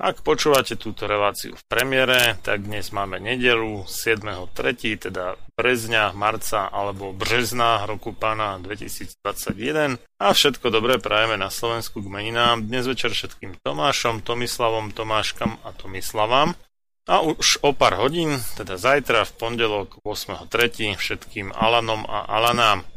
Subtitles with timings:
[0.00, 4.48] Ak počúvate túto reláciu v premiére, tak dnes máme nedelu 7.3.,
[4.96, 12.08] teda brezňa, marca alebo března roku pána 2021 a všetko dobré prajeme na Slovensku k
[12.08, 12.64] meninám.
[12.64, 16.56] Dnes večer všetkým Tomášom, Tomislavom, Tomáškam a Tomislavám.
[17.04, 20.96] A už o pár hodín, teda zajtra v pondelok 8.3.
[20.96, 22.88] všetkým Alanom a Alanám.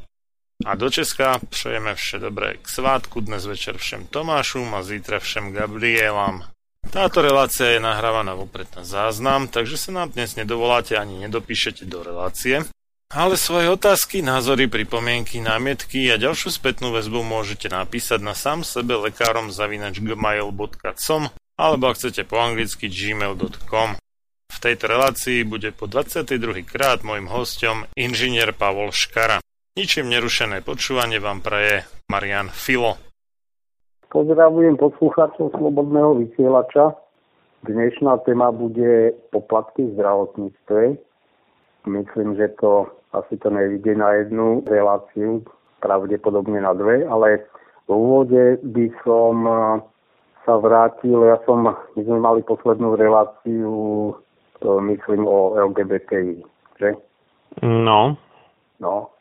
[0.63, 5.51] A do Česka přejeme vše dobré k svátku, dnes večer všem Tomášom a zítra všem
[5.51, 6.54] Gabrielám.
[6.91, 12.01] Táto relácia je nahrávaná vopred na záznam, takže sa nám dnes nedovoláte ani nedopíšete do
[12.06, 12.66] relácie.
[13.13, 18.97] Ale svoje otázky, názory, pripomienky, námietky a ďalšiu spätnú väzbu môžete napísať na sám sebe
[18.97, 23.95] lekárom zavinač gmail.com alebo ak chcete po anglicky gmail.com.
[24.51, 26.65] V tejto relácii bude po 22.
[26.68, 29.39] krát môjim hostom inžinier Pavol Škara.
[29.75, 33.00] Ničím nerušené počúvanie vám praje Marian Filo.
[34.15, 36.95] Pozdravujem poslucháčov Slobodného vysielača.
[37.67, 40.95] Dnešná téma bude poplatky v zdravotníctve.
[41.91, 45.44] Myslím, že to asi to nevidie na jednu reláciu,
[45.83, 47.44] pravdepodobne na dve, ale
[47.85, 49.35] v úvode by som
[50.47, 54.15] sa vrátil, ja som, my sme mali poslednú reláciu,
[54.63, 56.39] to myslím o LGBTI,
[56.79, 56.95] že?
[57.68, 58.15] No.
[58.79, 59.11] No,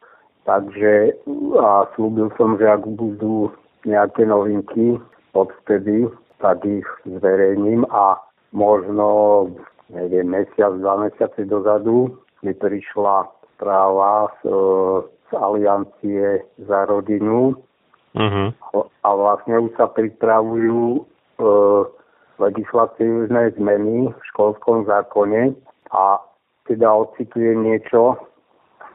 [0.46, 1.18] takže
[1.58, 3.50] a slúbil som, že ak budú
[3.84, 4.98] nejaké novinky
[5.32, 6.08] odvtedy,
[6.40, 8.18] tak ich zverejním a
[8.52, 9.48] možno,
[9.92, 14.50] neviem, mesiac, dva mesiace dozadu mi prišla správa z,
[15.28, 17.56] z Aliancie za rodinu,
[18.14, 18.54] Uh-huh.
[19.02, 21.02] A vlastne už sa pripravujú
[21.34, 21.46] E,
[22.38, 25.54] legislatívne zmeny v školskom zákone
[25.90, 26.18] a
[26.66, 28.18] teda ocitujem niečo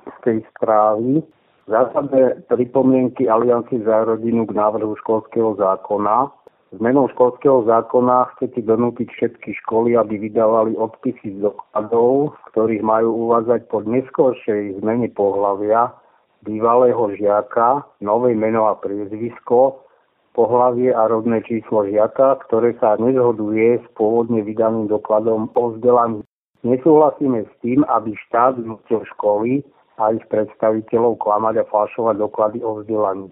[0.07, 1.23] z tej správy.
[1.69, 6.33] Zásadné pripomienky Aliancie za rodinu k návrhu školského zákona.
[6.73, 13.69] Zmenou školského zákona chcete donútiť všetky školy, aby vydávali odpisy z dokladov, ktorých majú uvádzať
[13.69, 15.93] pod neskôršej zmene pohľavia
[16.41, 19.85] bývalého žiaka, nové meno a priezvisko,
[20.33, 26.25] pohlavie a rodné číslo žiaka, ktoré sa nezhoduje s pôvodne vydaným dokladom o vzdelaní.
[26.65, 29.61] Nesúhlasíme s tým, aby štát nutil školy
[29.99, 33.27] a ich predstaviteľov klamať a falšovať doklady o vzdelaní.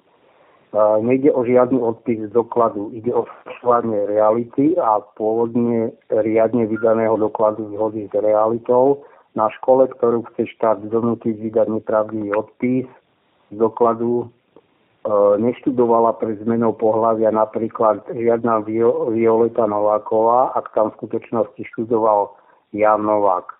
[0.77, 7.71] Nejde o žiadny odpis z dokladu, ide o falšovanie reality a pôvodne riadne vydaného dokladu
[7.71, 8.99] zhody s realitou.
[9.39, 12.85] Na škole, ktorú chce štát donútiť vydať nepravdivý odpis
[13.49, 14.27] z dokladu,
[15.39, 18.67] neštudovala pre zmenou pohľavia napríklad žiadna
[19.15, 22.35] Violeta Nováková, ak tam v skutočnosti študoval
[22.75, 23.55] Jan Novák.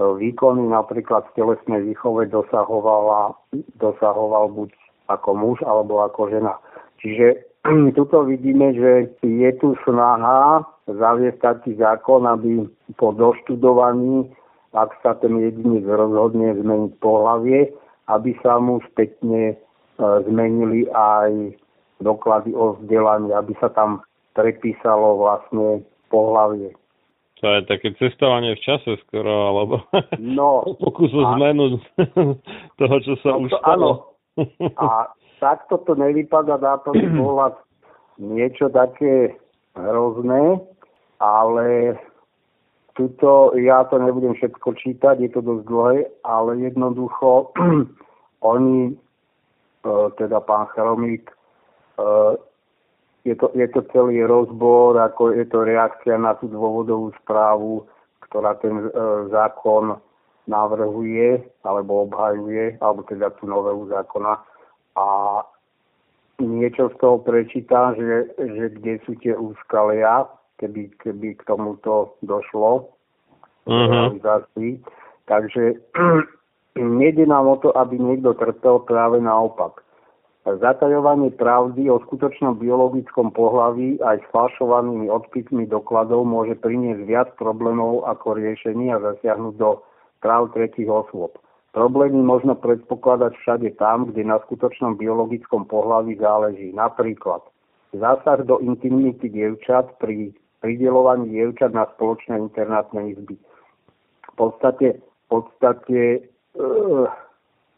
[0.00, 3.36] Výkony napríklad v telesnej výchove dosahovala,
[3.76, 4.70] dosahoval buď
[5.12, 6.56] ako muž alebo ako žena.
[7.04, 7.44] Čiže
[7.98, 12.64] tuto vidíme, že je tu snaha zaviesť taký zákon, aby
[12.96, 14.32] po doštudovaní,
[14.72, 17.68] ak sa ten jedinec rozhodne zmeniť pohlavie,
[18.08, 19.54] aby sa mu spätne e,
[20.00, 21.52] zmenili aj
[22.00, 24.00] doklady o vzdelaní, aby sa tam
[24.32, 26.72] prepísalo vlastne pohlavie.
[27.42, 29.74] To je také cestovanie v čase skoro, alebo
[30.22, 31.82] no, pokus o zmenu
[32.80, 33.66] toho, čo sa no, už stalo.
[33.66, 33.90] Áno,
[34.78, 35.10] a
[35.42, 37.58] takto to nevypadá na prvý pohľad
[38.22, 39.34] niečo také
[39.74, 40.62] hrozné,
[41.18, 41.98] ale
[42.94, 47.50] tuto ja to nebudem všetko čítať, je to dosť dlhé, ale jednoducho
[48.54, 51.34] oni, e, teda pán Chromík, e,
[53.22, 57.86] je to, je to celý rozbor, ako je to reakcia na tú dôvodovú správu,
[58.26, 58.90] ktorá ten e,
[59.30, 59.94] zákon
[60.50, 64.42] navrhuje alebo obhajuje, alebo teda tú novelu zákona
[64.98, 65.06] a
[66.42, 70.26] niečo z toho prečítam, že, že kde sú tie úskalia,
[70.58, 72.90] keby, keby k tomuto došlo.
[73.62, 74.18] Uh-huh.
[75.30, 75.62] Takže
[76.98, 79.86] nejde nám o to, aby niekto trpel práve naopak.
[80.42, 88.02] Zatajovanie pravdy o skutočnom biologickom pohlaví aj s falšovanými odpismi dokladov môže priniesť viac problémov
[88.10, 89.78] ako riešení a zasiahnuť do
[90.18, 91.38] práv tretich osôb.
[91.70, 96.74] Problémy možno predpokladať všade tam, kde na skutočnom biologickom pohľavi záleží.
[96.74, 97.46] Napríklad
[97.94, 103.38] zásah do intimity dievčat pri pridelovaní dievčat na spoločné internátne izby.
[104.26, 106.20] V podstate, v podstate e,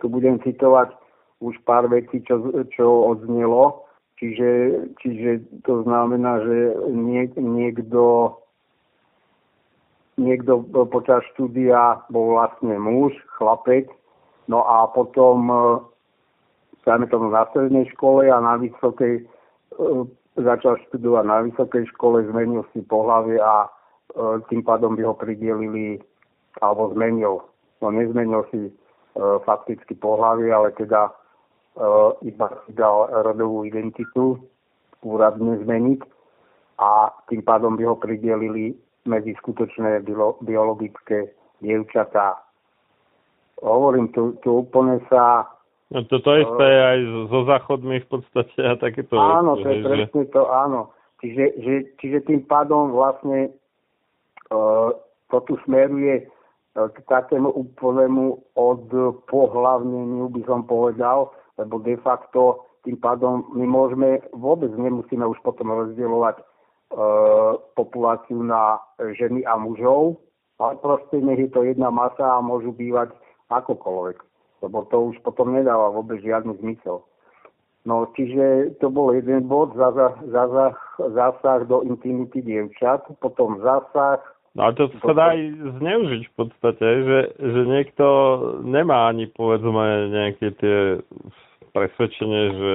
[0.00, 1.03] tu budem citovať
[1.44, 2.40] už pár vecí, čo,
[2.72, 3.84] čo odznelo.
[4.16, 4.50] Čiže,
[5.04, 6.56] čiže to znamená, že
[6.88, 8.32] nie, niekto
[10.14, 10.62] niekto
[10.94, 13.90] počas štúdia bol vlastne muž, chlapec,
[14.46, 15.50] no a potom
[16.86, 19.26] sajme tomu na strednej škole a na vysokej
[20.38, 23.66] začal študovať na vysokej škole, zmenil si pohlavie a
[24.46, 25.98] tým pádom by ho pridelili
[26.62, 27.42] alebo zmenil.
[27.82, 28.70] No nezmenil si
[29.42, 31.10] fakticky pohlavie, ale teda
[32.22, 34.38] iba si dal rodovú identitu
[35.02, 36.00] úradne zmeniť
[36.78, 40.02] a tým pádom by ho pridelili medzi skutočné
[40.42, 42.40] biologické dievčatá.
[43.60, 45.46] Hovorím, tu, tu úplne sa...
[45.92, 46.98] No toto isté uh, aj
[47.30, 49.88] so záchodmi v podstate a takéto Áno, to je že...
[49.88, 50.90] presne to, áno.
[51.22, 53.54] Čiže, že, čiže tým pádom vlastne
[54.50, 54.90] uh,
[55.30, 63.00] to tu smeruje uh, k takému úplnému odpohlavneniu, by som povedal, lebo de facto tým
[63.00, 66.44] pádom my môžeme, vôbec nemusíme už potom rozdielovať
[66.94, 67.06] E,
[67.74, 68.78] populáciu na
[69.18, 70.22] ženy a mužov,
[70.62, 73.10] ale proste nech je to jedna masa a môžu bývať
[73.50, 74.22] akokoľvek,
[74.62, 77.02] lebo to už potom nedáva vôbec žiadny zmysel.
[77.82, 84.22] No, čiže to bol jeden bod, zásah, zásah, zásah do intimity dievčat, potom zásah...
[84.54, 85.40] No to sa dá aj
[85.82, 88.06] zneužiť v podstate, že, že niekto
[88.62, 90.78] nemá ani povedzme nejaké tie
[91.74, 92.72] presvedčenie, že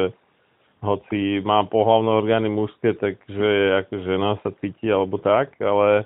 [0.83, 6.03] hoci má pohlavné orgány mužské, takže ako žena sa cíti alebo tak, ale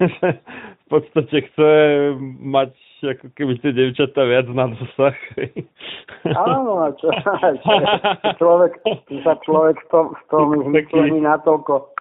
[0.84, 1.70] v podstate chce
[2.40, 2.72] mať
[3.04, 5.16] ako keby tie devčatá viac na dosah.
[6.32, 7.12] Áno, a čo,
[8.40, 8.80] človek,
[9.20, 10.46] sa človek v tom, v tom
[11.20, 11.92] natoľko,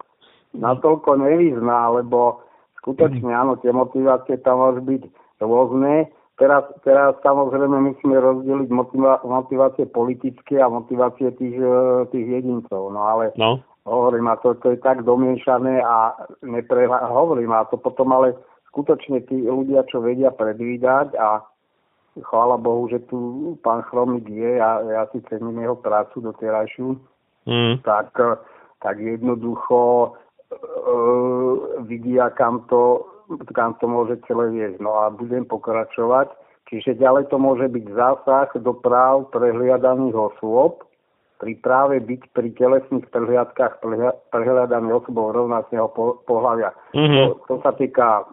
[0.55, 2.42] natoľko nevyzná, lebo
[2.83, 5.03] skutočne áno, tie motivácie tam môžu byť
[5.39, 12.89] rôzne, Teraz, teraz samozrejme musíme rozdeliť motiva- motivácie politické a motivácie tých, e, tých jedincov.
[12.89, 13.61] No ale no.
[13.85, 18.33] hovorím, a to, to je tak domiešané a neprehľa- hovorím, a to potom ale
[18.73, 21.45] skutočne tí ľudia, čo vedia predvídať a
[22.17, 26.97] chvála Bohu, že tu pán Chromik je a ja si cením jeho prácu doterajšiu,
[27.45, 27.85] mm.
[27.85, 28.09] tak,
[28.81, 30.09] tak jednoducho e,
[31.87, 33.13] vidia, kam to
[33.55, 34.77] kam to môže celé viesť.
[34.83, 36.31] No a budem pokračovať.
[36.67, 40.81] Čiže ďalej to môže byť zásah do práv prehliadaných osôb,
[41.43, 43.83] pri práve byť pri telesných prehliadkách
[44.31, 45.91] prehľadaný osobou rovnacného
[46.23, 46.71] pohľavia.
[46.95, 47.19] Mm-hmm.
[47.19, 48.23] To, to sa týka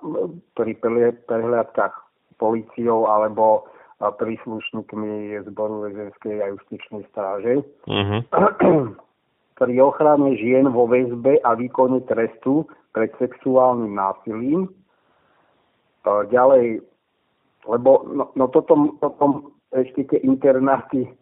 [0.55, 0.79] pri
[1.27, 1.95] prehliadkách
[2.39, 3.67] policiou alebo
[3.99, 7.67] príslušníkmi zboru väzenskej a justičnej stráže.
[7.91, 8.21] Mm-hmm.
[9.61, 12.65] pri ochrane žien vo väzbe a výkone trestu
[12.97, 14.73] pred sexuálnym násilím.
[16.09, 16.81] Ďalej,
[17.69, 21.13] lebo no, no toto, toto ešte tie internáty e,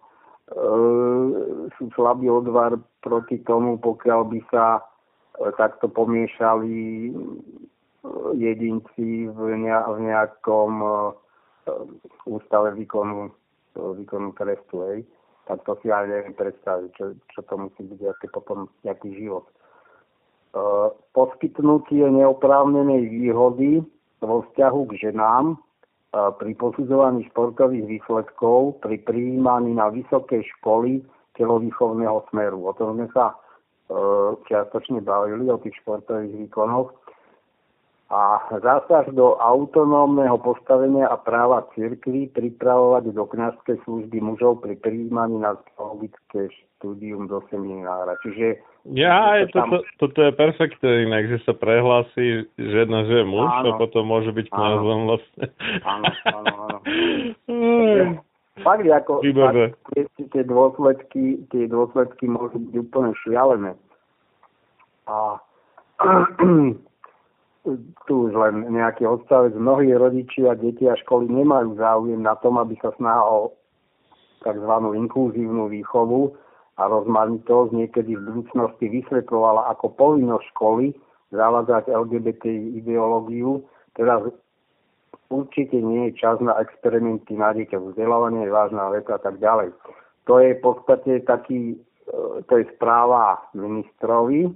[1.75, 4.83] sú slabý odvar proti tomu, pokiaľ by sa e,
[5.59, 7.12] takto pomiešali e,
[8.38, 10.90] jedinci v, ne, v nejakom e,
[12.30, 13.35] ústave výkonu,
[13.75, 14.87] výkonu trestu.
[14.87, 14.99] Hej.
[15.49, 19.49] Tak to si aj neviem predstaviť, čo, čo to musí byť, aký potom nejaký život.
[19.49, 19.52] E,
[21.17, 23.81] poskytnutie neoprávnenej výhody
[24.21, 25.57] vo vzťahu k ženám
[26.12, 31.05] pri posudzovaní športových výsledkov pri prijímaní na vysoké školy
[31.37, 32.64] telovýchovného smeru.
[32.64, 33.37] O tom sme sa e,
[34.49, 36.97] čiastočne bavili, o tých športových výkonoch.
[38.09, 45.37] A zásah do autonómneho postavenia a práva cirkvy pripravovať do kniazskej služby mužov pri prijímaní
[45.37, 48.17] na teologické štúdium do seminára.
[48.25, 48.65] Čiže
[48.97, 53.45] ja, aj to, to, toto je perfektné inak, že sa prehlási žena, že je muž
[53.45, 55.45] áno, a potom môže byť kniazom vlastne.
[55.85, 56.79] Áno, áno, áno.
[58.65, 59.77] Fakt, ako, fakt,
[60.33, 63.73] tie dôsledky, tie dôsledky môžu byť úplne šialené.
[65.05, 65.37] A
[68.09, 69.53] tu už len nejaký odstavec.
[69.53, 73.53] Mnohí rodičia, deti a školy nemajú záujem na tom, aby sa snaha o
[74.41, 74.73] tzv.
[74.95, 76.33] inkluzívnu výchovu
[76.79, 80.95] a rozmanitosť niekedy v budúcnosti vysvetľovala ako povinnosť školy
[81.35, 82.45] zavádzať LGBT
[82.79, 83.67] ideológiu.
[83.99, 84.23] Teda
[85.29, 89.75] určite nie je čas na experimenty na dieťa, vzdelávanie je vážna vec a tak ďalej.
[90.31, 91.79] To je v podstate taký, e,
[92.47, 94.49] to je správa ministrovi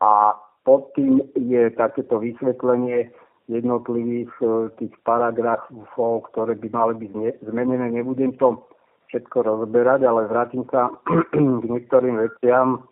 [0.00, 3.14] a pod tým je takéto vysvetlenie
[3.46, 4.46] jednotlivých e,
[4.82, 7.12] tých paragrafov, ktoré by mali byť
[7.46, 7.94] zmenené.
[7.94, 8.66] Nebudem to
[9.06, 10.90] všetko rozberať, ale vrátim sa
[11.32, 12.82] k niektorým veciam,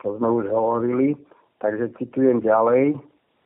[0.00, 1.12] čo sme už hovorili.
[1.60, 2.96] Takže citujem ďalej,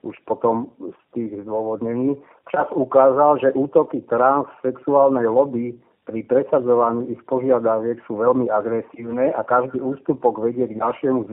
[0.06, 2.14] už potom z tých zdôvodnení.
[2.46, 5.74] Čas ukázal, že útoky transsexuálnej lobby
[6.10, 11.30] pri presadzovaní ich požiadaviek sú veľmi agresívne a každý ústupok vedie k ďalšiemu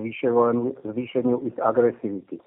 [0.86, 2.38] zvýšeniu ich agresivity.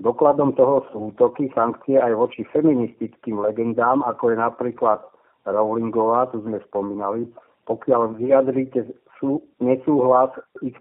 [0.00, 5.04] Dokladom toho sú útoky, sankcie aj voči feministickým legendám, ako je napríklad
[5.44, 7.28] Rowlingová, tu sme spomínali,
[7.68, 8.88] pokiaľ vyjadríte
[9.20, 10.32] sú, nesúhlas
[10.64, 10.76] ich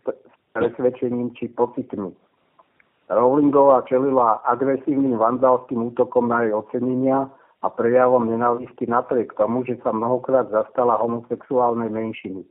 [0.55, 2.15] presvedčením či pocitmi.
[3.11, 7.27] Rowlingová čelila agresívnym vandalským útokom na jej ocenenia
[7.63, 12.43] a prejavom nenávisti napriek tomu, že sa mnohokrát zastala homosexuálnej menšiny.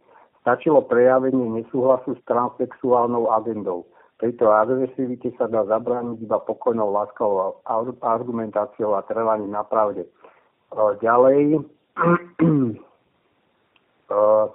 [0.45, 3.89] Stačilo prejavenie nesúhlasu s transsexuálnou agendou.
[4.21, 7.59] Tejto agresivite sa dá zabrániť iba pokojnou láskou,
[8.01, 10.07] argumentáciou a trvaním na pravde.
[10.75, 11.65] Ďalej,
[14.13, 14.47] uh,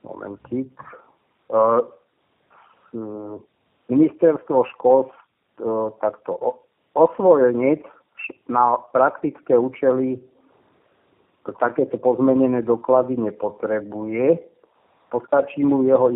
[0.08, 0.72] momentík.
[1.48, 1.82] Uh,
[3.88, 5.16] ministerstvo školstv
[5.60, 6.62] uh, takto
[6.96, 7.84] osvojenec
[8.48, 10.20] na praktické účely
[11.56, 14.36] takéto pozmenené doklady nepotrebuje.
[15.08, 16.12] Postačí mu jeho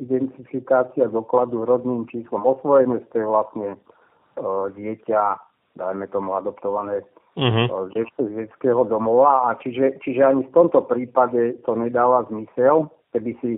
[0.00, 2.40] identifikácia dokladu rodným číslom.
[2.40, 5.22] Osvojenec to je vlastne uh, dieťa,
[5.76, 7.04] dajme tomu adoptované
[7.36, 7.92] uh-huh.
[7.92, 9.52] z detského domova.
[9.52, 13.52] A čiže, čiže ani v tomto prípade to nedáva zmysel, keby si,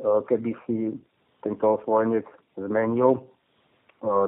[0.00, 0.96] e, keby si
[1.44, 2.24] tento osvojenec
[2.56, 3.22] zmenil e,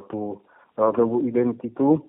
[0.09, 0.41] tú
[0.77, 2.01] rodovú identitu.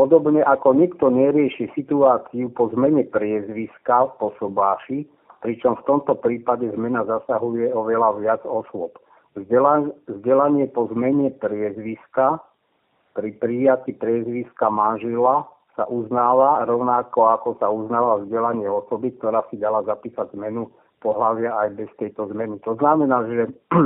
[0.00, 5.04] Podobne ako nikto nerieši situáciu po zmene priezviska po sobáši,
[5.44, 8.96] pričom v tomto prípade zmena zasahuje oveľa viac osôb.
[9.36, 12.40] Vzdelanie po zmene priezviska
[13.12, 15.44] pri prijati priezviska manžela
[15.76, 20.72] sa uznáva rovnako ako sa uznáva vzdelanie osoby, ktorá si dala zapísať zmenu
[21.04, 22.56] pohľavia aj bez tejto zmeny.
[22.64, 23.52] To znamená, že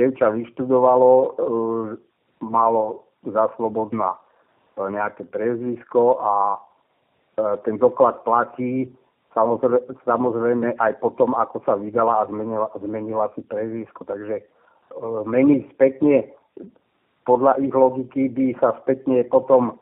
[0.00, 1.28] dievča vyštudovalo, e,
[2.40, 4.25] malo za slobodná e,
[4.76, 6.58] nejaké prezvisko a e,
[7.64, 8.92] ten doklad platí
[9.36, 14.08] samozrejme aj potom, ako sa vydala a zmenila, zmenila si prezvisko.
[14.08, 14.40] Takže
[15.28, 16.32] meniť spätne
[17.28, 19.76] podľa ich logiky by sa spätne potom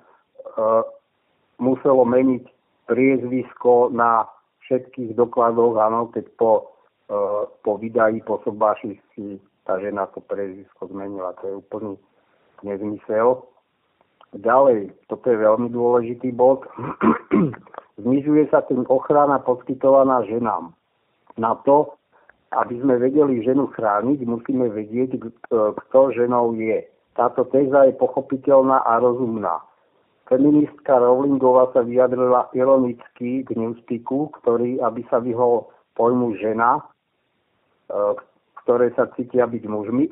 [1.62, 2.44] muselo meniť
[2.90, 4.26] priezvisko na
[4.66, 6.74] všetkých dokladoch, áno, keď po,
[7.62, 11.36] po vydaní po sobáši si tá žena to priezvisko zmenila.
[11.40, 11.94] To je úplný
[12.64, 13.44] nezmysel.
[14.35, 16.67] Ďalej, toto je veľmi dôležitý bod,
[18.03, 20.75] znižuje sa tým ochrana poskytovaná ženám.
[21.38, 21.95] Na to,
[22.50, 26.83] aby sme vedeli ženu chrániť, musíme vedieť, kto ženou je.
[27.14, 29.62] Táto téza je pochopiteľná a rozumná.
[30.26, 36.83] Feministka Rowlingová sa vyjadrila ironicky k newspeaku, ktorý, aby sa vyhol pojmu žena, e,
[38.64, 40.11] ktoré sa cítia byť mužmi,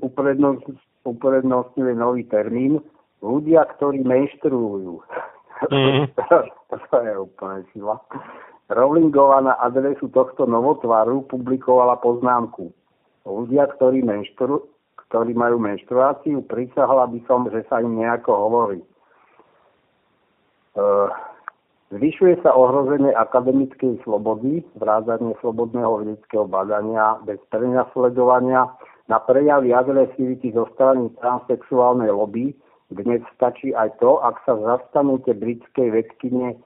[1.02, 2.78] uprednostňuje nový termín
[3.22, 4.98] ľudia, ktorí menštruujú.
[5.70, 6.10] Mm.
[6.90, 7.94] to je úplne sila.
[8.66, 12.74] Rowlingová na adresu tohto novotvaru publikovala poznámku.
[13.22, 14.66] Ľudia, ktorí, menštru,
[15.06, 18.80] ktorí majú menštruáciu, prisahla by som, že sa im nejako hovorí.
[18.80, 18.86] E,
[21.94, 28.66] zvyšuje sa ohrozenie akademickej slobody, vrázanie slobodného vedeckého badania bez prenasledovania
[29.06, 32.56] na prejavy agresivity zo strany transsexuálnej lobby.
[32.92, 36.56] Dnes stačí aj to, ak sa zastanete britskej vedkine e,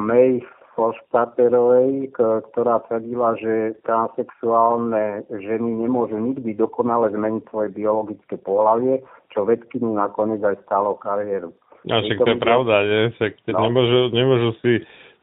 [0.00, 0.40] May
[0.76, 9.00] Forstaterovej, ktorá tvrdila, že transsexuálne ženy nemôžu nikdy dokonale zmeniť svoje biologické pohľavie,
[9.32, 11.56] čo vedkyni nakoniec aj stalo kariéru.
[11.88, 13.02] A však to je pravda, nie?
[13.16, 13.58] Však no.
[13.64, 14.72] nemôžu, nemôžu si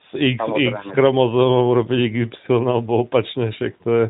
[0.10, 4.05] z X, X chromozómov urobiť Y alebo opačne, však to je...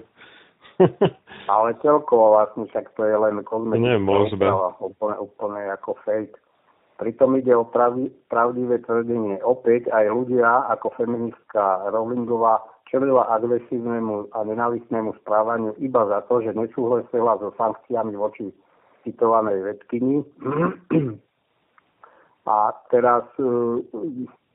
[1.53, 6.37] Ale celkovo vlastne však to je len kozmetická úplne, úplne ako fake.
[6.97, 9.41] Pritom ide o pravdi, pravdivé tvrdenie.
[9.41, 12.61] Opäť aj ľudia ako feministka Rowlingová
[12.93, 18.53] čelila agresívnemu a nenávistnému správaniu iba za to, že nesúhlasila so sankciami voči
[19.01, 20.21] citovanej vedkyni
[22.53, 22.55] a
[22.93, 23.81] teraz, e,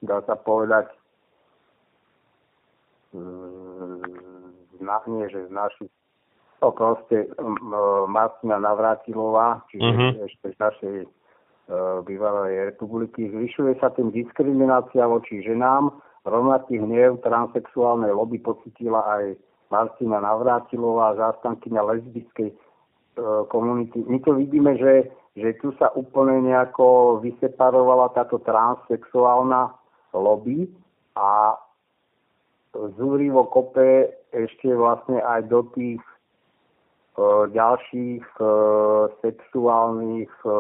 [0.07, 0.87] dá sa povedať,
[3.13, 3.19] e,
[5.11, 5.93] nie, že z našich,
[6.59, 7.31] no proste
[8.09, 10.27] Martina Navrátilová, čiže uh-huh.
[10.27, 11.09] ešte z našej e,
[12.03, 15.95] bývalej republiky, zvyšuje sa tým diskriminácia voči ženám,
[16.27, 19.39] rovnaký hnev transexuálnej lobby pocitila aj
[19.71, 22.51] Martina Navrátilová, zástankyňa lesbickej
[23.51, 24.07] komunity.
[24.07, 29.71] My to vidíme, že že tu sa úplne nejako vyseparovala táto transsexuálna
[30.11, 30.67] lobby
[31.15, 31.55] a
[32.99, 36.18] zúrivo kope ešte vlastne aj do tých e,
[37.51, 38.45] ďalších e,
[39.27, 40.51] sexuálnych e,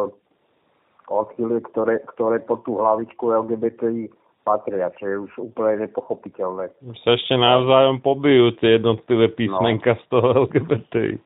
[1.08, 4.10] odchýliek, ktoré, ktoré pod tú hlavičku LGBTI
[4.42, 6.72] patria, čo je už úplne nepochopiteľné.
[6.88, 10.00] Už sa ešte navzájom pobijú tie jednotlivé písmenka no.
[10.00, 11.14] z toho LGBTI.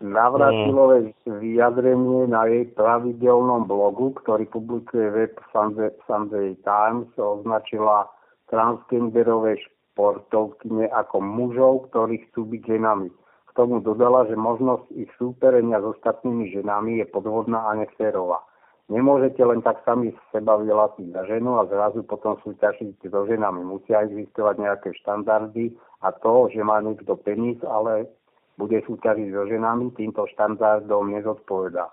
[0.00, 8.08] Navratilové vyjadrenie na jej pravidelnom blogu, ktorý publikuje web Sunday, Sunday Times, označila
[8.48, 13.12] transgenderové športovkyne ako mužov, ktorí chcú byť ženami.
[13.60, 18.40] Tomu dodala, že možnosť ich súperenia s ostatnými ženami je podvodná a neférová.
[18.88, 23.60] Nemôžete len tak sami seba vyhlásiť za ženu a zrazu potom súťažiť so ženami.
[23.60, 28.08] Musia existovať nejaké štandardy a to, že má niekto penis, ale
[28.56, 31.92] bude súťažiť so ženami, týmto štandardom nezodpovedá.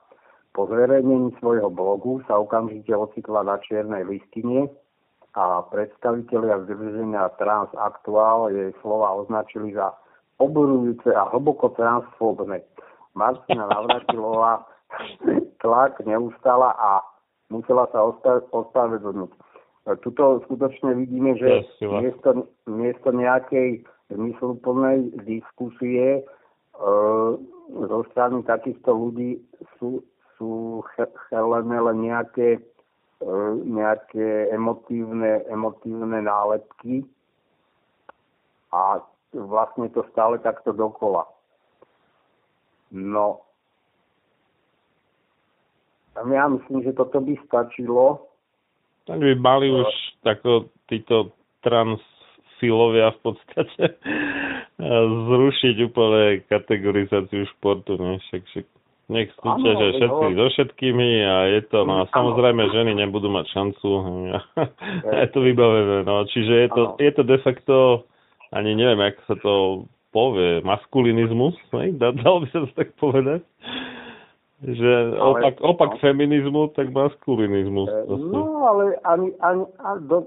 [0.56, 4.71] Po zverejnení svojho blogu sa okamžite ocitla na čiernej listine
[5.36, 9.91] a predstavitelia združenia Transaktuál jej slova označili za
[10.38, 12.62] oburujúce a hlboko transfóbne.
[13.17, 14.65] Martina Navratilová
[15.62, 17.02] tlak neustala a
[17.50, 18.06] musela sa
[18.54, 19.32] ospravedlniť.
[20.04, 26.28] Tuto skutočne vidíme, že miesto, miesto nejakej zmysluplnej diskusie
[27.67, 29.41] zo strany takýchto ľudí
[29.80, 30.04] sú,
[30.38, 30.84] sú
[31.28, 32.62] chelené len nejaké,
[33.19, 33.32] e,
[33.65, 37.04] nejaké emotívne, emotívne nálepky
[38.71, 39.02] a
[39.38, 41.30] vlastne to stále takto dokola.
[42.89, 43.45] No,
[46.17, 48.26] ja myslím, že toto by stačilo.
[49.06, 49.88] Tak by mali už
[50.26, 53.84] tako títo transfilovia v podstate
[55.30, 57.97] zrušiť úplne kategorizáciu športu.
[58.02, 58.17] Ne?
[58.17, 58.65] Však, však
[59.08, 63.89] nech súťažia všetci so všetkými a je to, no a samozrejme ženy nebudú mať šancu
[65.08, 68.04] je to vybavené, no čiže je to, je to de facto,
[68.56, 69.54] ani neviem, ako sa to
[70.16, 71.92] povie, maskulinizmus, ne?
[71.98, 73.44] dalo by sa to tak povedať
[74.58, 75.98] že opak, opak no.
[76.02, 77.86] feminizmu, tak maskulinizmus.
[77.94, 80.26] E, no, ale ani, ani, ani do,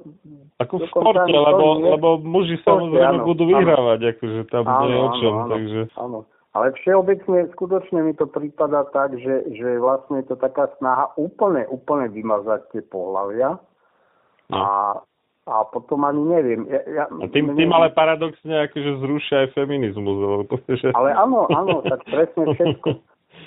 [0.62, 4.10] Ako v športe, lebo, nie, lebo muži samozrejme áno, budú vyhrávať, áno.
[4.14, 5.80] akože tam áno, nie o čom, áno, takže...
[5.98, 6.18] Áno.
[6.50, 11.66] Ale všeobecne skutočne mi to prípada tak, že, že vlastne je to taká snaha úplne,
[11.70, 13.58] úplne vymazať tie pohľavia.
[14.50, 14.58] No.
[14.58, 14.66] A,
[15.48, 16.68] a potom ani neviem.
[16.68, 20.16] Ja, ja, a tým, tým ale paradoxne akože zrušia aj feminizmus.
[20.20, 20.92] Lebo, že...
[20.92, 22.88] Ale áno, áno, tak presne všetko,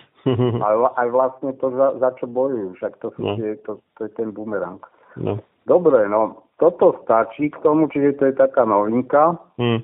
[0.68, 3.36] aj, aj vlastne to, za, za čo bojujú, však to, sú No.
[3.38, 4.82] tie, to, to je ten bumerang.
[5.20, 5.38] No.
[5.64, 9.36] Dobre, no toto stačí k tomu, čiže to je taká novinka.
[9.60, 9.84] Hm.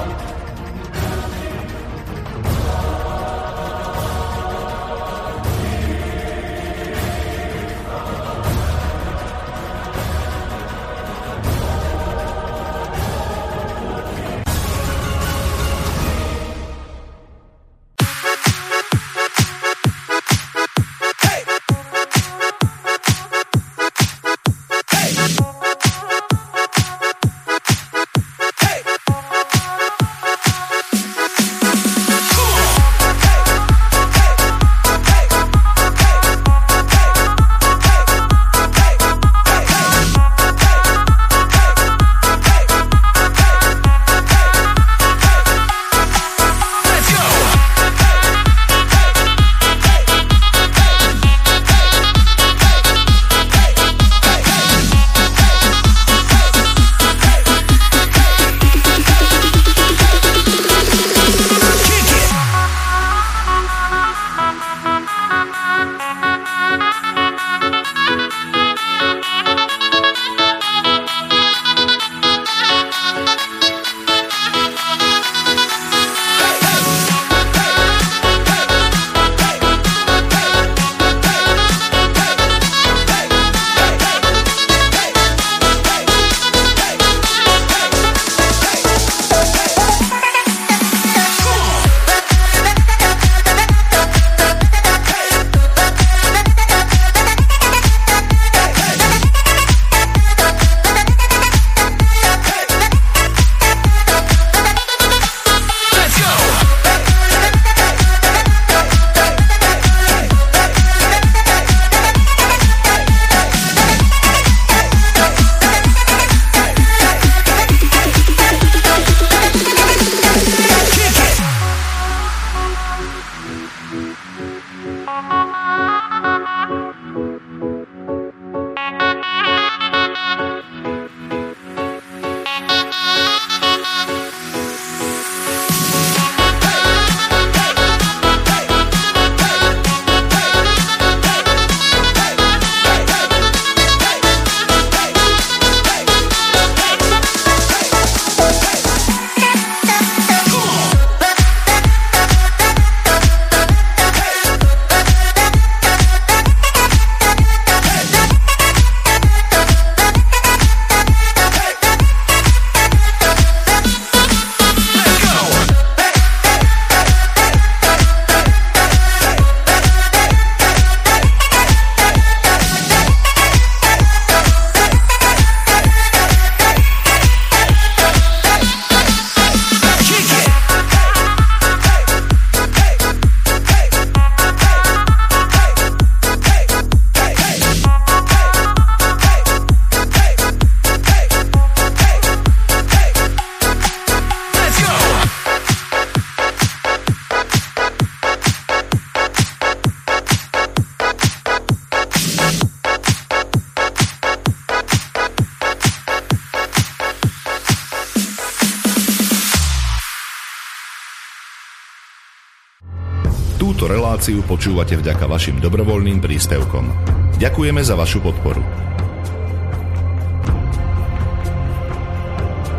[214.21, 216.93] Reláciu počúvate vďaka vašim dobrovoľným príspevkom.
[217.41, 218.61] Ďakujeme za vašu podporu.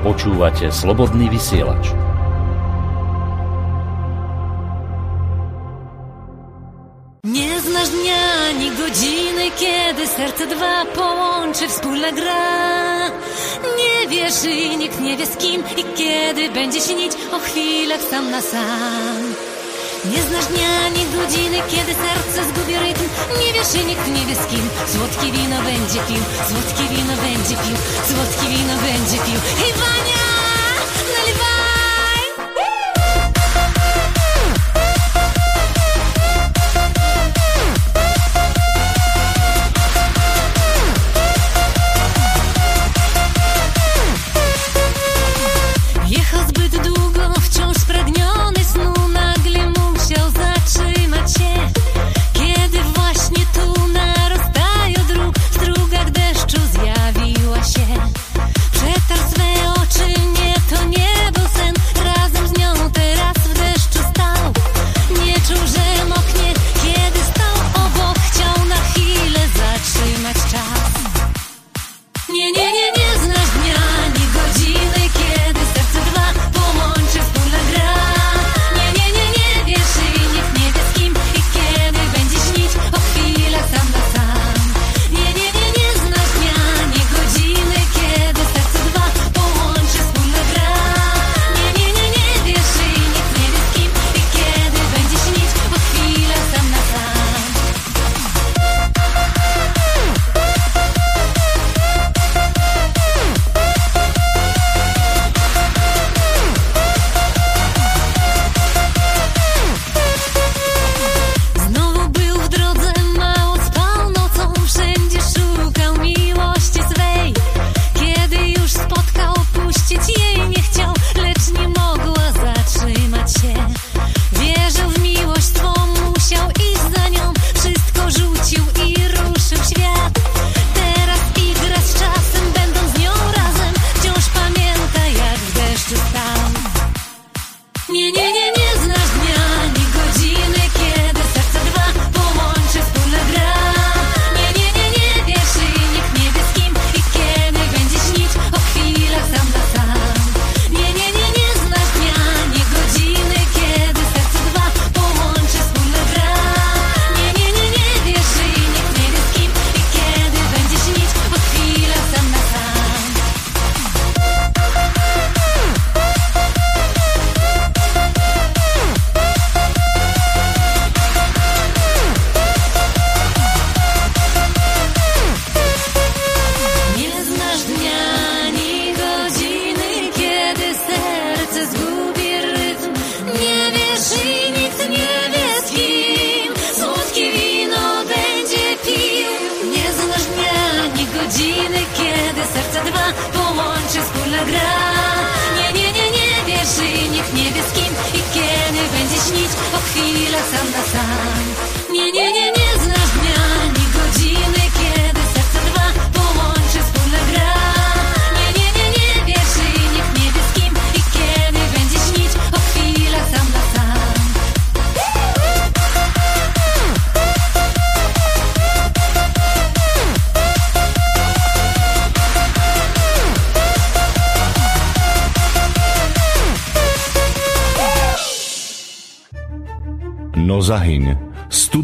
[0.07, 1.91] Počúvate Slobodný vysielač.
[7.27, 8.23] Nie znasz dnia
[8.55, 13.11] ani godziny, kiedy serce dwa połączy wspólna gra.
[13.67, 18.31] Nie wiesz i nikt nie wie z kim i kiedy będzie śnić o chwilach sam
[18.31, 19.32] na sam.
[21.69, 23.09] Kiedy serce zgubi rytm.
[23.41, 24.69] Nie wiesz i nikt nie wie z kim.
[24.87, 27.77] Słodkie wino będzie pił, słodkie wino będzie pił,
[28.09, 29.41] słodkie wino będzie pił.
[29.59, 30.22] Hej, Wania,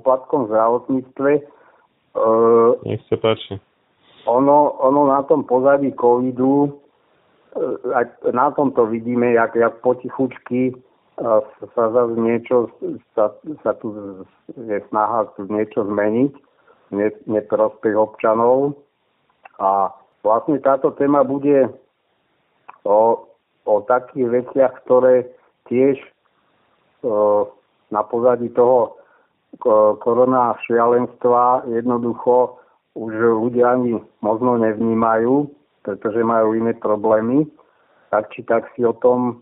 [0.00, 1.30] Poplatkom v zdravotníctve.
[2.18, 3.60] Uh, Nech sa páči.
[4.26, 6.80] Ono, ono na tom pozadí covidu,
[7.54, 11.40] uh, na tom to vidíme, jak, jak potichučky uh,
[11.74, 12.72] sa zase niečo,
[13.14, 13.32] sa,
[13.62, 13.94] sa tu
[14.56, 16.32] je snaha tu niečo zmeniť,
[16.92, 18.74] ne, neprospech občanov.
[19.58, 21.70] A vlastne táto téma bude
[22.86, 23.26] o,
[23.66, 25.28] o takých veciach, ktoré
[25.68, 25.98] tiež
[27.04, 27.46] uh,
[27.90, 28.97] na pozadí toho
[30.02, 32.58] korona šialenstva jednoducho
[32.98, 35.46] už ľudia ani možno nevnímajú,
[35.86, 37.46] pretože majú iné problémy.
[38.10, 39.34] Tak či tak si o tom e,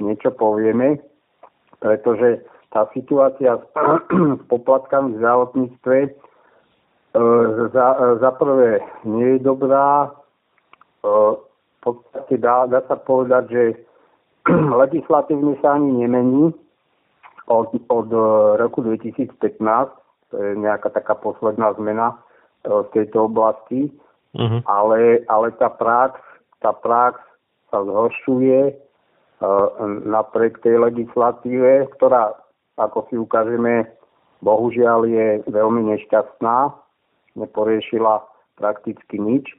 [0.00, 1.02] niečo povieme,
[1.82, 6.10] pretože tá situácia s, s poplatkami v zdravotníctve e,
[7.74, 7.86] za,
[8.22, 10.08] za prvé nie je dobrá.
[10.08, 10.10] E,
[11.78, 13.64] v podstate dá, dá sa povedať, že
[14.82, 16.54] legislatívne sa ani nemení,
[17.48, 18.20] od, od e,
[18.60, 19.32] roku 2015,
[20.30, 22.16] to je nejaká taká posledná zmena e,
[22.68, 23.88] v tejto oblasti,
[24.36, 24.60] uh-huh.
[24.68, 26.20] ale, ale tá prax,
[26.60, 27.18] tá prax
[27.68, 29.68] sa zhoršuje uh,
[30.08, 32.32] napriek tej legislatíve, ktorá,
[32.80, 33.84] ako si ukážeme,
[34.40, 36.72] bohužiaľ je veľmi nešťastná,
[37.36, 38.24] neporiešila
[38.56, 39.52] prakticky nič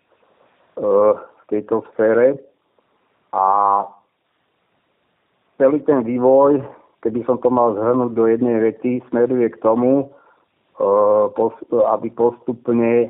[0.74, 2.42] v tejto sfére
[3.30, 3.46] a
[5.62, 6.66] celý ten vývoj
[7.04, 10.86] keby som to mal zhrnúť do jednej vety, smeruje k tomu, e,
[11.96, 13.10] aby postupne e,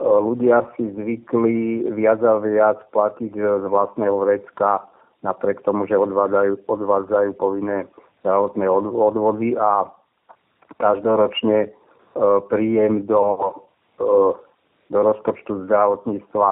[0.00, 4.84] ľudia si zvykli viac a viac platiť z vlastného vrecka,
[5.24, 7.88] napriek tomu, že odvádzajú, odvádzajú povinné
[8.20, 9.88] zdravotné odvody a
[10.76, 11.68] každoročne e,
[12.52, 13.56] príjem do,
[14.92, 16.48] do rozpočtu zdravotníctva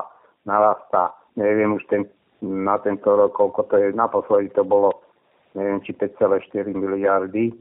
[0.49, 1.13] narastá.
[1.37, 2.09] Neviem už ten,
[2.41, 5.08] na tento rok, koľko to je, naposledy to bolo
[5.55, 7.55] neviem, či 5,4 miliardy.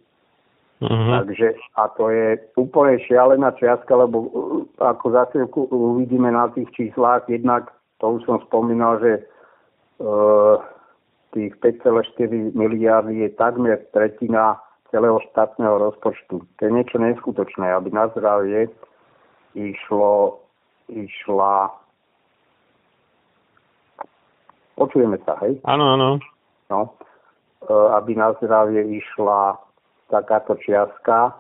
[0.78, 1.10] Uh-huh.
[1.10, 4.30] Takže, a to je úplne šialená čiastka, lebo uh,
[4.78, 9.26] ako za chvíľku uvidíme na tých číslach, jednak to už som spomínal, že
[9.98, 10.62] uh,
[11.34, 14.62] tých 5,4 miliardy je takmer tretina
[14.94, 16.46] celého štátneho rozpočtu.
[16.46, 18.70] To je niečo neskutočné, aby na zdravie
[19.58, 20.40] išlo,
[20.88, 21.74] išla...
[24.78, 25.58] Počujeme sa, hej?
[25.66, 26.22] Áno, áno.
[26.70, 26.94] No,
[27.66, 29.58] aby na zdravie išla
[30.14, 31.34] takáto čiastka,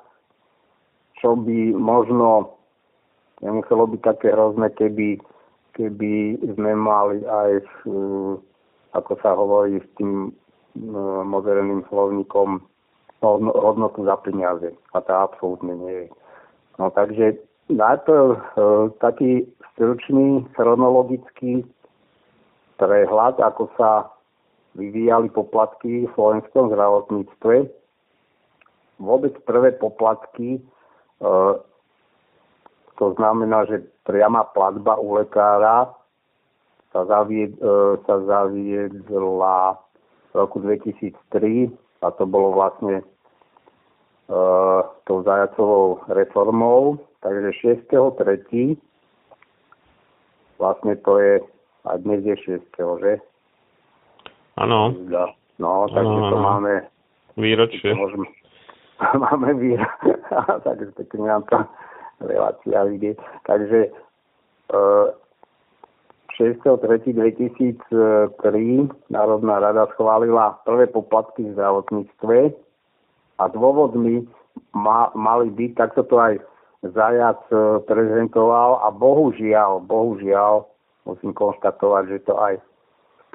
[1.21, 2.58] čo by možno
[3.41, 5.21] nemuselo byť také hrozné, keby,
[5.77, 7.73] keby sme mali aj, v,
[8.97, 10.32] ako sa hovorí s tým e,
[11.25, 12.65] moderným slovníkom,
[13.21, 14.73] hodnotu za peniaze.
[14.93, 16.08] A to absolútne nie je.
[16.77, 18.38] No takže na to e,
[19.01, 21.65] taký stručný chronologický
[22.77, 24.10] prehľad, ako sa
[24.77, 27.55] vyvíjali poplatky v slovenskom zdravotníctve.
[29.01, 30.61] Vôbec prvé poplatky, e,
[32.97, 35.89] to znamená, že priama platba u lekára
[36.93, 39.81] sa, zavied, e, sa zaviedla
[40.29, 41.73] v roku 2003
[42.05, 43.05] a to bolo vlastne e,
[45.09, 47.01] tou zajacovou reformou.
[47.25, 48.77] Takže 6.3.
[50.61, 51.33] vlastne to je,
[51.85, 52.61] a dnes je 6.
[53.01, 53.17] že?
[54.58, 54.93] Áno.
[55.58, 56.74] No, takže ano, to máme...
[57.38, 57.93] Výročie.
[59.24, 60.17] Máme výročie.
[60.65, 61.62] takže pekne nám to
[62.26, 63.17] relácia vidieť.
[63.46, 63.93] Takže
[64.74, 65.13] uh,
[66.38, 67.82] 6.3.2003
[69.10, 72.38] Národná rada schválila prvé poplatky v zdravotníctve
[73.41, 74.26] a dôvodmi
[74.74, 76.38] ma, mali byť, takto to aj
[76.86, 80.70] Zajac e, prezentoval a bohužiaľ, bohužiaľ
[81.10, 82.62] musím konštatovať, že to aj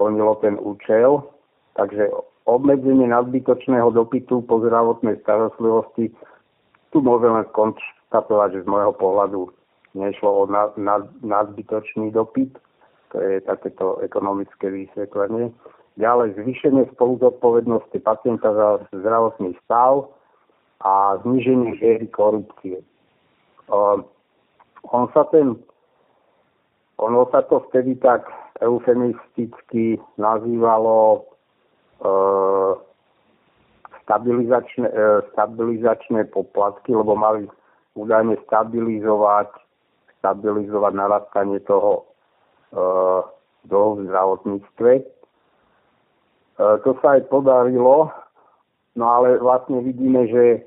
[0.03, 1.23] splnilo ten účel,
[1.73, 2.13] Takže
[2.45, 6.13] obmedzenie nadbytočného dopytu po zdravotnej starostlivosti
[6.93, 9.41] tu môžeme konštatovať, že z môjho pohľadu
[9.97, 12.53] nešlo o nad, nad, nadbytočný dopyt,
[13.13, 15.53] to je takéto ekonomické vysvetlenie.
[16.01, 20.09] Ďalej zvýšenie spoluzodpovednosti pacienta za zdravotný stav
[20.81, 22.81] a zníženie žiery korupcie.
[23.69, 24.01] Uh,
[24.89, 25.57] on sa ten,
[26.97, 28.29] ono sa to vtedy tak
[28.63, 31.27] eufemisticky nazývalo
[32.01, 32.79] uh,
[34.07, 37.51] stabilizačné, uh, stabilizačné poplatky, lebo mali
[37.99, 39.51] údajne stabilizovať,
[40.23, 42.07] stabilizovať narastanie toho
[42.73, 43.27] uh,
[43.67, 44.93] dlhu v zdravotníctve.
[45.03, 48.09] Uh, to sa aj podarilo,
[48.95, 50.63] no ale vlastne vidíme, že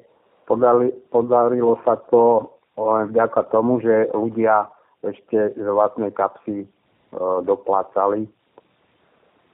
[0.45, 4.67] podali, podarilo sa to len vďaka tomu, že ľudia
[5.05, 6.67] ešte z vlastnej kapsy
[7.43, 8.27] doplácali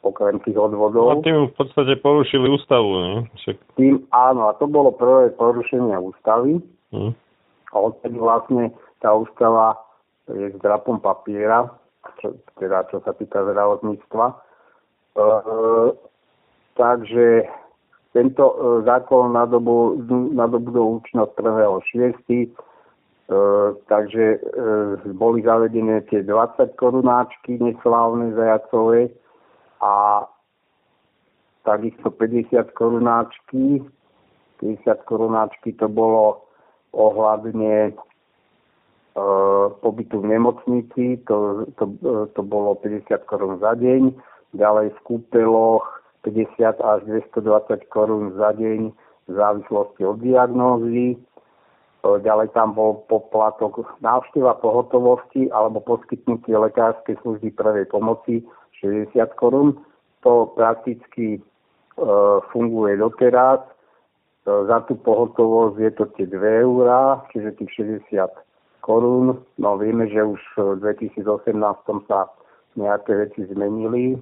[0.01, 1.13] okrem tých odvodov.
[1.13, 3.13] A tým v podstate porušili ústavu, ne?
[3.37, 3.55] Však...
[3.77, 6.57] Tým áno, a to bolo prvé porušenie ústavy.
[6.89, 7.13] Hmm.
[7.71, 9.77] A odtedy vlastne tá ústava
[10.27, 11.69] je drapom papiera,
[12.19, 14.25] čo, teda čo sa týka zdravotníctva.
[14.27, 14.35] E,
[16.75, 17.45] takže
[18.11, 20.01] tento e, zákon na dobu,
[20.33, 22.51] na dobu do účinnosť 1.6.
[23.31, 23.35] E,
[23.87, 24.39] takže e,
[25.15, 29.07] boli zavedené tie 20 korunáčky neslávne zajacové
[29.79, 30.27] a
[31.63, 33.79] takisto 50 korunáčky.
[34.59, 36.43] 50 korunáčky to bolo
[36.91, 37.91] ohľadne e,
[39.79, 44.11] pobytu v nemocnici, to, to, e, to bolo 50 korún za deň,
[44.59, 45.87] ďalej v kúpeloch
[46.27, 51.15] 50 až 220 korún za deň v závislosti od diagnózy.
[52.01, 58.45] E, ďalej tam bol poplatok návšteva pohotovosti alebo poskytnutie lekárskej služby prvej pomoci
[58.81, 59.77] 60 korún.
[60.25, 61.41] To prakticky e,
[62.53, 63.61] funguje doteraz
[64.45, 68.25] za tú pohotovosť je to tie 2 eurá, čiže tých 60
[68.81, 69.37] korún.
[69.61, 71.53] No vieme, že už v 2018
[72.09, 72.25] sa
[72.73, 74.17] nejaké veci zmenili,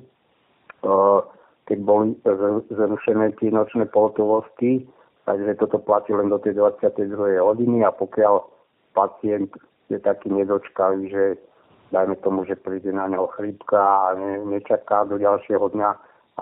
[1.63, 2.19] keď boli
[2.67, 4.83] zrušené tie nočné pohotovosti,
[5.29, 7.37] takže toto platí len do tej 22.
[7.37, 8.49] hodiny a pokiaľ
[8.97, 9.53] pacient
[9.93, 11.37] je taký nedočkavý, že
[11.93, 15.89] dajme tomu, že príde na neho chrípka a ne, nečaká do ďalšieho dňa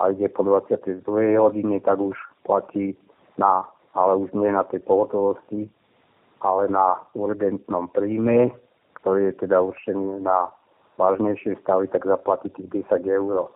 [0.08, 1.04] ide po 22.
[1.36, 2.16] hodine, tak už
[2.48, 2.96] platí
[3.36, 5.68] na, ale už nie na tej pohotovosti,
[6.40, 8.56] ale na urgentnom príjme,
[9.04, 10.48] ktorý je teda určený na
[10.96, 13.52] vážnejšie stavy, tak zaplatí tých 10 eur.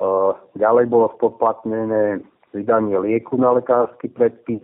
[0.00, 2.20] Uh, ďalej bolo spoplatnené
[2.52, 4.62] vydanie lieku na lekársky predpis.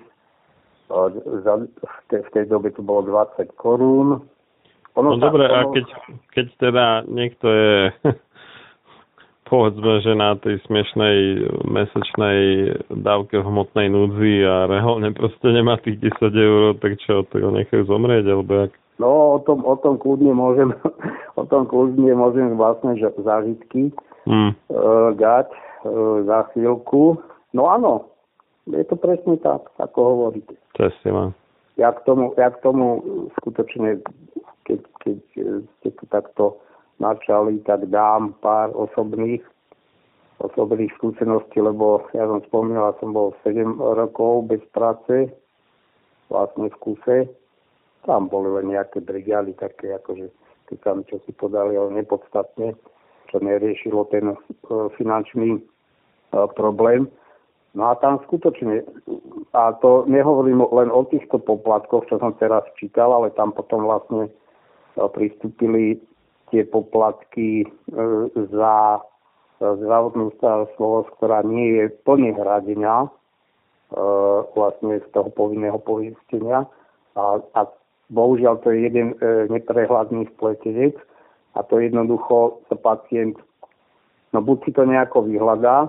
[0.87, 1.67] V,
[2.07, 4.23] te, v tej dobe to bolo 20 korún.
[4.95, 5.55] Ono no dobre, ono...
[5.55, 5.87] a keď,
[6.31, 7.75] keď teda niekto je
[9.51, 12.39] povedzme, že na tej smiešnej mesačnej
[12.91, 17.51] dávke v hmotnej núdzi a reálne proste nemá tých 10 eur, tak čo, to ho
[17.55, 18.73] nechajú zomrieť, alebo jak?
[18.99, 20.75] No, o tom, o tom kľudne môžem,
[21.41, 23.95] o tom kľudne môžem vlastne že zážitky
[24.27, 24.51] hmm.
[24.73, 27.21] uh, dať uh, za chvíľku.
[27.57, 28.13] No áno,
[28.69, 30.53] je to presne tak, ako hovoríte.
[30.77, 31.31] Presne mám.
[31.81, 33.01] Ja k tomu, ja k tomu
[33.41, 34.05] skutočne,
[34.69, 35.19] keď, keď
[35.81, 36.61] ste tu takto
[37.01, 39.41] načali, tak dám pár osobných
[40.37, 45.33] osobných skúseností, lebo ja som spomínal, som bol 7 rokov bez práce,
[46.29, 47.19] vlastne v kuse.
[48.05, 50.29] Tam boli len nejaké brigády také, akože
[50.69, 52.77] keď tam čo si podali, ale nepodstatne,
[53.33, 54.37] čo neriešilo ten uh,
[54.99, 57.09] finančný uh, problém.
[57.77, 58.89] No a tam skutočne,
[59.53, 64.33] a to nehovorím len o týchto poplatkoch, čo som teraz čítal, ale tam potom vlastne
[64.33, 66.01] uh, pristúpili
[66.51, 67.69] tie poplatky e,
[68.55, 69.03] za
[69.61, 73.11] zdravotnú starostlivosť, ktorá nie je plne hradená e,
[74.53, 76.69] vlastne z toho povinného poistenia.
[77.17, 77.61] A, a
[78.13, 80.95] bohužiaľ to je jeden e, neprehľadný spletec
[81.57, 83.41] a to jednoducho sa pacient,
[84.37, 85.89] no buď si to nejako vyhľadá,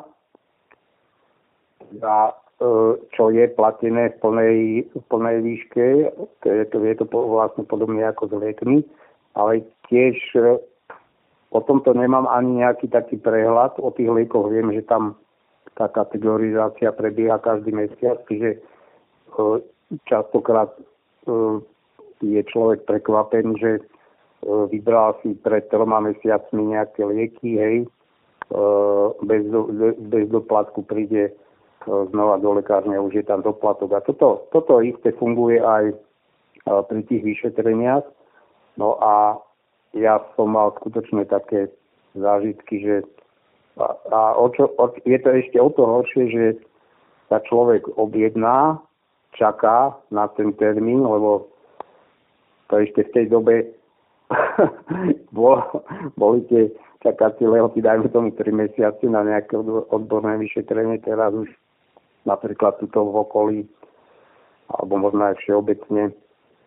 [2.02, 2.34] a,
[3.14, 4.58] čo je platené v plnej,
[4.90, 6.10] v plnej výške,
[6.42, 8.82] to je to, je to vlastne podobne ako s liekmi,
[9.38, 10.58] ale tiež e,
[11.54, 13.78] o tomto nemám ani nejaký taký prehľad.
[13.78, 15.14] O tých liekoch viem, že tam
[15.78, 18.60] tá kategorizácia prebieha každý mesiac, čiže e,
[20.10, 21.62] častokrát e,
[22.26, 23.72] je človek prekvapený, že
[24.48, 27.78] vybral si pred troma mesiacmi nejaké lieky, hej,
[29.22, 29.44] bez,
[30.02, 31.34] bez doplatku príde
[31.88, 33.96] znova do lekárne už je tam doplatok.
[33.96, 35.96] A toto, toto isté funguje aj
[36.68, 38.04] pri tých vyšetreniach.
[38.76, 39.40] No a
[39.96, 41.72] ja som mal skutočne také
[42.14, 42.96] zážitky, že
[43.78, 46.46] A, a o čo, o, je to ešte o to horšie, že
[47.30, 48.82] sa človek objedná,
[49.38, 51.46] čaká na ten termín, lebo
[52.74, 53.70] to ešte v tej dobe
[55.38, 55.62] bol,
[56.18, 56.74] boli tie
[57.06, 59.54] čakacie lehoty, dajme tomu 3 mesiace na nejaké
[59.94, 61.46] odborné vyšetrenie, teraz už
[62.28, 63.60] napríklad tuto v okolí,
[64.68, 66.12] alebo možno aj všeobecne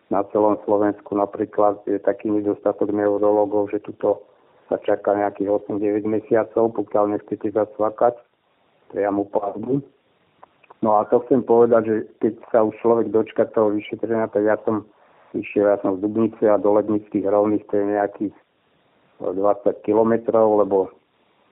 [0.09, 4.25] na celom Slovensku napríklad je taký nedostatok neurologov, že tuto
[4.67, 8.19] sa čaká nejakých 8-9 mesiacov, pokiaľ nechcete zacvakať
[8.91, 9.79] priamu platbu.
[10.81, 14.57] No a to chcem povedať, že keď sa už človek dočka toho vyšetrenia, tak ja
[14.65, 14.83] som
[15.31, 18.35] išiel, ja som z Dubnice a do Lednických rovných, to je nejakých
[19.21, 20.89] 20 kilometrov, lebo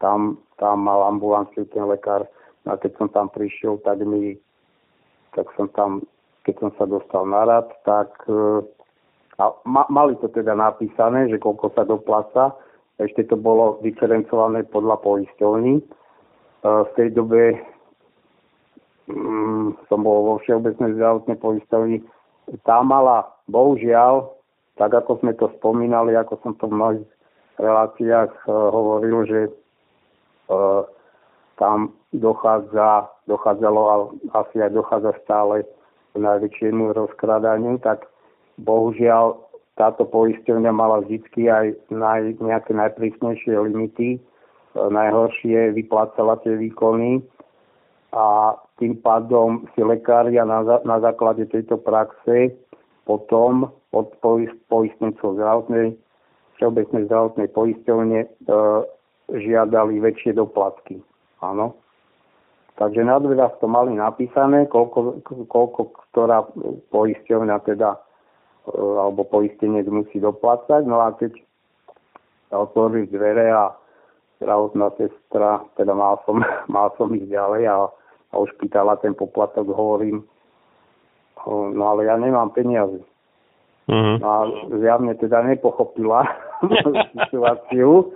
[0.01, 2.25] tam, tam mal ambulanciu ten lekár.
[2.67, 4.35] A keď som tam prišiel, tak mi,
[5.37, 6.03] tak som tam,
[6.43, 8.63] keď som sa dostal na rad, tak e,
[9.39, 12.59] a ma, mali to teda napísané, že koľko sa dopláca.
[12.99, 15.79] Ešte to bolo diferencované podľa poisťovní.
[15.79, 15.83] E,
[16.63, 17.55] v tej dobe
[19.07, 21.97] mm, som bol vo Všeobecnej zdravotnej poisťovni.
[22.67, 24.35] Tá mala, bohužiaľ,
[24.75, 27.09] tak ako sme to spomínali, ako som to v mnohých
[27.55, 29.51] reláciách e, hovoril, že e,
[31.59, 33.95] tam dochádza, dochádzalo a
[34.41, 35.67] asi aj dochádza stále
[36.15, 38.07] k najväčšiemu rozkradaniu, tak
[38.57, 39.37] bohužiaľ
[39.77, 44.19] táto poisťovňa mala vždy aj naj, nejaké najprísnejšie limity, e,
[44.75, 47.23] najhoršie vyplácala tie výkony
[48.11, 52.55] a tým pádom si lekária na, na základe tejto praxe
[53.05, 54.07] potom od
[54.67, 55.95] poistnicov zdravotnej
[56.59, 58.27] Všeobecnej zdravotnej poisťovne e,
[59.31, 60.99] žiadali väčšie doplatky.
[61.43, 61.79] Áno.
[62.79, 65.19] Takže na dverách to mali napísané, koľko,
[65.51, 65.81] koľko
[66.11, 66.47] ktorá
[66.95, 67.99] poisťovňa teda e,
[68.79, 70.87] alebo poistenec musí doplácať.
[70.87, 71.35] No a keď
[72.47, 73.75] sa otvorili dvere a
[74.39, 76.39] zdravotná sestra, teda mal som,
[76.75, 77.77] mal som ísť ďalej a,
[78.31, 80.23] a už pýtala ten poplatok, hovorím,
[81.47, 83.03] no ale ja nemám peniaze.
[83.89, 84.15] Uh-huh.
[84.21, 84.39] No a
[84.79, 86.21] zjavne teda nepochopila
[87.27, 88.13] situáciu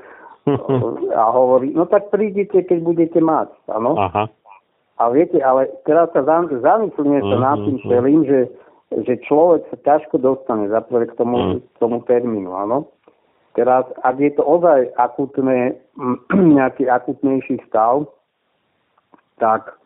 [1.15, 3.95] a hovorí, no tak prídite, keď budete mať, áno.
[4.99, 8.51] A viete, ale teraz sa zamyslíme sa nad tým celým, že,
[9.07, 12.91] že človek sa ťažko dostane zaprvé k tomu, k tomu termínu, áno.
[13.55, 15.79] Teraz, ak je to ozaj akutné,
[16.59, 18.05] nejaký akutnejší stav,
[19.39, 19.79] tak,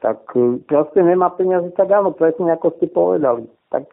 [0.00, 0.22] tak
[0.70, 3.44] proste nemá peniaze, tak áno, presne ako ste povedali.
[3.74, 3.90] Tak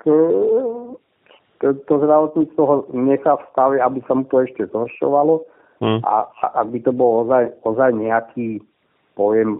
[1.63, 5.41] to zdravotníctvo ho nechá v stave, aby sa mu to ešte zhoršovalo
[5.83, 5.99] hmm.
[6.07, 6.15] a,
[6.55, 8.63] a by to bol ozaj, ozaj nejaký
[9.19, 9.59] pojem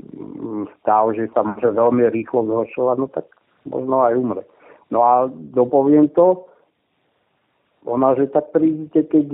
[0.00, 3.28] mm, stav, že sa môže veľmi rýchlo zhoršovať, no tak
[3.68, 4.42] možno aj umre.
[4.88, 6.48] No a dopoviem to,
[7.88, 9.28] ona, že tak prídete, keď,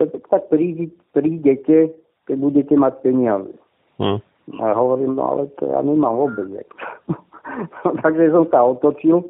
[0.00, 1.78] keď tak prídete, prídete,
[2.24, 3.52] keď budete mať peniaze.
[4.00, 4.20] Hmm.
[4.56, 6.48] A ja hovorím, no ale to ja nemám vôbec.
[8.02, 9.28] Takže som sa otočil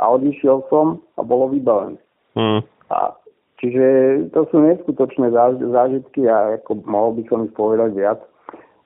[0.00, 2.00] a odišiel som a bolo vybavené.
[2.32, 2.64] Hmm.
[2.88, 3.12] A
[3.58, 3.86] čiže
[4.32, 5.30] to sú neskutočné
[5.60, 8.20] zážitky a ako mohol by som ich povedať viac.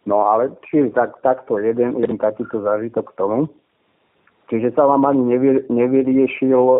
[0.04, 3.38] No ale čiže tak, takto jeden, jeden takýto zážitok k tomu.
[4.50, 6.78] Čiže sa vám ani nevy, nevyriešil e,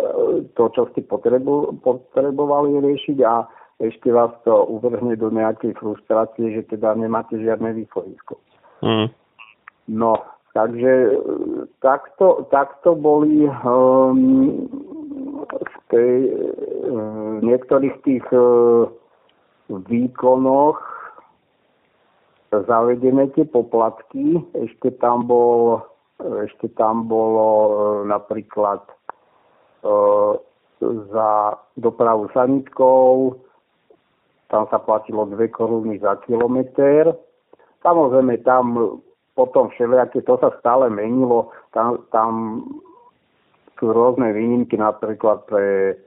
[0.58, 3.46] to, čo ste potrebu, potrebovali riešiť a
[3.80, 8.36] ešte vás to uvrhne do nejakej frustrácie, že teda nemáte žiadne východisko.
[8.84, 9.08] Mm.
[9.88, 10.18] No,
[10.52, 11.12] Takže e,
[11.80, 14.68] takto, takto boli um,
[15.48, 16.16] v, tej,
[16.92, 18.84] v niektorých tých uh,
[19.72, 20.76] výkonoch
[22.52, 24.36] zavedené tie poplatky.
[24.52, 25.80] Ešte tam bol
[26.22, 27.72] ešte tam bolo uh,
[28.04, 28.84] napríklad
[29.82, 30.36] uh,
[30.82, 31.30] za
[31.78, 33.38] dopravu sanitkou,
[34.50, 37.16] tam sa platilo 2 koruny za kilometr.
[37.82, 39.00] Samozrejme, tam
[39.32, 42.32] potom všelijaké, to sa stále menilo, tam, tam
[43.80, 45.98] sú rôzne výnimky napríklad pre e,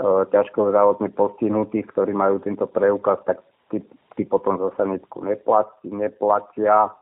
[0.00, 3.84] ťažko zdravotne postihnutých, ktorí majú tento preukaz, tak tí,
[4.16, 6.96] tí potom zase netku neplatí, neplatia.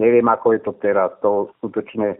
[0.00, 2.18] Neviem, ako je to teraz, to skutočne e,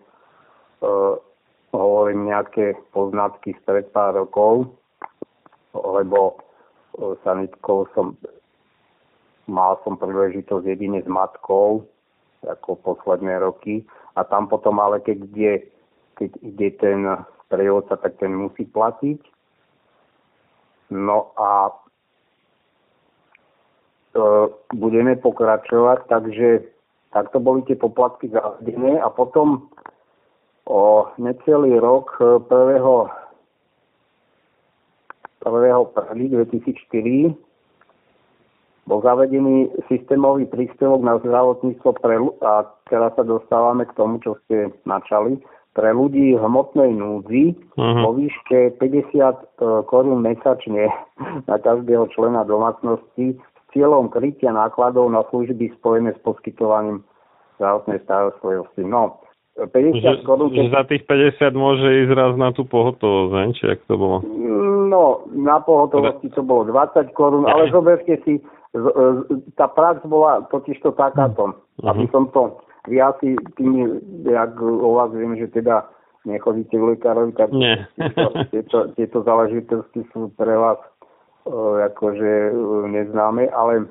[1.73, 4.77] hovorím nejaké poznatky spred pár rokov,
[5.73, 8.21] lebo e, sanitkou som
[9.49, 11.89] mal som príležitosť jedine s matkou,
[12.45, 13.89] ako posledné roky.
[14.21, 15.53] A tam potom ale keď ide,
[16.21, 16.99] keď ide ten
[17.49, 19.40] sprievodca, tak ten musí platiť.
[20.91, 21.75] No a e,
[24.75, 26.67] budeme pokračovať, takže
[27.15, 29.71] takto boli tie poplatky zavedené a potom
[30.67, 32.51] o necelý rok 1.
[32.51, 32.75] 1.
[35.47, 35.47] 1.
[35.47, 37.35] 2004
[38.91, 44.75] bol zavedený systémový príspevok na zdravotníctvo pre, a teraz sa dostávame k tomu, čo ste
[44.83, 45.39] načali,
[45.71, 48.03] pre ľudí v hmotnej núdzi uh-huh.
[48.03, 49.35] vo výške 50 e,
[49.87, 50.91] korún mesačne
[51.51, 57.07] na každého člena domácnosti s cieľom krytia nákladov na služby spojené s poskytovaním
[57.63, 58.83] zdravotnej starostlivosti.
[58.83, 59.23] No,
[59.55, 60.51] 50 že, korún...
[60.51, 63.45] Že za tých 50 môže ísť raz na tú pohotovosť, ne?
[63.55, 64.27] či ak to bolo?
[64.91, 68.43] No, na pohotovosti to bolo 20 korún, ale zoberte si, e,
[69.55, 71.95] tá prax bola totiž to takáto, uh-huh.
[71.95, 72.59] aby som to
[72.89, 75.85] vy asi tým, jak o vás viem, že teda
[76.25, 77.89] nechodíte v lekárovi, tak Nie.
[77.97, 80.81] tieto, tieto, tieto záležitosti sú pre vás
[81.49, 83.89] uh, akože uh, neznáme, ale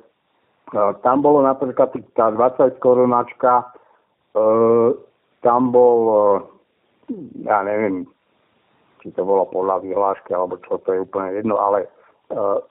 [0.74, 3.66] uh, tam bolo napríklad tá 20 korunačka,
[4.38, 4.94] uh,
[5.42, 6.38] tam bol, uh,
[7.46, 8.06] ja neviem,
[9.02, 11.90] či to bolo podľa vyhlášky, alebo čo, to je úplne jedno, ale
[12.30, 12.62] uh,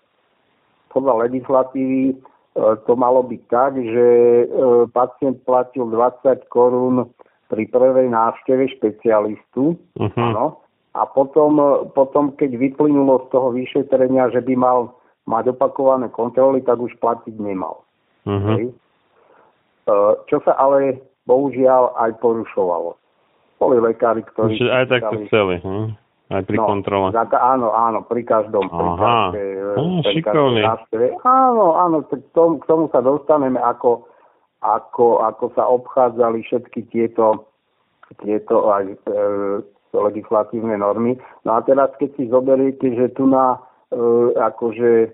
[0.95, 2.15] podľa legislatívy
[2.59, 4.07] to malo byť tak, že
[4.43, 4.47] e,
[4.91, 7.07] pacient platil 20 korún
[7.49, 10.19] pri prvej návšteve špecialistu, uh-huh.
[10.19, 10.61] Ano,
[10.97, 11.61] a potom,
[11.95, 14.79] potom, keď vyplynulo z toho vyšetrenia, že by mal
[15.31, 17.85] mať opakované kontroly, tak už platiť nemal.
[18.27, 18.73] Uh-huh.
[20.27, 22.97] Čo sa ale bohužiaľ aj porušovalo.
[23.61, 24.57] Boli lekári, ktorí...
[24.57, 25.57] Čiže aj tak to chceli.
[25.61, 25.89] Hm?
[26.29, 27.09] Aj pri no, kontrole.
[27.17, 28.69] Tak, áno, áno, pri každom.
[28.69, 29.51] Pri Aha, každej,
[29.81, 30.63] hm, pri šikovný.
[31.25, 34.05] Áno, áno, k tomu, k tomu sa dostaneme, ako,
[34.61, 37.49] ako, ako sa obchádzali všetky tieto,
[38.21, 38.97] tieto aj e,
[39.97, 41.17] legislatívne normy.
[41.49, 43.57] No a teraz, keď si zoberiete, že tu na
[43.89, 43.99] e,
[44.37, 45.09] akože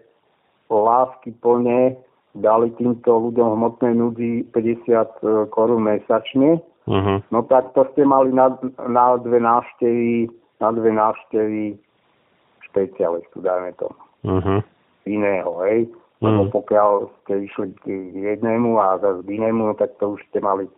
[0.67, 1.95] lásky plne
[2.35, 5.03] dali týmto ľuďom hmotnej núdzi 50 e,
[5.55, 6.59] korún mesačne,
[6.91, 7.23] uh-huh.
[7.31, 8.51] no tak to ste mali na,
[8.91, 11.79] na dve návštevy na dve návštevy
[12.71, 13.89] špecialistu, dajme to.
[14.25, 14.61] Uh-huh.
[15.07, 15.89] Iného, hej.
[16.23, 16.49] Uh-huh.
[16.51, 20.69] Pokiaľ ste išli k jednému a zase k inému, no tak to už ste mali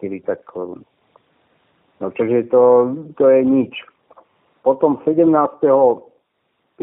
[0.00, 0.82] 40 korún.
[2.00, 3.76] No čože to, to je nič.
[4.64, 6.80] Potom 17.5.2004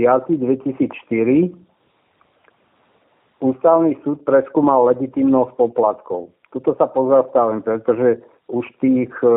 [3.37, 6.33] Ústavný súd preskúmal legitimnosť poplatkov.
[6.49, 9.33] Tuto sa pozastavím, pretože už tých e, e,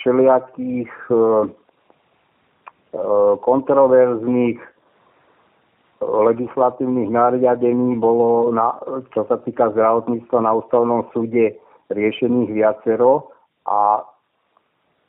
[0.00, 1.16] všelijakých e,
[3.40, 4.60] kontroverzných
[6.02, 8.76] legislatívnych nariadení bolo, na,
[9.14, 11.56] čo sa týka zdravotníctva na ústavnom súde,
[11.92, 13.32] riešených viacero
[13.68, 14.02] a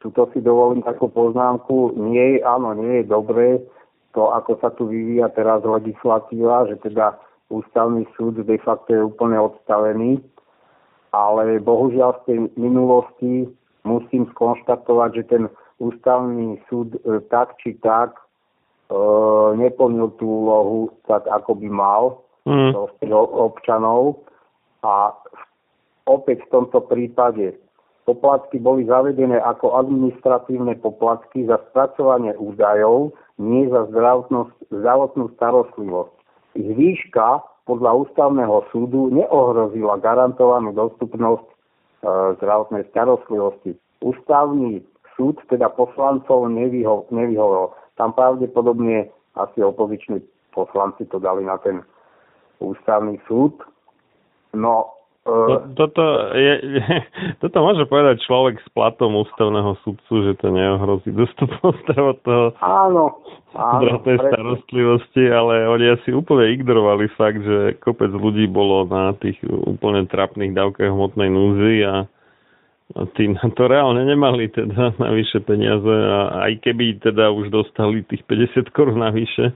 [0.04, 3.50] tuto si dovolím takú poznámku, nie, áno, nie je dobré
[4.12, 7.18] to, ako sa tu vyvíja teraz legislatíva, že teda
[7.48, 10.20] ústavný súd de facto je úplne odstavený,
[11.16, 13.48] ale bohužiaľ z tej minulosti
[13.88, 15.44] musím skonštatovať, že ten
[15.92, 18.96] ústavný súd e, tak či tak e,
[19.60, 22.04] neplnil tú úlohu tak, ako by mal
[22.48, 22.72] mm.
[23.36, 24.24] občanov
[24.84, 25.12] a
[26.08, 27.56] opäť v tomto prípade
[28.04, 36.16] poplatky boli zavedené ako administratívne poplatky za spracovanie údajov, nie za zdravotnú starostlivosť.
[36.60, 41.56] Ich výška podľa ústavného súdu neohrozila garantovanú dostupnosť e,
[42.40, 43.80] zdravotnej starostlivosti.
[44.04, 44.84] Ústavný
[45.16, 47.74] súd teda poslancov nevyho, nevyhovel.
[47.98, 50.22] Tam pravdepodobne asi opoziční
[50.54, 51.82] poslanci to dali na ten
[52.60, 53.58] ústavný súd.
[54.54, 54.94] No,
[55.24, 56.04] to, toto,
[56.36, 56.54] je,
[57.42, 63.24] toto môže povedať človek s platom ústavného súdcu, že to neohrozí dostupnosť zdravotného áno,
[63.56, 69.40] áno, zdravotnej starostlivosti, ale oni asi úplne ignorovali fakt, že kopec ľudí bolo na tých
[69.48, 72.04] úplne trapných dávkach hmotnej núzy a
[72.94, 78.04] a tí na to reálne nemali teda navyše peniaze a aj keby teda už dostali
[78.06, 79.56] tých 50 korún navyše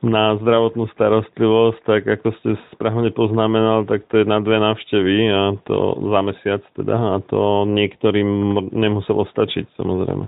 [0.00, 5.60] na zdravotnú starostlivosť, tak ako ste správne poznamenal, tak to je na dve návštevy a
[5.68, 5.76] to
[6.08, 10.24] za mesiac teda a to niektorým nemuselo stačiť samozrejme.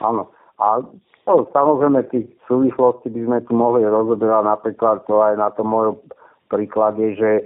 [0.00, 0.32] Áno.
[0.56, 0.80] A
[1.28, 6.00] no, samozrejme tých súvislostí by sme tu mohli rozoberať napríklad to aj na tom mojom
[6.48, 7.44] príklade, že e,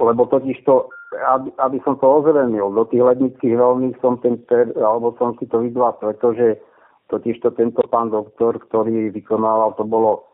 [0.00, 4.40] lebo totiž to, aby, aby som to ozrejmil, do tých lednických rovných som ten,
[4.80, 6.56] alebo som si to videl, pretože
[7.12, 10.24] totiž to tento pán doktor, ktorý vykonával, to bolo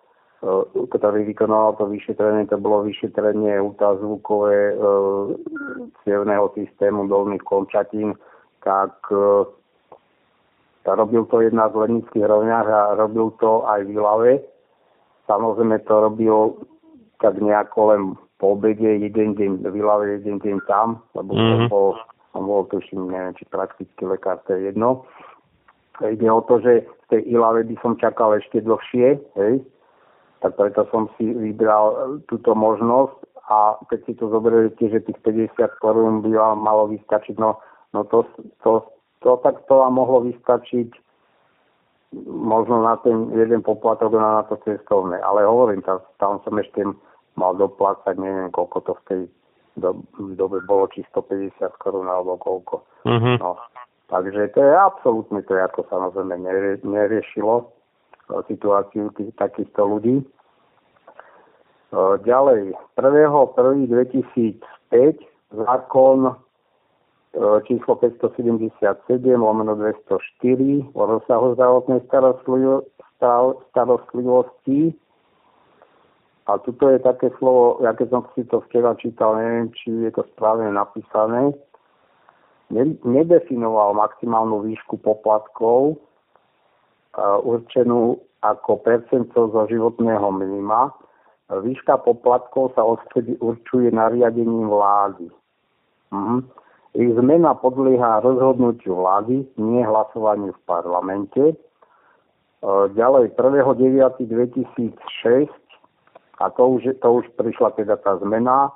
[0.45, 4.75] e, ktorý vykonával to vyšetrenie, to bolo vyšetrenie ultrazvukové e,
[6.07, 8.15] cievného systému dolných končatín,
[8.63, 9.51] tak e,
[10.87, 14.33] robil to jedna z lednických rovniach a robil to aj v Ilave.
[15.27, 16.63] Samozrejme to robil
[17.19, 18.03] tak nejako len
[18.37, 21.69] po obede jeden deň v Ilave, jeden deň tam, lebo mm-hmm.
[21.73, 21.97] bol,
[22.37, 25.09] on bol tuším, neviem, či praktický lekár, to je jedno.
[26.05, 29.55] Ide o to, že v tej Ilave by som čakal ešte dlhšie, hej,
[30.45, 33.17] tak preto som si vybral túto možnosť
[33.49, 37.57] a keď si to zoberiete, že tých 50 korún by vám malo vystačiť, no,
[37.97, 38.29] no to,
[38.61, 38.85] to,
[39.25, 40.93] to, tak to vám mohlo vystačiť
[42.27, 45.21] možno na ten jeden poplatok na, na to cestovné.
[45.21, 46.85] Ale hovorím, tam, tam som ešte
[47.37, 49.21] mal doplácať, neviem koľko to v tej
[49.77, 49.93] do,
[50.35, 52.81] dobe bolo, či 150 korún alebo koľko.
[53.05, 53.37] Mm-hmm.
[53.45, 53.61] No,
[54.09, 57.69] takže to je absolútne to, ako samozrejme nerie, neriešilo
[58.49, 60.25] situáciu tých, takýchto ľudí.
[62.25, 64.59] Ďalej, 1.1.2005
[65.55, 66.19] zákon
[67.69, 68.81] číslo 577
[69.37, 72.01] lomeno 204 o rozsahu zdravotnej
[73.71, 74.97] starostlivosti.
[76.47, 80.15] A tuto je také slovo, ja keď som si to včera čítal, neviem, či je
[80.15, 81.51] to správne napísané,
[83.03, 85.99] nedefinoval maximálnu výšku poplatkov
[87.43, 90.95] určenú ako percento zo životného minima,
[91.47, 95.31] Výška poplatkov sa odvtedy určuje nariadením vlády.
[96.11, 96.39] Mhm.
[96.97, 101.43] Ich zmena podlieha rozhodnutiu vlády, nie hlasovaniu v parlamente.
[101.53, 101.57] E,
[102.97, 104.97] ďalej 1.9.2006
[106.39, 108.73] a to už, to už prišla teda tá zmena, e,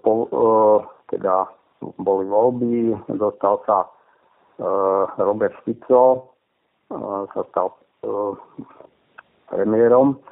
[0.00, 0.50] po, e,
[1.12, 1.48] teda
[1.98, 3.90] boli voľby, dostal sa
[5.18, 6.30] Robert Fico,
[7.34, 7.74] sa stal
[9.50, 10.22] premiérom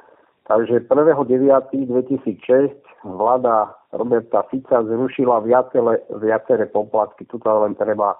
[0.51, 2.75] Takže 1.9.2006
[3.07, 7.23] vláda Roberta Fica zrušila viacere, viaceré poplatky.
[7.23, 8.19] Tuto len treba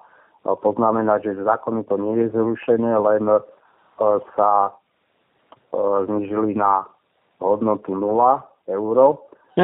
[0.56, 3.36] poznamenať, že zákony to nie je zrušené, len e,
[4.32, 4.72] sa e,
[6.08, 6.88] znižili na
[7.42, 8.38] hodnotu 0
[8.70, 8.98] eur.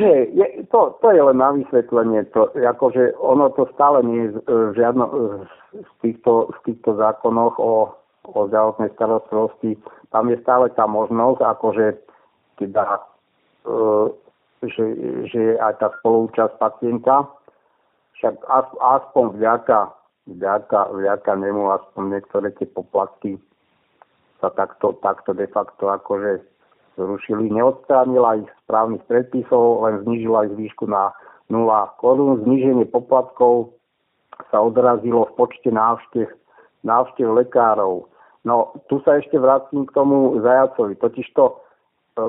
[0.00, 2.26] Nie, je, to, to je len na vysvetlenie.
[2.34, 4.42] To, akože ono to stále nie je
[4.74, 5.06] žiadno
[5.70, 7.94] z týchto, z týchto zákonoch o
[8.24, 9.76] o zdravotnej starostlivosti,
[10.08, 11.86] tam je stále tá možnosť, akože
[12.56, 13.04] teda,
[13.68, 13.76] e,
[14.64, 14.84] že,
[15.28, 17.28] že aj tá spolúčasť pacienta,
[18.16, 18.40] však
[18.80, 19.92] aspoň vďaka,
[20.30, 23.36] vďaka, vďaka nemu, aspoň niektoré tie poplatky
[24.40, 26.40] sa takto, takto de facto akože
[26.96, 27.50] zrušili.
[27.50, 31.14] Neodstránila ich správnych predpisov, len znižila ich výšku na
[31.50, 31.68] 0
[32.00, 32.42] korún.
[32.46, 33.74] Zníženie poplatkov
[34.50, 36.30] sa odrazilo v počte návštev,
[36.82, 38.08] návštev lekárov.
[38.44, 41.00] No, tu sa ešte vrátim k tomu zajacovi.
[41.00, 41.54] Totižto e,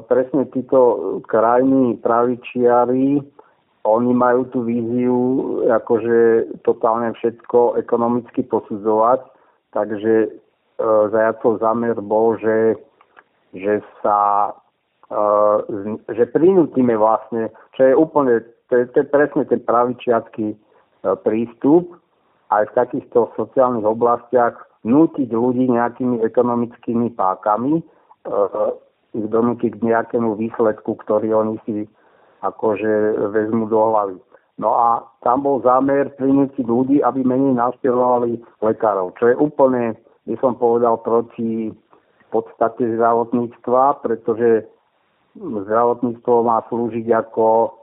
[0.07, 0.80] presne títo
[1.28, 3.20] krajní pravičiari,
[3.86, 5.20] oni majú tú víziu,
[5.70, 9.22] akože totálne všetko ekonomicky posudzovať,
[9.78, 10.28] takže e,
[11.13, 12.80] zajacov zámer bol, že,
[13.56, 14.51] že sa
[15.08, 15.16] e,
[16.12, 17.49] že prinútime vlastne,
[17.80, 20.58] čo je úplne, to je, to je presne ten pravičiacký e,
[21.24, 21.95] prístup
[22.51, 24.53] aj v takýchto sociálnych oblastiach,
[24.86, 27.84] nútiť ľudí nejakými ekonomickými pákami, e,
[29.16, 31.88] ich donútiť k nejakému výsledku, ktorý oni si
[32.43, 34.20] akože vezmu do hlavy.
[34.60, 40.36] No a tam bol zámer prinútiť ľudí, aby menej navštevovali lekárov, čo je úplne, by
[40.39, 41.76] som povedal, proti
[42.32, 44.65] podstate zdravotníctva, pretože
[45.36, 47.76] zdravotníctvo má slúžiť ako,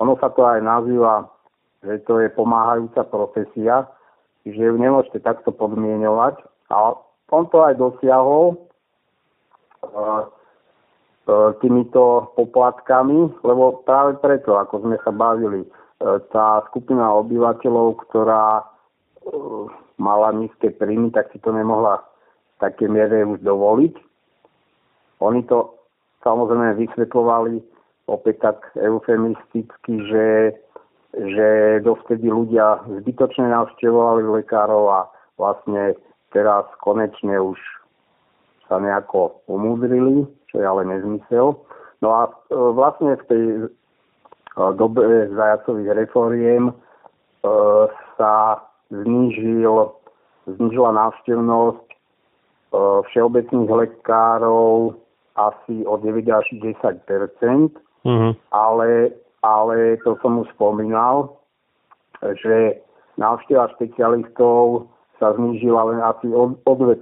[0.00, 1.28] ono sa to aj nazýva,
[1.80, 3.88] že to je pomáhajúca profesia,
[4.44, 6.40] že ju nemôžete takto podmienovať.
[6.72, 6.96] A
[7.32, 8.56] on to aj dosiahol
[9.88, 18.04] uh, uh, týmito poplatkami, lebo práve preto, ako sme sa bavili, uh, tá skupina obyvateľov,
[18.08, 18.64] ktorá
[20.00, 22.00] mala nízke príjmy, tak si to nemohla
[22.60, 23.94] také miere už dovoliť.
[25.24, 25.74] Oni to
[26.24, 27.60] samozrejme vysvetľovali
[28.06, 30.26] opäť tak eufemisticky, že
[31.10, 35.00] že dovtedy ľudia zbytočne navštevovali lekárov a
[35.42, 35.98] vlastne
[36.30, 37.58] teraz konečne už
[38.70, 41.58] sa nejako umúdrili, čo je ale nezmysel.
[41.98, 43.66] No a e, vlastne v tej e,
[44.78, 46.74] dobe zajacových reforiem e,
[48.14, 48.62] sa
[48.94, 49.90] znížil,
[50.46, 51.89] znížila návštevnosť
[53.10, 54.94] všeobecných lekárov
[55.34, 58.32] asi o 9 až 10 mm-hmm.
[58.50, 59.10] ale
[59.40, 61.32] ale to som už spomínal,
[62.20, 62.76] že
[63.16, 67.00] návšteva špecialistov sa znížila len asi o, o 2%.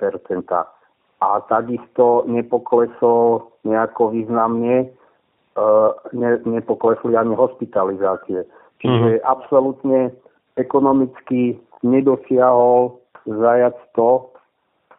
[1.18, 5.66] A takisto nepoklesol nejako významne, e,
[6.14, 8.46] ne, nepoklesli ani hospitalizácie.
[8.78, 9.26] Čiže mm-hmm.
[9.26, 10.14] absolútne
[10.54, 14.30] ekonomicky nedosiahol zajac to,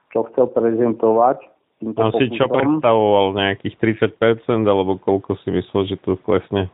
[0.10, 1.38] čo chcel prezentovať.
[1.95, 6.68] A si čo predstavoval, nejakých 30% alebo koľko si myslel, že to klesne?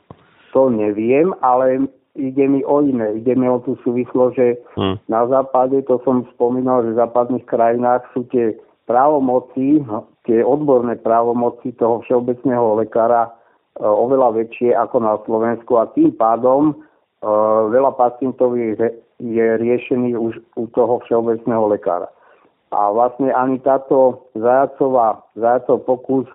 [0.55, 3.19] to neviem, ale ide mi o iné.
[3.19, 5.03] Ide mi o tú súvislo, že hmm.
[5.11, 8.55] na západe, to som spomínal, že v západných krajinách sú tie
[8.87, 9.83] právomoci,
[10.23, 13.35] tie odborné právomoci toho všeobecného lekára
[13.75, 16.79] oveľa väčšie ako na Slovensku a tým pádom
[17.75, 18.79] veľa pacientov je,
[19.19, 22.07] je riešených už u toho všeobecného lekára.
[22.75, 26.27] A vlastne ani táto zajacová, zajacov pokus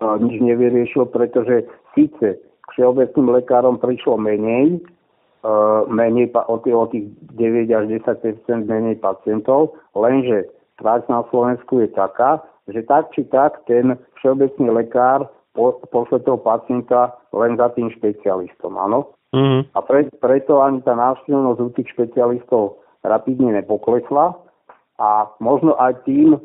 [0.00, 1.64] nič nevyriešil, pretože
[1.96, 2.36] síce
[2.76, 4.84] všeobecným lekárom prišlo menej,
[5.88, 7.08] menej o tých, o tých
[7.40, 10.44] 9 až 10 menej pacientov, lenže
[10.76, 15.24] prax na Slovensku je taká, že tak či tak ten všeobecný lekár
[15.88, 19.16] pošle toho pacienta len za tým špecialistom, áno?
[19.32, 19.72] Mm-hmm.
[19.72, 24.36] A pre, preto ani tá návštevnosť u tých špecialistov rapidne nepoklesla
[24.96, 26.40] a možno aj tým,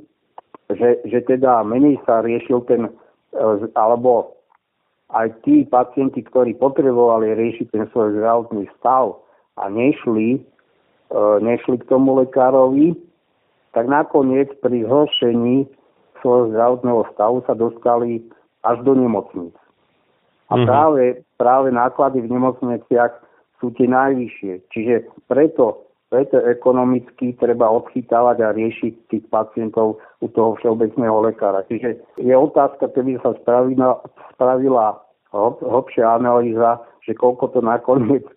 [0.72, 2.92] že, že teda menej sa riešil ten,
[3.36, 3.42] e,
[3.76, 4.36] alebo
[5.12, 9.20] aj tí pacienti, ktorí potrebovali riešiť ten svoj zdravotný stav
[9.60, 10.42] a nešli, e,
[11.44, 12.96] nešli k tomu lekárovi,
[13.72, 15.68] tak nakoniec pri zhoršení
[16.20, 18.24] svojho zdravotného stavu sa dostali
[18.68, 19.56] až do nemocnic.
[20.52, 20.68] A mm-hmm.
[20.68, 21.04] práve,
[21.40, 23.14] práve náklady v nemocniciach
[23.64, 24.54] sú tie najvyššie.
[24.70, 24.94] Čiže
[25.32, 31.64] preto, preto ekonomicky treba odchytávať a riešiť tých pacientov u toho všeobecného lekára.
[31.72, 34.04] Čiže je otázka, keby sa spravila,
[34.36, 35.00] spravila
[35.64, 38.36] hlbšia analýza, že koľko to nakoniec e,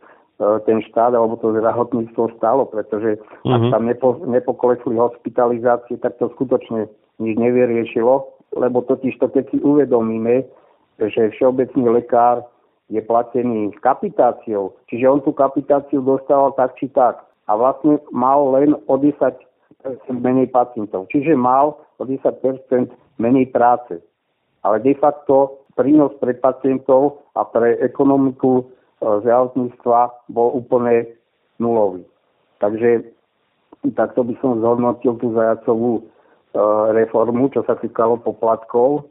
[0.70, 3.50] ten štát alebo to zdravotníctvo stalo, pretože mm-hmm.
[3.50, 3.70] ak mhm.
[3.74, 6.86] tam nepo, nepoklesli hospitalizácie, tak to skutočne
[7.18, 10.46] nič nevyriešilo lebo totiž to, keď si uvedomíme,
[10.98, 12.46] že všeobecný lekár
[12.92, 18.76] je platený kapitáciou, čiže on tú kapitáciu dostával tak či tak a vlastne mal len
[18.88, 19.14] o 10
[20.08, 22.24] menej pacientov, čiže mal o 10%
[23.20, 24.00] menej práce.
[24.64, 28.64] Ale de facto prínos pre pacientov a pre ekonomiku e,
[29.20, 31.04] zdravotníctva bol úplne
[31.60, 32.00] nulový.
[32.64, 33.04] Takže
[33.92, 36.08] takto by som zhodnotil tú zajacovú
[36.54, 36.62] E,
[36.94, 39.10] reformu, čo sa týkalo poplatkov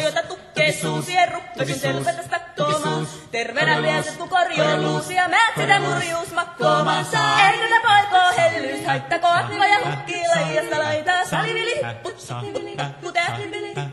[0.00, 3.06] jota tukkee suu sierrukka, kun tervetä takkoomaan.
[3.30, 7.06] Terveenä pääset kun korjuus ja määt sitä murjuus makkoomaan.
[7.52, 11.24] Eikö tä poikoo hellyys, haittako atnilla ja hukkii laijasta laitaa.
[11.24, 12.16] Salivili, put,
[12.52, 13.14] put,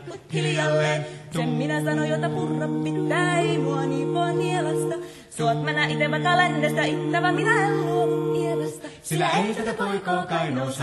[0.08, 1.06] put, hiljalleen.
[1.32, 4.94] Sen minä sanon, jota purra pitää, ei mua niin voi nielasta.
[5.40, 8.88] Tuotmana itämätä lännestä ittävä minä luovun pienestä.
[9.02, 10.78] Sillä ei tätä poikoo kai nous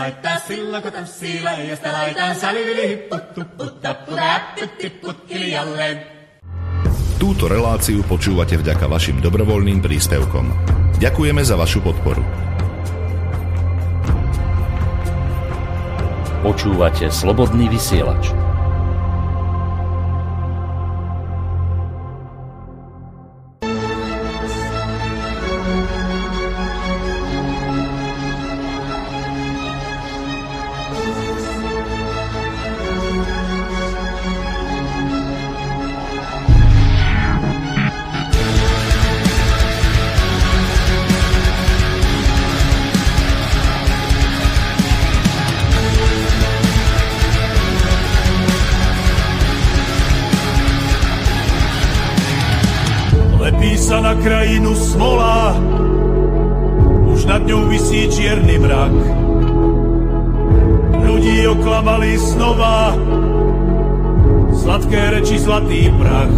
[0.46, 6.02] silloin, kun tanssii laijasta laitaan salivili hipput, tupput, tappu, täppyt, tipput hiljalleen.
[7.18, 10.50] Túto reláciu počúvate vďaka vašim dobrovoľným príspevkom.
[10.98, 12.26] Ďakujeme za vašu podporu.
[16.42, 18.47] Počúvate slobodný vysielač.
[65.98, 66.37] prach.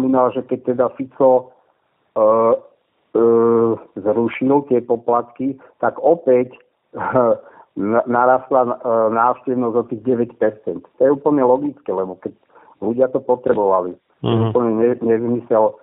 [0.00, 1.52] Spomínal, že keď teda Fico
[2.16, 2.24] e,
[3.12, 3.20] e,
[4.00, 6.58] zrušil tie poplatky, tak opäť e,
[8.08, 8.72] narastla e,
[9.12, 10.80] návštevnosť o tých 9%.
[10.80, 12.32] To je úplne logické, lebo keď
[12.80, 13.92] ľudia to potrebovali.
[14.24, 14.56] Mm-hmm.
[14.56, 15.74] Úplne ne, nezmysel e,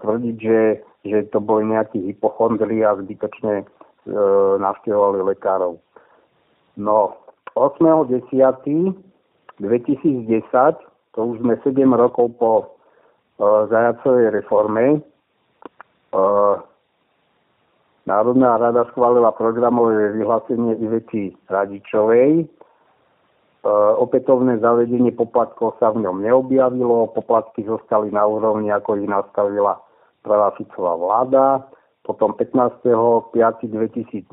[0.00, 3.68] tvrdiť, že, že to boli nejakí hypochondri a zbytočne e,
[4.64, 5.76] navštevovali lekárov.
[6.80, 7.20] No,
[7.52, 8.96] 8.10.2010,
[11.12, 12.77] to už sme 7 rokov po
[13.42, 15.02] zajacovej reforme.
[18.08, 22.48] Národná rada schválila programové vyhlásenie Ivety Radičovej.
[23.98, 29.76] Opätovné zavedenie poplatkov sa v ňom neobjavilo, poplatky zostali na úrovni, ako ich nastavila
[30.24, 31.68] prvá Ficová vláda.
[32.00, 34.32] Potom 15.5.2012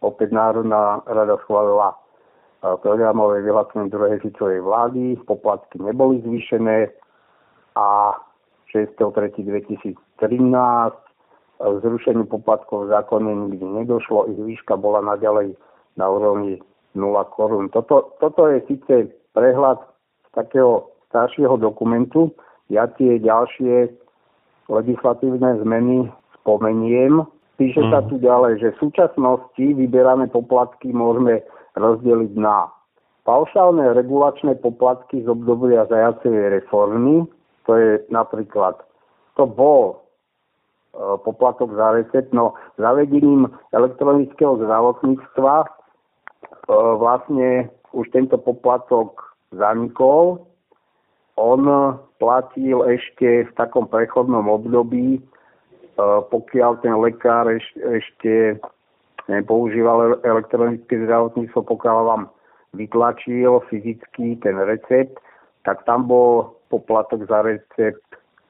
[0.00, 1.92] opäť Národná rada schválila
[2.80, 6.88] programové vyhlásenie druhej Ficovej vlády, poplatky neboli zvýšené,
[7.74, 8.14] a
[8.74, 9.94] 6.3.2013
[11.62, 15.54] zrušeniu poplatkov v zákone nikdy nedošlo, ich výška bola naďalej
[15.94, 16.58] na úrovni
[16.98, 17.70] 0 korún.
[17.70, 19.78] Toto, toto je síce prehľad
[20.30, 22.34] z takého staršieho dokumentu.
[22.70, 23.90] Ja tie ďalšie
[24.66, 26.10] legislatívne zmeny
[26.42, 27.22] spomeniem.
[27.54, 31.38] Píše sa tu ďalej, že v súčasnosti vyberané poplatky môžeme
[31.78, 32.66] rozdeliť na
[33.22, 37.30] paušálne regulačné poplatky z obdobia zajacevej reformy,
[37.64, 38.80] to je napríklad,
[39.36, 39.96] to bol e,
[41.24, 45.68] poplatok za recept, no zavedením elektronického zdravotníctva e,
[47.00, 50.44] vlastne už tento poplatok zanikol.
[51.34, 51.62] On
[52.22, 55.20] platil ešte v takom prechodnom období, e,
[56.30, 58.60] pokiaľ ten lekár ešte
[59.28, 62.22] nepoužíval elektronické zdravotníctvo, pokiaľ vám
[62.76, 65.16] vytlačil fyzicky ten recept,
[65.64, 68.02] tak tam bol poplatok za recept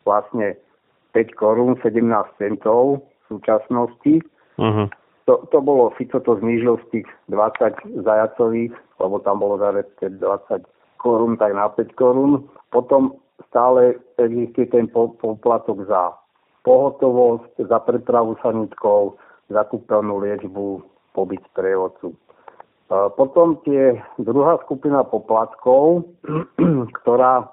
[0.08, 0.56] vlastne
[1.12, 2.00] 5 korún 17
[2.40, 4.14] centov v súčasnosti.
[4.56, 4.88] Uh-huh.
[5.24, 10.20] To, to bolo, Fico to znížil z tých 20 zajacových, lebo tam bolo za recept
[10.20, 10.64] 20
[11.00, 12.48] korún, tak na 5 korún.
[12.72, 13.16] Potom
[13.48, 16.16] stále existuje ten poplatok za
[16.64, 19.20] pohotovosť, za prepravu sanitkou,
[19.52, 20.80] za kúpeľnú liečbu,
[21.12, 22.16] pobyt sprievodcu.
[23.16, 26.04] Potom tie druhá skupina poplatkov,
[27.00, 27.48] ktorá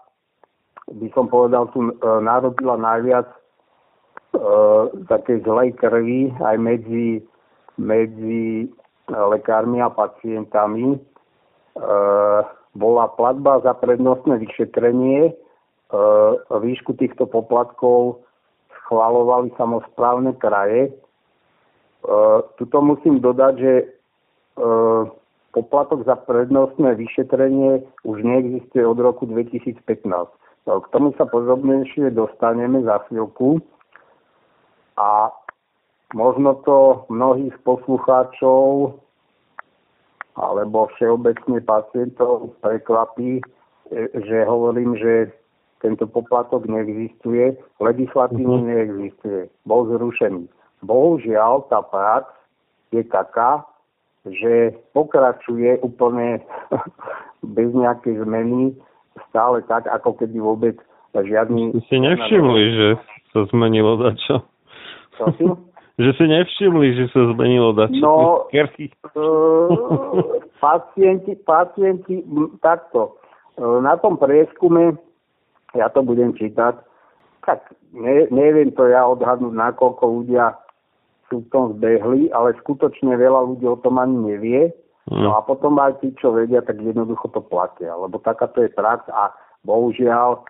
[0.92, 3.38] by som povedal, tu e, narobila najviac e,
[5.08, 7.24] takej zlej krvi aj medzi,
[7.80, 8.68] medzi
[9.08, 10.96] lekármi a pacientami.
[10.96, 11.00] E,
[12.72, 15.32] bola platba za prednostné vyšetrenie.
[15.32, 15.34] E,
[16.48, 18.24] výšku týchto poplatkov
[18.84, 20.88] schvalovali samozprávne kraje.
[20.88, 20.94] E,
[22.56, 23.86] tuto musím dodať, že e,
[25.52, 29.84] poplatok za prednostné vyšetrenie už neexistuje od roku 2015.
[30.70, 33.58] No, k tomu sa podrobnejšie dostaneme za chvíľku.
[35.00, 35.34] A
[36.14, 38.94] možno to mnohých poslucháčov
[40.38, 43.44] alebo všeobecne pacientov prekvapí,
[44.16, 45.34] že hovorím, že
[45.82, 48.68] tento poplatok neexistuje, legislatívne mhm.
[48.70, 50.46] neexistuje, bol zrušený.
[50.86, 52.30] Bohužiaľ, tá prax
[52.94, 53.66] je taká,
[54.26, 56.46] že pokračuje úplne
[57.58, 58.78] bez nejakej zmeny
[59.30, 60.76] stále tak, ako keby vôbec
[61.16, 61.76] žiadny...
[61.88, 62.88] Si nevšimli, že
[63.36, 64.48] sa zmenilo dačo?
[65.20, 65.46] Čo si?
[66.04, 68.00] že si nevšimli, že sa zmenilo dačo?
[68.00, 69.68] No, uh,
[70.58, 72.24] pacienti, pacienti,
[72.64, 73.20] takto.
[73.60, 74.96] Uh, na tom prieskume,
[75.76, 76.80] ja to budem čítať,
[77.44, 77.60] tak
[77.92, 80.56] ne, neviem to ja odhadnúť, nakoľko ľudia
[81.32, 84.76] sú v tom zbehli, ale skutočne veľa ľudí o tom ani nevie.
[85.12, 89.04] No a potom aj tí, čo vedia, tak jednoducho to platia, lebo takáto je prax
[89.12, 89.36] a
[89.68, 90.42] bohužiaľ e,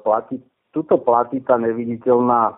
[0.00, 0.40] platí,
[0.72, 2.54] tuto platí tá neviditeľná e,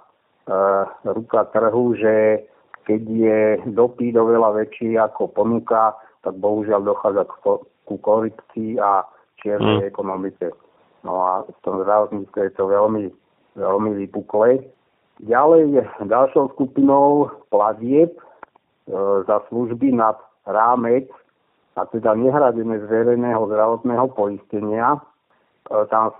[1.10, 2.46] ruka trhu, že
[2.86, 3.40] keď je
[3.74, 7.34] dopyt oveľa väčší ako ponuka, tak bohužiaľ dochádza k,
[7.82, 9.02] ku korupcii a
[9.42, 9.90] čiernej mm.
[9.90, 10.54] ekonomike.
[11.02, 13.10] No a v tom zdravotníctve je to veľmi,
[13.58, 14.62] veľmi vypuklé.
[15.18, 18.22] Ďalej je ďalšou skupinou platieb e,
[19.26, 20.14] za služby nad
[20.46, 21.10] rámec
[21.74, 24.96] a teda nehradené z verejného zdravotného poistenia.
[24.96, 25.00] E,
[25.90, 26.14] tam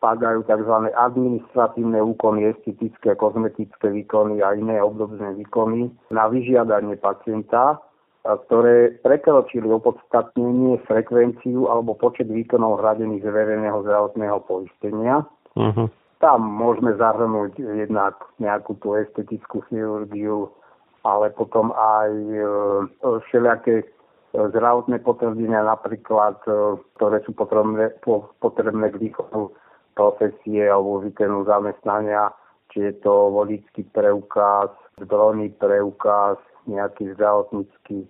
[0.00, 0.74] spadajú tzv.
[0.96, 7.76] administratívne úkony, estetické, kozmetické výkony a iné obdobné výkony na vyžiadanie pacienta,
[8.24, 15.24] ktoré prekročili opodstatnenie, frekvenciu alebo počet výkonov hradených z verejného zdravotného poistenia.
[15.56, 15.88] Uh-huh.
[16.20, 20.52] Tam môžeme zahrnúť jednak nejakú tú estetickú chirurgiu,
[21.04, 22.44] ale potom aj e,
[23.28, 23.88] všelijaké
[24.32, 27.90] zdravotné potvrdenia napríklad, e, ktoré sú potrebné,
[28.38, 29.50] potrebné k výkonu
[29.98, 32.30] profesie alebo výkonu zamestnania,
[32.70, 34.70] či je to vodický preukaz,
[35.02, 36.38] zbrojný preukaz,
[36.70, 38.06] nejaký zdravotnícky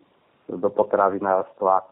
[0.52, 1.88] do potravinárstva,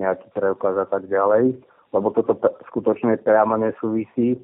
[0.00, 1.54] nejaký preukaz a tak ďalej.
[1.94, 2.34] Lebo toto
[2.68, 4.36] skutočne priamo nesúvisí,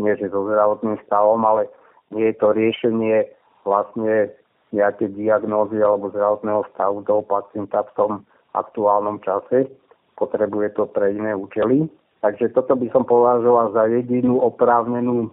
[0.00, 1.68] nie že so zdravotným stavom, ale
[2.14, 3.28] nie je to riešenie
[3.68, 4.32] vlastne
[4.72, 8.12] nejaké diagnózy alebo zdravotného stavu toho pacienta v tom
[8.58, 9.70] aktuálnom čase.
[10.18, 11.86] Potrebuje to pre iné účely.
[12.18, 15.30] Takže toto by som považoval za jedinú oprávnenú e,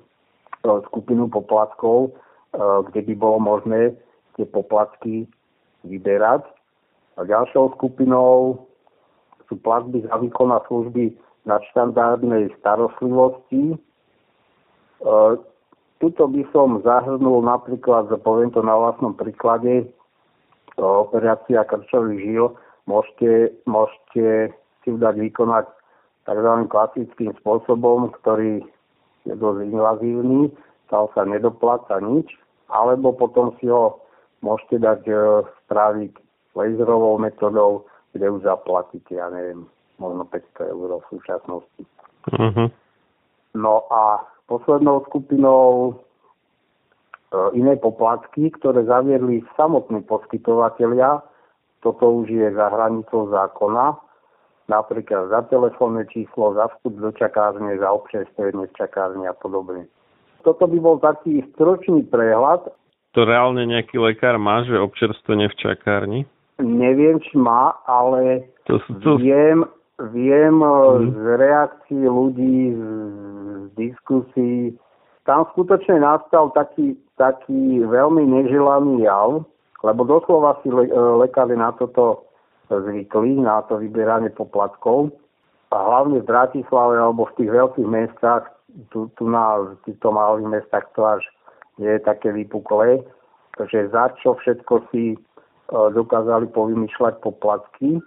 [0.90, 2.62] skupinu poplatkov, e,
[2.92, 3.98] kde by bolo možné
[4.38, 5.26] tie poplatky
[5.82, 6.46] vyberať.
[7.18, 8.62] A ďalšou skupinou
[9.50, 11.18] sú platby za výkon a služby
[11.74, 13.74] štandardnej starostlivosti.
[13.74, 13.78] E,
[15.98, 19.90] tuto by som zahrnul napríklad, poviem to na vlastnom príklade,
[20.76, 22.46] operácia krčových žil,
[22.86, 24.54] môžete, môžete
[24.86, 25.66] si dať vykonať
[26.26, 26.52] tzv.
[26.70, 28.62] klasickým spôsobom, ktorý
[29.26, 30.54] je dosť invazívny,
[30.90, 32.30] tam sa nedopláca nič,
[32.70, 34.02] alebo potom si ho
[34.46, 35.16] môžete dať e,
[35.66, 36.14] spraviť
[36.54, 39.66] laserovou metodou, kde už zaplatíte, ja neviem,
[39.98, 41.84] možno 500 eur v súčasnosti.
[42.30, 42.70] Uh-huh.
[43.58, 45.94] No a poslednou skupinou e,
[47.58, 51.26] iné poplatky, ktoré zaviedli samotní poskytovateľia,
[51.86, 53.94] toto už je za hranicou zákona,
[54.66, 59.86] napríklad za telefónne číslo, za vstup do čakárne, za občerstvenie v čakárne a podobne.
[60.42, 62.74] Toto by bol taký stročný prehľad.
[63.14, 66.22] To reálne nejaký lekár má, že občerstvenie v čakárni?
[66.58, 69.22] Neviem, či má, ale to, to...
[69.22, 69.62] viem,
[70.10, 71.14] viem hmm.
[71.14, 72.82] z reakcií ľudí, z,
[73.62, 74.74] z diskusí,
[75.26, 79.46] tam skutočne nastal taký, taký veľmi neželaný jav,
[79.86, 82.26] lebo doslova si le, e, lekári na toto
[82.74, 85.14] zvykli, na to vyberanie poplatkov.
[85.70, 88.50] A hlavne v Bratislave alebo v tých veľkých mestách,
[88.90, 91.22] tu, tu na týchto malých mestách to až
[91.78, 93.06] nie je také vypuklé,
[93.62, 95.18] že za čo všetko si e,
[95.70, 98.02] dokázali povymýšľať poplatky,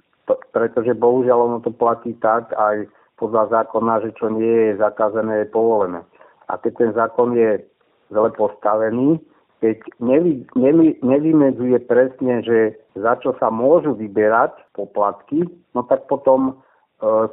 [0.53, 2.91] pretože bohužiaľ ono to platí tak aj
[3.23, 6.01] podľa zákona, že čo nie je zakázané, je povolené.
[6.49, 7.61] A keď ten zákon je
[8.09, 9.21] zle postavený,
[9.59, 15.43] keď nevy, nevy, nevymedzuje presne, že za čo sa môžu vyberať poplatky,
[15.75, 16.53] no tak potom e,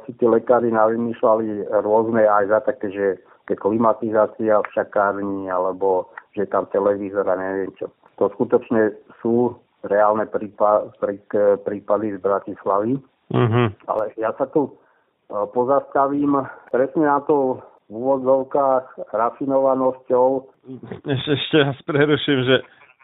[0.02, 3.06] si tí lekári navymýšľali rôzne aj za také, že
[3.46, 7.86] keď klimatizácia v šakárni, alebo že tam televízor a neviem čo.
[8.18, 8.90] To skutočne
[9.22, 9.54] sú
[9.86, 11.22] reálne prípa, prí,
[11.62, 12.98] prípady z Bratislavy.
[13.30, 13.66] Mm-hmm.
[13.86, 14.72] Ale ja sa tu e,
[15.54, 16.42] pozastavím
[16.74, 20.28] presne na to v úvodzovkách rafinovanosťou.
[21.06, 22.56] Ešte, ešte raz preruším, že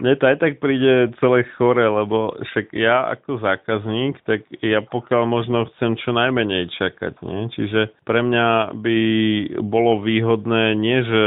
[0.03, 5.23] mne to aj tak príde celé chore, lebo však ja ako zákazník, tak ja pokiaľ
[5.29, 7.23] možno chcem čo najmenej čakať.
[7.23, 7.53] Nie?
[7.55, 8.99] Čiže pre mňa by
[9.63, 11.25] bolo výhodné nie, že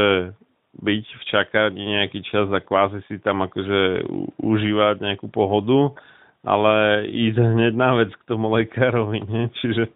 [0.76, 4.04] byť v čakárni nejaký čas a kvázi si tam akože
[4.44, 5.96] užívať nejakú pohodu,
[6.44, 9.24] ale ísť hneď na vec k tomu lekárovi.
[9.24, 9.48] Nie?
[9.62, 9.88] Čiže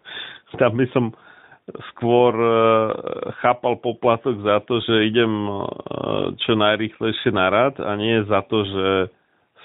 [0.57, 1.13] tam by som
[1.91, 2.53] skôr e,
[3.43, 5.53] chápal poplatok za to, že idem e,
[6.41, 8.87] čo najrýchlejšie na rad a nie za to, že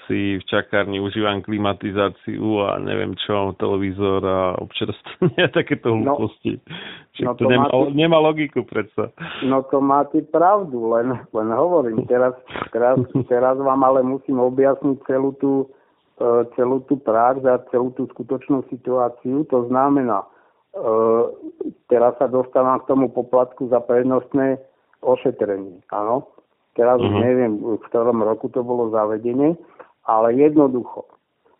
[0.07, 6.63] si v čakárni užívam klimatizáciu a neviem čo, televízor a občerstvenie takéto no, hlúposti.
[7.19, 9.11] No, no to, to nemá, máte, nemá logiku predsa.
[9.43, 12.33] No to máte pravdu, len, len hovorím, teraz,
[12.71, 12.97] teraz,
[13.27, 15.67] teraz vám ale musím objasniť celú tú,
[16.17, 19.43] e, celú tú prax a celú tú skutočnú situáciu.
[19.51, 20.23] To znamená,
[21.87, 24.61] teraz sa dostávam k tomu poplatku za prednostné
[25.01, 25.81] ošetrenie.
[25.93, 26.29] Áno,
[26.77, 27.21] teraz uh-huh.
[27.21, 29.57] neviem, v ktorom roku to bolo zavedenie,
[30.05, 31.05] ale jednoducho,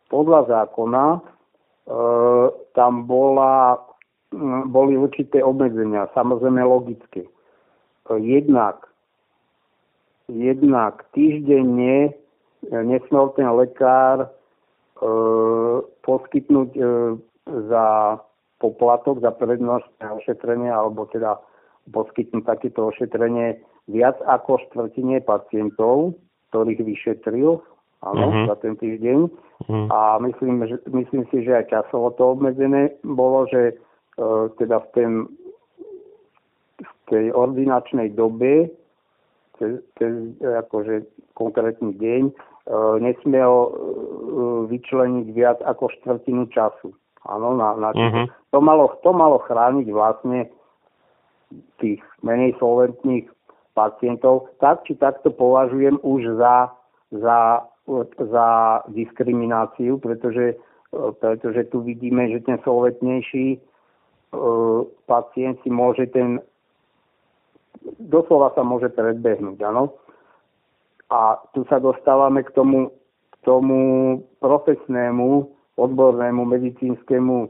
[0.08, 1.20] podľa zákona e,
[2.74, 3.82] tam bola,
[4.70, 7.28] boli určité obmedzenia, samozrejme logické.
[7.28, 7.32] E,
[8.22, 8.88] jednak,
[10.32, 12.16] jednak týždenne
[12.72, 14.30] nesmel ten lekár e,
[16.04, 16.82] poskytnúť e,
[17.70, 17.86] za
[18.58, 21.38] poplatok za prednostné ošetrenie alebo teda
[21.94, 26.20] poskytnúť takéto ošetrenie viac ako štvrtine pacientov,
[26.52, 27.64] ktorých vyšetril
[28.04, 28.46] áno, uh-huh.
[28.52, 29.20] za ten týždeň.
[29.28, 29.86] Uh-huh.
[29.90, 33.76] A myslím, že, myslím si, že aj časovo to obmedzené bolo, že e,
[34.60, 35.12] teda v ten,
[36.84, 38.70] v tej ordinačnej dobe,
[39.58, 40.14] cez, cez
[40.44, 42.34] akože konkrétny deň, e,
[43.02, 43.72] nesmie ho e,
[44.76, 46.92] vyčleniť viac ako štvrtinu času.
[47.26, 48.26] Áno, na, na mm-hmm.
[48.54, 50.52] to, malo, to malo chrániť vlastne
[51.82, 53.26] tých menej solventných
[53.74, 54.52] pacientov.
[54.62, 56.70] Tak či takto považujem už za,
[57.10, 57.66] za,
[58.20, 58.48] za
[58.92, 60.60] diskrimináciu, pretože,
[60.94, 63.64] e, pretože tu vidíme, že ten solventnejší
[65.08, 66.44] pacient si môže ten
[68.00, 69.96] doslova sa môže predbehnúť, áno.
[71.08, 72.92] A tu sa dostávame k tomu,
[73.32, 73.80] k tomu
[74.44, 75.48] profesnému,
[75.78, 77.50] odbornému medicínskemu e,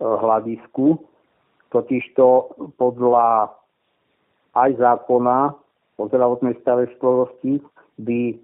[0.00, 1.00] hľadisku,
[1.72, 3.52] totižto podľa
[4.52, 5.56] aj zákona
[5.96, 7.64] o zdravotnej starostlivosti
[7.96, 8.36] by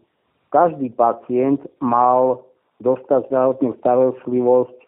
[0.49, 2.41] každý pacient mal
[2.81, 4.79] dostať zdravotnú starostlivosť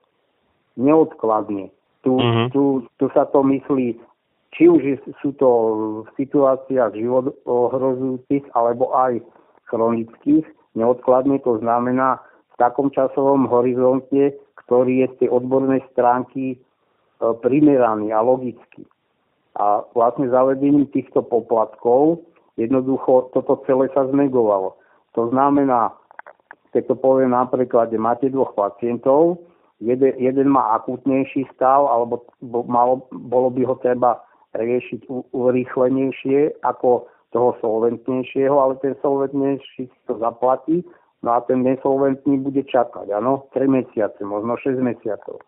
[0.81, 1.69] neodkladne.
[2.01, 2.49] Tu, mm-hmm.
[2.57, 4.01] tu, tu sa to myslí
[4.51, 4.83] či už
[5.23, 5.49] sú to
[6.05, 9.23] v situáciách život ohrozujúcich alebo aj
[9.71, 10.43] chronických,
[10.75, 12.19] neodkladne to znamená
[12.61, 14.37] takom časovom horizonte,
[14.69, 16.57] ktorý je z tej odbornej stránky e,
[17.41, 18.85] primeraný a logický.
[19.57, 22.21] A vlastne zavedením týchto poplatkov
[22.61, 24.77] jednoducho toto celé sa znegovalo.
[25.17, 25.97] To znamená,
[26.71, 29.43] keď to poviem napríklad, že máte dvoch pacientov,
[29.81, 32.23] jeden, jeden má akútnejší stav, alebo
[32.69, 34.21] malo, bolo by ho treba
[34.55, 40.83] riešiť urýchlenejšie ako toho solventnejšieho, ale ten solventnejší to zaplatí,
[41.23, 45.41] no a ten nesolventný bude čakať, áno, 3 mesiace, možno 6 mesiacov.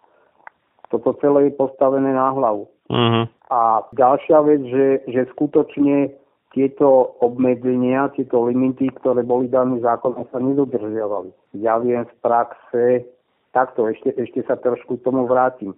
[0.93, 2.69] Toto celé je postavené na hlavu.
[2.93, 3.25] Uh-huh.
[3.49, 6.13] A ďalšia vec, že, že skutočne
[6.53, 11.33] tieto obmedzenia, tieto limity, ktoré boli dané zákonom, sa nedodržiavali.
[11.57, 13.09] Ja viem z praxe,
[13.57, 15.73] takto ešte, ešte sa trošku k tomu vrátim.
[15.73, 15.77] E,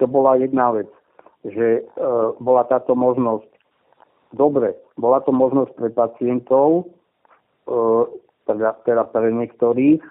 [0.00, 0.88] to bola jedna vec
[1.46, 2.02] že e,
[2.40, 3.46] bola táto možnosť.
[4.34, 6.84] Dobre, bola to možnosť pre pacientov, e,
[8.46, 10.02] teda, teda pre niektorých,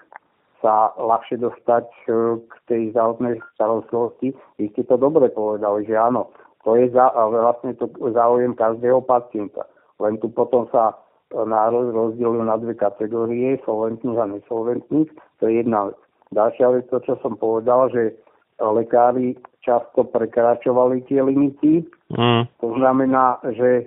[0.64, 1.98] sa ľahšie dostať e,
[2.40, 4.32] k tej zdravotnej starostlivosti.
[4.56, 6.32] Vy ste to dobre povedali, že áno,
[6.64, 9.68] to je za, vlastne to záujem každého pacienta.
[10.00, 15.10] Len tu potom sa e, národ rozdielujú na dve kategórie, solventných a nesolventných.
[15.40, 16.00] To je jedna vec.
[16.32, 18.16] Ďalšia vec, to čo som povedal, že
[18.58, 21.84] lekári často prekračovali tie limity.
[22.10, 22.48] Mm.
[22.64, 23.86] To znamená, že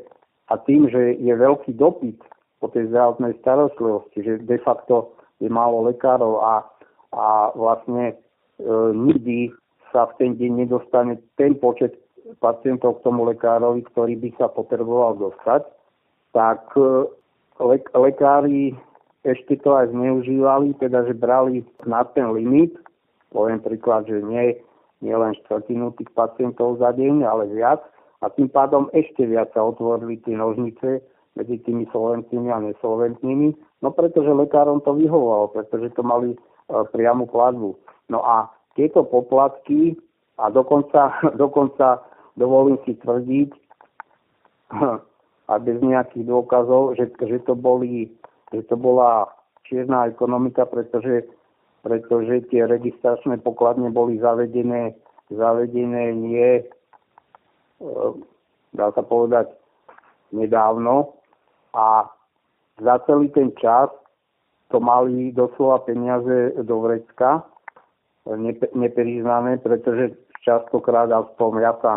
[0.49, 2.17] a tým, že je veľký dopyt
[2.59, 6.55] po tej zdravotnej starostlivosti, že de facto je málo lekárov a,
[7.15, 8.15] a vlastne e,
[8.91, 9.55] nikdy
[9.95, 11.95] sa v ten deň nedostane ten počet
[12.43, 15.65] pacientov k tomu lekárovi, ktorý by sa potreboval dostať,
[16.35, 17.07] tak e,
[17.63, 18.75] le- lekári
[19.23, 22.75] ešte to aj zneužívali, teda že brali na ten limit,
[23.31, 24.59] poviem príklad, že nie
[24.99, 27.79] nielen štvrtinu tých pacientov za deň, ale viac.
[28.19, 30.99] A tým pádom ešte viac sa otvorili tie nožnice
[31.39, 36.37] medzi tými solventnými a nesolventnými, no pretože lekárom to vyhovovalo, pretože to mali e,
[36.91, 37.79] priamu platbu.
[38.11, 39.95] No a tieto poplatky,
[40.35, 42.03] a dokonca, dokonca
[42.35, 43.49] dovolím si tvrdiť,
[45.49, 48.11] a bez nejakých dôkazov, že, že, to boli,
[48.53, 49.25] že to bola
[49.65, 51.25] čierna ekonomika, pretože
[51.79, 54.99] pretože tie registračné pokladne boli zavedené,
[55.31, 56.63] zavedené nie, e,
[58.75, 59.47] dá sa povedať,
[60.35, 61.18] nedávno
[61.73, 62.09] a
[62.79, 63.89] za celý ten čas
[64.69, 67.43] to mali doslova peniaze do vrecka,
[68.77, 70.13] nepriznané, pretože
[70.45, 71.93] častokrát aspoň ja sa,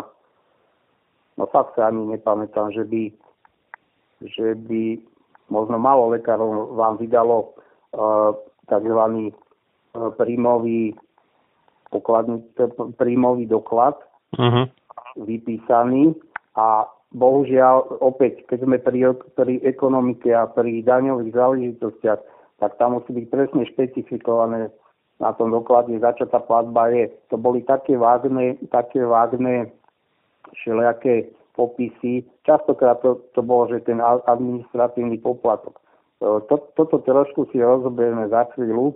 [1.37, 3.03] no fakt sa ani nepamätám, že by,
[4.25, 4.97] že by
[5.53, 7.53] možno malo lekárov vám vydalo
[7.93, 8.33] uh,
[8.65, 9.29] tzv
[9.93, 10.97] príjmový,
[11.93, 12.41] pokladný,
[12.97, 13.93] príjmový doklad
[14.33, 14.65] uh-huh.
[15.21, 16.17] vypísaný
[16.57, 22.19] a bohužiaľ opäť, keď sme pri, pri ekonomike a pri daňových záležitostiach,
[22.61, 24.73] tak tam musí byť presne špecifikované
[25.21, 27.09] na tom doklade, za čo tá platba je.
[27.29, 29.69] To boli také vágne, také vágne
[30.57, 32.25] všelijaké popisy.
[32.43, 35.77] Častokrát to, to bolo, že ten administratívny poplatok.
[36.23, 38.95] To, toto trošku si rozoberieme za chvíľu,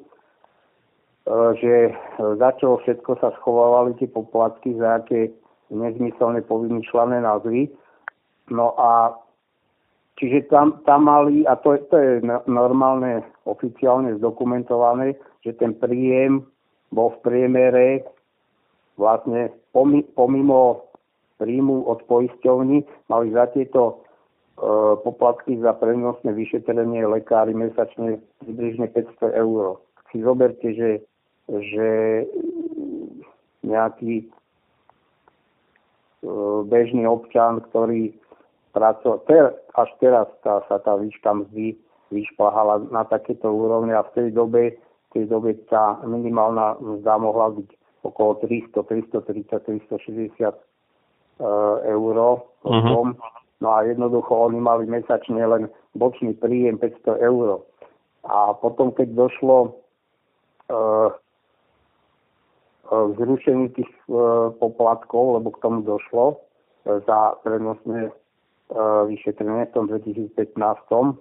[1.27, 1.93] E, že e,
[2.39, 5.35] za čo všetko sa schovávali tie poplatky, za aké
[5.67, 7.67] nezmyselne povymýšľané názvy.
[8.49, 9.15] No a
[10.15, 12.11] čiže tam, tam mali, a to, to je
[12.47, 16.47] normálne oficiálne zdokumentované, že ten príjem
[16.91, 17.87] bol v priemere
[18.95, 20.87] vlastne pomimo
[21.37, 22.81] príjmu od poisťovní
[23.13, 23.95] mali za tieto e,
[25.05, 29.77] poplatky za prenosné vyšetrenie lekári mesačne približne 500 eur.
[30.09, 31.05] Si zoberte, že
[31.47, 31.87] že
[33.63, 34.27] nejaký e,
[36.67, 38.11] bežný občan, ktorý
[38.77, 39.19] pracovať.
[39.25, 41.73] Ter, až teraz tá, sa tá výška mzdy
[42.13, 47.49] vyšplhala na takéto úrovne a v tej dobe, v tej dobe tá minimálna mzda mohla
[47.57, 47.69] byť
[48.05, 50.53] okolo 300, 330, 360
[51.85, 52.17] eur.
[52.63, 53.13] Uh-huh.
[53.57, 57.65] No a jednoducho oni mali mesačne len bočný príjem 500 eur.
[58.27, 59.57] A potom, keď došlo
[60.69, 61.09] uh,
[62.87, 68.13] k zrušeniu tých uh, poplatkov, lebo k tomu došlo uh, za prenosné
[68.71, 70.33] uh, vyšetrenie v tom 2015,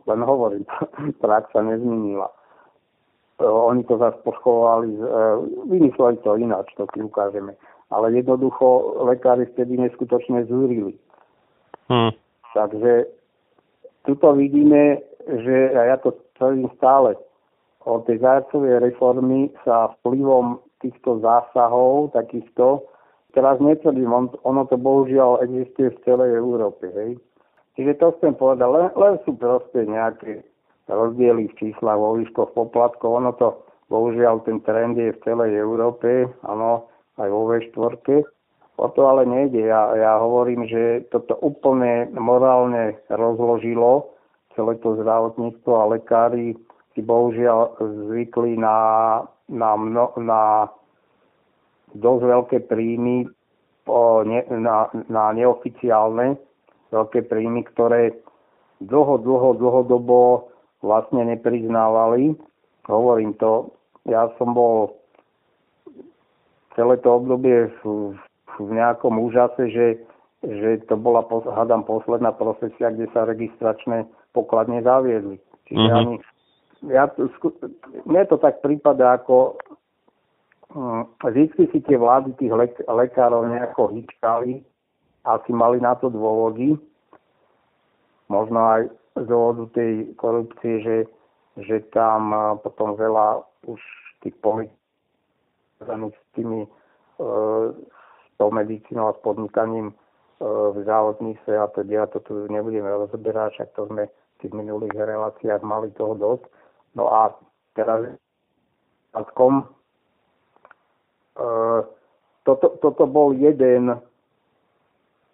[0.06, 0.64] len hovorím,
[1.22, 2.30] prax sa nezmenila.
[3.38, 7.54] Uh, oni to zase poschovali, uh, vymysleli to ináč, to si ukážeme.
[7.90, 10.98] Ale jednoducho lekári vtedy neskutočne zúrili.
[11.86, 12.10] Hmm.
[12.50, 13.06] Takže
[14.02, 17.14] tuto vidíme, že, a ja to tvrdím stále,
[17.86, 22.82] o tej zajacovej reformy sa vplyvom týchto zásahov, takýchto,
[23.30, 27.14] teraz netvrdím, on, ono to bohužiaľ existuje v celej Európe, hej.
[27.76, 30.40] Čiže to chcem povedať, len, len sú proste nejaké
[30.88, 33.52] rozdiely v číslach, vo výškoch poplatkov, ono to,
[33.92, 36.88] bohužiaľ ten trend je v celej Európe, áno,
[37.20, 38.24] aj vo V4,
[38.76, 39.72] O to ale nejde.
[39.72, 44.12] Ja, ja hovorím, že toto úplne morálne rozložilo
[44.52, 46.56] celé to zdravotníctvo a lekári
[46.92, 47.76] si bohužiaľ
[48.08, 48.76] zvykli na,
[49.48, 50.68] na, mno, na
[51.96, 53.28] dosť veľké príjmy
[53.84, 56.36] po ne, na, na neoficiálne
[56.90, 58.14] veľké príjmy, ktoré
[58.82, 60.50] dlho, dlho, dlhodobo
[60.84, 62.36] vlastne nepriznávali.
[62.86, 63.74] Hovorím to,
[64.06, 64.94] ja som bol
[66.76, 68.14] celé to obdobie v,
[68.60, 69.86] v nejakom úžase, že,
[70.44, 74.06] že to bola, hádam, posledná profesia, kde sa registračné
[74.36, 75.40] pokladne zaviedli.
[75.66, 75.98] Čiže mm-hmm.
[75.98, 76.14] ani,
[76.92, 77.08] ja,
[78.04, 79.56] mne to tak prípada ako
[80.76, 84.62] um, vždy si tie vlády tých lek, lekárov nejako hýčkali,
[85.26, 86.78] asi mali na to dôvody,
[88.30, 88.82] možno aj
[89.16, 90.96] z dôvodu tej korupcie, že,
[91.58, 92.30] že tam
[92.62, 93.80] potom veľa už
[94.22, 94.86] tých politikov
[95.84, 96.68] s tými e,
[98.36, 99.94] tou medicínou a s podnikaním e,
[100.44, 105.62] v zdravotníctve a teda to tu nebudeme rozoberať, však to sme v tých minulých reláciách
[105.64, 106.44] mali toho dosť.
[106.96, 107.36] No a
[107.76, 108.12] teraz e,
[112.44, 114.00] toto, toto bol jeden,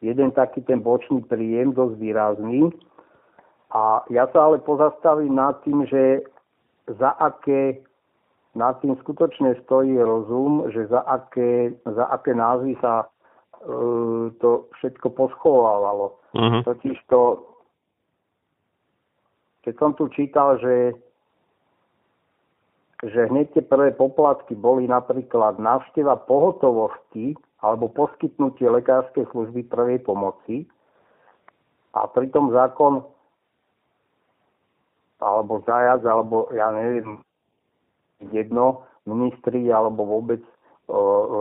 [0.02, 2.74] jeden taký ten bočný príjem, dosť výrazný.
[3.72, 6.26] A ja sa ale pozastavím nad tým, že
[6.90, 7.80] za aké
[8.52, 13.06] nad tým skutočne stojí rozum, že za aké, za aké názvy sa e,
[14.36, 16.20] to všetko poschovávalo.
[16.36, 16.60] Uh-huh.
[16.60, 17.48] Totiž to,
[19.64, 20.92] keď som tu čítal, že
[23.02, 30.66] že hneď tie prvé poplatky boli napríklad návšteva pohotovosti alebo poskytnutie lekárskej služby prvej pomoci
[31.94, 33.06] a pritom zákon
[35.22, 37.22] alebo zajac, alebo ja neviem,
[38.34, 40.42] jedno, ministri alebo vôbec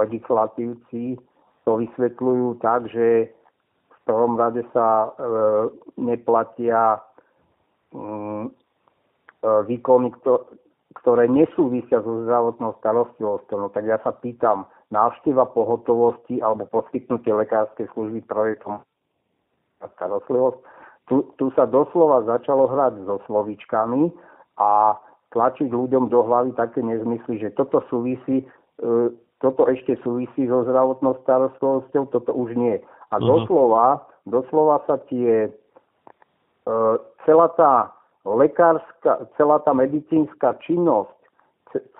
[0.06, 1.18] legislatívci
[1.65, 3.30] to vysvetľujú tak, že
[3.89, 5.30] v prvom rade sa e,
[6.02, 6.98] neplatia
[7.93, 8.52] mm, e,
[9.69, 10.10] výkony,
[10.98, 13.57] ktoré nesúvisia so zdravotnou starostlivosťou.
[13.61, 18.84] No tak ja sa pýtam, návšteva pohotovosti alebo poskytnutie lekárskej služby projektom
[19.97, 20.59] starostlivosť.
[21.09, 24.13] Tu, tu sa doslova začalo hrať so slovičkami
[24.61, 24.95] a
[25.31, 28.45] tlačiť ľuďom do hlavy také nezmysly, že toto súvisí,
[28.84, 28.85] e,
[29.41, 32.77] toto ešte súvisí so zdravotnou starostlivosťou, toto už nie.
[33.09, 33.26] A uh-huh.
[33.26, 36.80] doslova, doslova sa tie, e,
[37.26, 37.95] celá tá
[38.27, 41.15] lekárska, celá tá medicínska činnosť,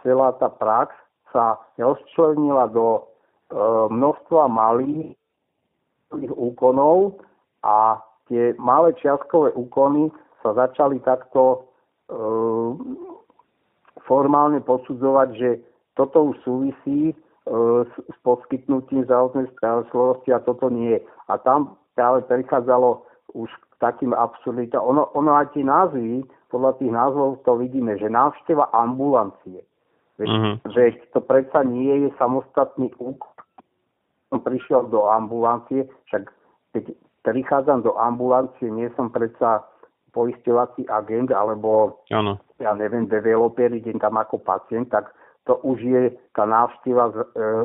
[0.04, 0.94] celá tá prax
[1.32, 3.02] sa rozčlenila do e,
[3.92, 5.16] množstva malých
[6.36, 7.24] úkonov
[7.64, 10.12] a tie malé čiastkové úkony
[10.44, 11.72] sa začali takto
[14.04, 15.50] formálne posudzovať, že
[15.96, 17.16] toto už súvisí e,
[17.88, 21.00] s, s poskytnutím zdravotnej starostlivosti a toto nie.
[21.28, 23.04] A tam práve prichádzalo
[23.36, 24.84] už k takým absurditám.
[24.84, 29.64] Ono, ono aj tie názvy, podľa tých názvov to vidíme, že návšteva ambulancie.
[30.22, 30.56] Veď, mm-hmm.
[30.78, 33.34] veď to predsa nie je samostatný úkon.
[34.30, 36.30] Som prišiel do ambulancie, však
[36.78, 36.94] keď
[37.26, 39.66] prichádzam do ambulancie, nie som predsa
[40.14, 42.38] poisťovací agent alebo ano.
[42.62, 45.10] ja neviem, developer, idem tam ako pacient, tak
[45.50, 46.02] to už je,
[46.38, 47.14] tá návšteva e,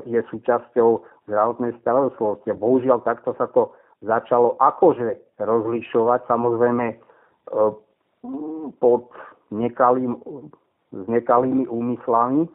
[0.09, 2.57] je súčasťou zdravotnej starostlivosti.
[2.57, 6.97] Bohužiaľ takto sa to začalo akože rozlišovať, samozrejme e,
[8.81, 9.13] pod
[9.53, 10.17] nekalým,
[10.97, 12.49] s nekalými úmyslami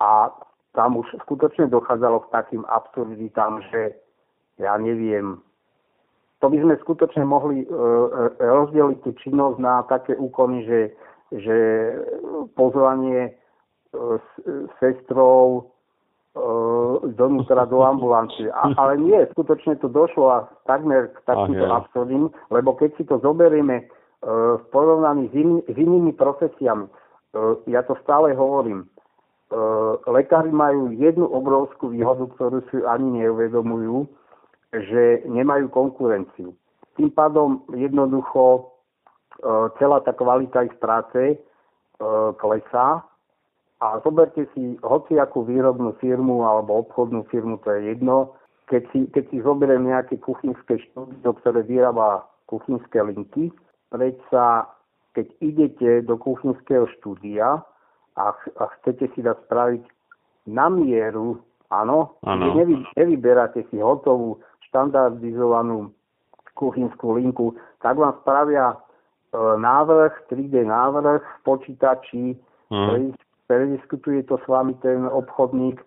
[0.00, 0.28] a
[0.74, 3.94] tam už skutočne dochádzalo k takým absurditám, že
[4.58, 5.38] ja neviem,
[6.42, 7.66] to by sme skutočne mohli e,
[8.36, 10.80] rozdeliť tú činnosť na také úkony, že,
[11.32, 11.56] že
[12.58, 13.32] pozvanie e,
[14.82, 15.72] sestrov
[17.14, 18.50] donútra do ambulancie.
[18.50, 23.22] A, ale nie, skutočne to došlo a takmer k takýmto absurdným, lebo keď si to
[23.22, 23.86] zoberieme
[24.58, 26.90] v porovnaní s, iný, s inými profesiami,
[27.66, 28.86] ja to stále hovorím,
[30.06, 34.08] lekári majú jednu obrovskú výhodu, ktorú si ani neuvedomujú,
[34.74, 36.54] že nemajú konkurenciu.
[36.98, 38.62] Tým pádom jednoducho e,
[39.78, 41.36] celá tá kvalita ich práce e,
[42.38, 43.02] klesá.
[43.82, 48.32] A zoberte si hociakú výrobnú firmu alebo obchodnú firmu, to je jedno,
[48.70, 53.52] keď si, keď si zoberiem nejaké kuchynské štúdio, ktoré vyrába kuchynské linky,
[53.92, 54.70] predsa
[55.14, 57.62] keď idete do kuchynského štúdia
[58.18, 59.82] a, a chcete si dať spraviť
[60.50, 65.94] na mieru, áno, nevy, nevyberáte si hotovú štandardizovanú
[66.58, 68.76] kuchynskú linku, tak vám spravia e,
[69.58, 72.24] návrh, 3D návrh v počítači,
[72.70, 73.14] mm.
[73.46, 75.82] prediskutuje to s vami ten obchodník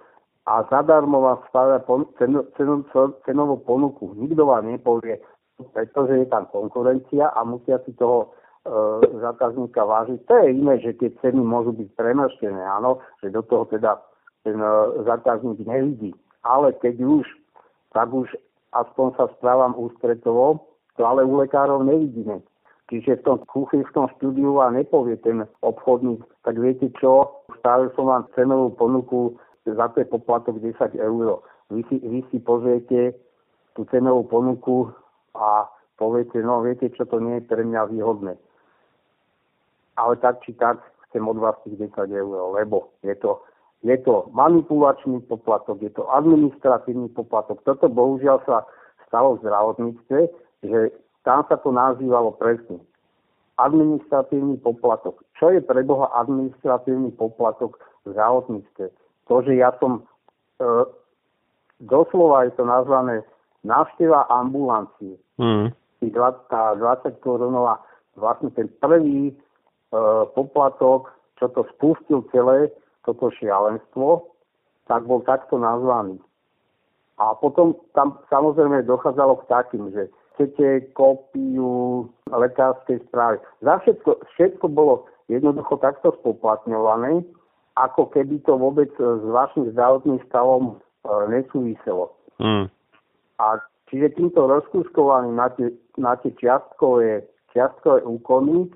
[0.48, 2.88] a zadarmo vám spravia pon- cen- cen-
[3.24, 4.16] cenovú ponuku.
[4.16, 5.20] Nikto vám nepovie,
[5.72, 8.32] pretože je tam konkurencia a musia si toho
[9.23, 10.19] zákazníka vážiť.
[10.27, 13.99] To je iné, že tie ceny môžu byť premaštené, áno, že do toho teda
[14.44, 16.11] ten e, zákazník nevidí.
[16.44, 17.26] Ale keď už,
[17.91, 18.27] tak už
[18.72, 22.44] aspoň sa správam ústretovo, to ale u lekárov nevidíme.
[22.88, 28.31] Čiže v tom kuchynskom štúdiu vám nepovie ten obchodník, tak viete čo, stále som vám
[28.31, 29.35] cenovú ponuku
[29.68, 31.44] za to poplatok 10 eur.
[31.68, 33.11] Vy si, vy si pozriete
[33.76, 34.88] tú cenovú ponuku
[35.35, 35.68] a
[35.99, 38.39] poviete, no viete čo, to nie je pre mňa výhodné.
[39.98, 40.78] Ale tak či tak
[41.10, 43.41] chcem od vás tých 10 eur, lebo je to
[43.86, 47.61] je to manipulačný poplatok, je to administratívny poplatok.
[47.61, 48.65] Toto bohužiaľ sa
[49.06, 50.19] stalo v zdravotníctve,
[50.65, 50.80] že
[51.22, 52.82] tam sa to nazývalo presne.
[53.57, 55.22] Administratívny poplatok.
[55.38, 58.86] Čo je pre Boha administratívny poplatok v zdravotníctve?
[59.30, 60.06] To, že ja som,
[60.61, 60.65] e,
[61.82, 63.22] doslova je to nazvané
[63.65, 65.18] návšteva ambulancie.
[65.38, 65.74] Mm.
[66.49, 67.82] Tá 20 korunová,
[68.14, 69.34] vlastne ten prvý
[70.35, 72.72] poplatok, čo to spustil celé,
[73.07, 74.27] toto šialenstvo,
[74.88, 76.19] tak bol takto nazvaný.
[77.18, 83.41] A potom tam samozrejme dochádzalo k takým, že chcete kópiu lekárskej správy.
[83.65, 87.26] Za všetko, všetko bolo jednoducho takto spoplatňované,
[87.73, 92.14] ako keby to vôbec s vašim zdravotným stavom e, nesúviselo.
[92.38, 92.69] Mm.
[93.41, 98.69] A čiže týmto rozkúskovaním na tie, na tie čiastkové, čiastkové úkony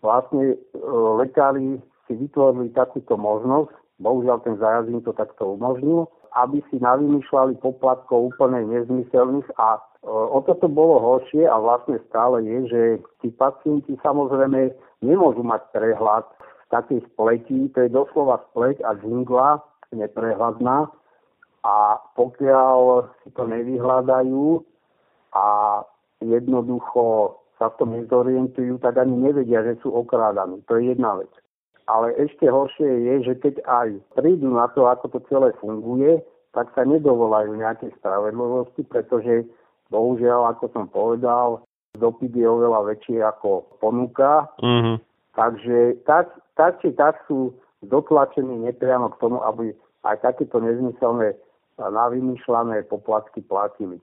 [0.00, 0.56] vlastne e,
[1.18, 6.06] lekári si vytvorili takúto možnosť, bohužiaľ ten zájazd to takto umožnil,
[6.38, 12.44] aby si navymýšľali poplatkov úplne nezmyselných a e, o toto bolo horšie a vlastne stále
[12.46, 12.82] je, že
[13.24, 14.70] tí pacienti samozrejme
[15.02, 20.88] nemôžu mať prehľad v takej spleti, to je doslova spleť a džungla neprehľadná
[21.64, 21.76] a
[22.14, 24.62] pokiaľ si to nevyhľadajú
[25.34, 25.46] a
[26.22, 30.62] jednoducho sa v tom nezorientujú, tak ani nevedia, že sú okrádaní.
[30.70, 31.30] To je jedna vec.
[31.90, 36.22] Ale ešte horšie je, že keď aj prídu na to, ako to celé funguje,
[36.54, 39.48] tak sa nedovolajú nejaké spravedlivosti, pretože
[39.90, 41.64] bohužiaľ, ako som povedal,
[41.96, 44.46] dopyt je oveľa väčší ako ponuka.
[44.60, 44.96] Mm-hmm.
[45.34, 49.72] Takže tak, tak či tak sú dotlačení nepriamo k tomu, aby
[50.04, 51.34] aj takéto nezmyselné
[51.78, 54.02] navymýšľané poplatky platili.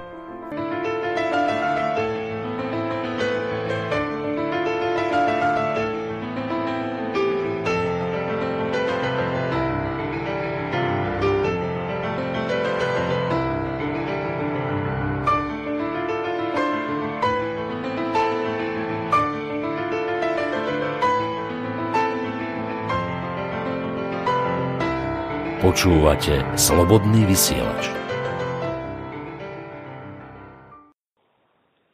[25.71, 27.95] Počúvate Slobodný vysielač.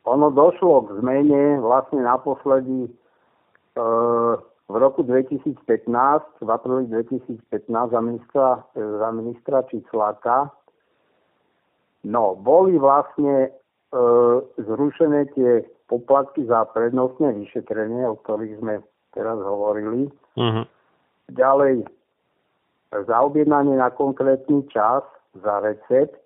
[0.02, 2.92] Ono došlo k zmene vlastne naposledy e,
[4.66, 5.62] v roku 2015,
[6.42, 10.50] v apríli 2015 za ministra, za ministra Čicláka.
[12.02, 13.50] No, boli vlastne e,
[14.58, 18.82] zrušené tie poplatky za prednostné vyšetrenie, o ktorých sme
[19.14, 20.10] teraz hovorili.
[20.34, 20.66] Uh-huh.
[21.30, 21.86] Ďalej
[22.92, 25.04] za objednanie na konkrétny čas,
[25.36, 26.24] za recept,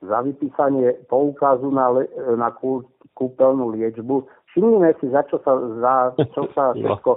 [0.00, 2.84] za vypísanie poukazu na, le, na kú,
[3.14, 4.24] kúpeľnú liečbu.
[4.50, 5.94] Všimnime si, za čo sa, za
[6.32, 7.10] čo sa všetko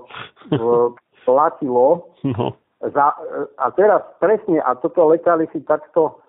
[1.23, 2.11] platilo.
[2.27, 2.53] No.
[2.83, 3.15] Za,
[3.55, 6.19] a teraz presne, a toto lekári si takto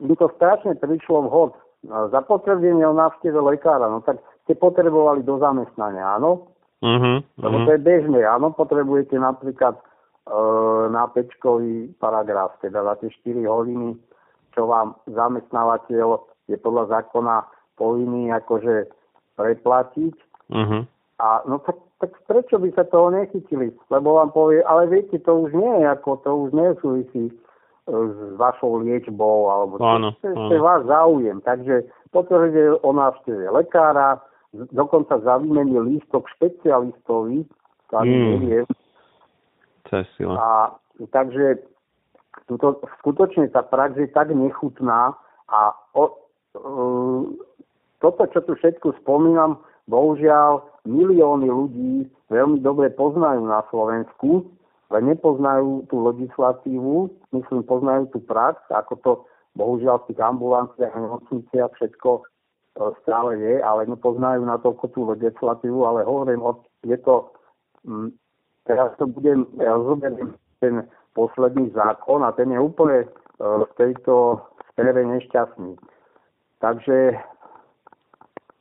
[0.00, 1.52] im to strašne prišlo vhod.
[1.86, 6.50] Za potvrdenie o návšteve lekára, no tak ste potrebovali do zamestnania, áno?
[6.78, 9.82] Uh-huh, Lebo to je bežné, áno, potrebujete napríklad e,
[10.92, 13.96] na pečkový paragraf, teda za tie 4 hodiny,
[14.52, 16.08] čo vám zamestnávateľ
[16.48, 17.44] je podľa zákona
[17.76, 18.88] povinný akože
[19.36, 20.14] preplatiť.
[20.50, 20.82] Uh-huh.
[21.20, 23.70] A no tak, tak prečo by sa toho nechytili?
[23.92, 27.34] Lebo vám povie, ale viete, to už nie je ako, to už nesúvisí e,
[27.86, 31.38] s vašou liečbou, alebo Áno, to, to je váš záujem.
[31.44, 34.18] Takže potvrdenie o návšteve lekára,
[34.72, 37.44] dokonca za výmeny lístok špecialistovi,
[37.88, 38.28] to ani Mm.
[38.40, 38.66] neviem.
[39.88, 40.34] To je sila.
[40.36, 40.48] A
[41.10, 41.64] takže
[42.46, 45.16] tuto, skutočne tá prax je tak nechutná
[45.48, 45.60] a
[45.96, 46.04] o,
[46.54, 47.24] uh,
[47.98, 49.58] toto, čo tu všetko spomínam,
[49.88, 51.94] bohužiaľ milióny ľudí
[52.28, 54.44] veľmi dobre poznajú na Slovensku,
[54.88, 59.12] ale nepoznajú tú legislatívu, myslím, poznajú tú prax, ako to
[59.56, 62.22] bohužiaľ v tých ambulanciách nemocniciach všetko e,
[63.04, 66.40] stále je, ale nepoznajú na toľko tú legislatívu, ale hovorím,
[66.86, 67.32] je to,
[68.68, 70.84] teraz to budem, ja rozoberiem ten
[71.16, 73.08] posledný zákon a ten je úplne e,
[73.40, 75.74] v tejto sfére nešťastný.
[76.62, 77.18] Takže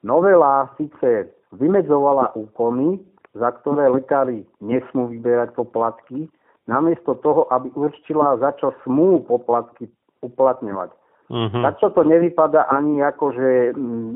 [0.02, 3.04] novela síce vymedzovala úkony,
[3.38, 6.26] za ktoré lekári nesmú vyberať poplatky,
[6.66, 9.92] namiesto toho, aby určila, za čo smú poplatky
[10.26, 10.90] uplatňovať.
[11.28, 11.60] Mhm.
[11.62, 14.12] Tak to nevypadá ani ako, že mm,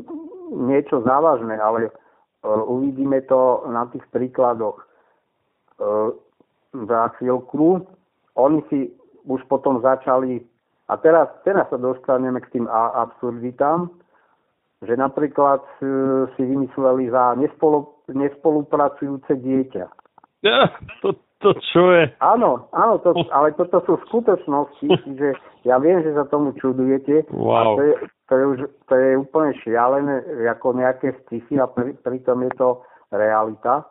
[0.67, 1.91] niečo závažné, ale e,
[2.47, 4.79] uvidíme to na tých príkladoch.
[5.81, 7.81] E, chvíľku
[8.37, 8.93] oni si
[9.27, 10.39] už potom začali,
[10.87, 13.91] a teraz, teraz sa dostaneme k tým absurditám,
[14.81, 15.85] že napríklad e,
[16.33, 19.85] si vymysleli za nespolu, nespolupracujúce dieťa.
[20.41, 20.73] Ja,
[21.05, 22.09] to, to čo je?
[22.17, 25.37] Áno, áno, to, ale toto sú skutočnosti, čiže
[25.69, 27.29] ja viem, že sa tomu čudujete.
[27.29, 27.53] Wow.
[27.53, 27.93] A to je,
[28.25, 28.59] to je, už,
[28.89, 30.15] to je úplne šialené,
[30.49, 32.69] ako nejaké sci-fi a pri, pritom je to
[33.13, 33.85] realita.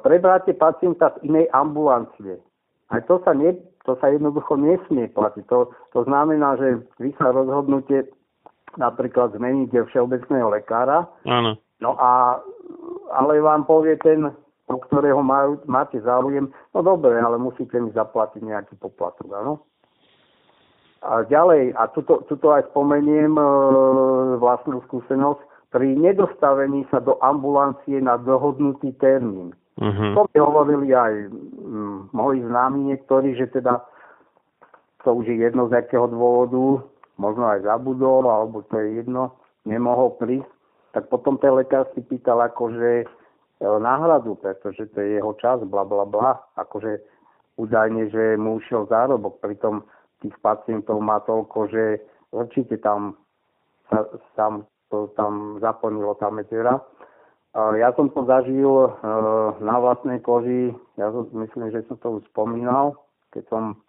[0.00, 2.40] Prebráte pacienta z inej ambulancie.
[2.88, 3.52] Aj to sa, nie,
[3.84, 5.44] to sa jednoducho nesmie platiť.
[5.52, 8.08] To, to znamená, že vy sa rozhodnúte
[8.80, 11.60] napríklad zmeniť všeobecného lekára, Áno.
[11.80, 12.40] No a
[13.12, 14.26] ale vám povie ten,
[14.66, 19.62] o ktorého majú, máte záujem, no dobre, ale musíte mi zaplatiť nejaký poplatok, áno?
[21.06, 23.44] A ďalej, a tuto, tuto aj spomeniem e,
[24.42, 25.38] vlastnú skúsenosť,
[25.70, 29.54] pri nedostavení sa do ambulancie na dohodnutý termín.
[29.76, 30.16] Mhm.
[30.16, 33.84] To mi hovorili aj mm, moji známi niektorí, že teda
[35.04, 36.82] to už je jedno z akého dôvodu,
[37.20, 39.36] možno aj zabudol, alebo to je jedno,
[39.68, 40.48] nemohol prísť,
[40.96, 43.06] tak potom ten lekár si pýtal akože e,
[43.60, 46.98] náhradu, pretože to je jeho čas, bla bla bla, akože
[47.60, 49.84] údajne, že mu ušiel zárobok, pritom
[50.24, 52.00] tých pacientov má toľko, že
[52.32, 53.16] určite tam
[53.92, 56.80] sa, tam, to tam zaplnilo tá medzera.
[57.56, 58.88] A Ja som to zažil e,
[59.64, 63.00] na vlastnej koži, ja som, myslím, že som to už spomínal,
[63.32, 63.80] keď som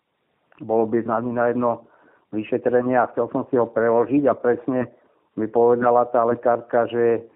[0.63, 1.83] bol objednaný na jedno
[2.31, 4.87] vyšetrenie a chcel som si ho preložiť a presne
[5.35, 7.27] mi povedala tá lekárka, že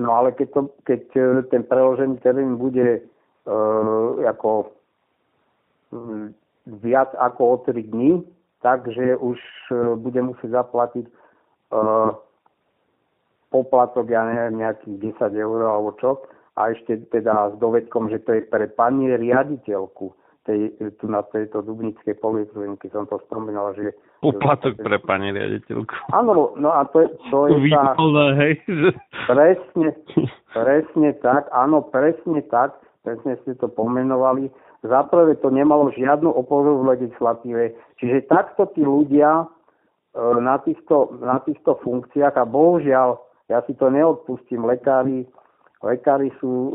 [0.00, 3.00] no ale keď, to, keď e, ten preložený termín bude e,
[4.24, 4.72] ako
[5.92, 6.32] mm,
[6.80, 8.24] viac ako o 3 dní,
[8.64, 11.12] takže už e, bude musieť zaplatiť e,
[13.48, 16.10] poplatok, ja neviem, nejakých 10 eur alebo čo.
[16.58, 20.10] A ešte teda s dovedkom, že to je pre pani riaditeľku
[20.48, 23.92] tej, tu na tejto Dubnickej polikliniky som to spomínal, že...
[24.24, 25.92] Poplatok pre pani riaditeľku.
[26.16, 27.92] Áno, no a to, je- to je tá...
[28.40, 28.52] Hej.
[29.28, 29.88] Presne,
[30.56, 34.48] presne tak, áno, presne tak, presne ste to pomenovali.
[34.80, 39.46] Zaprvé to nemalo žiadnu oporu v legislatíve, čiže takto tí ľudia e,
[40.40, 45.24] na týchto, na týchto funkciách a bohužiaľ, ja si to neodpustím, lekári,
[45.80, 46.70] lekári sú e,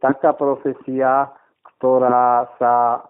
[0.00, 1.28] taká profesia,
[1.76, 3.04] ktorá sa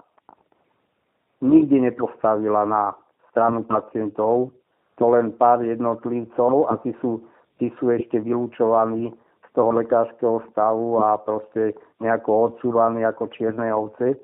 [1.39, 2.99] nikdy nepostavila na
[3.31, 4.51] stranu pacientov,
[4.99, 7.23] to len pár jednotlivcov a tí sú,
[7.59, 14.19] tí sú ešte vylúčovaní z toho lekárskeho stavu a proste nejako odsúvaní ako čierne ovce.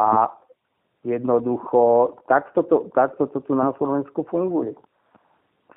[0.00, 0.32] A
[1.04, 4.72] jednoducho takto to, takto to tu na Slovensku funguje.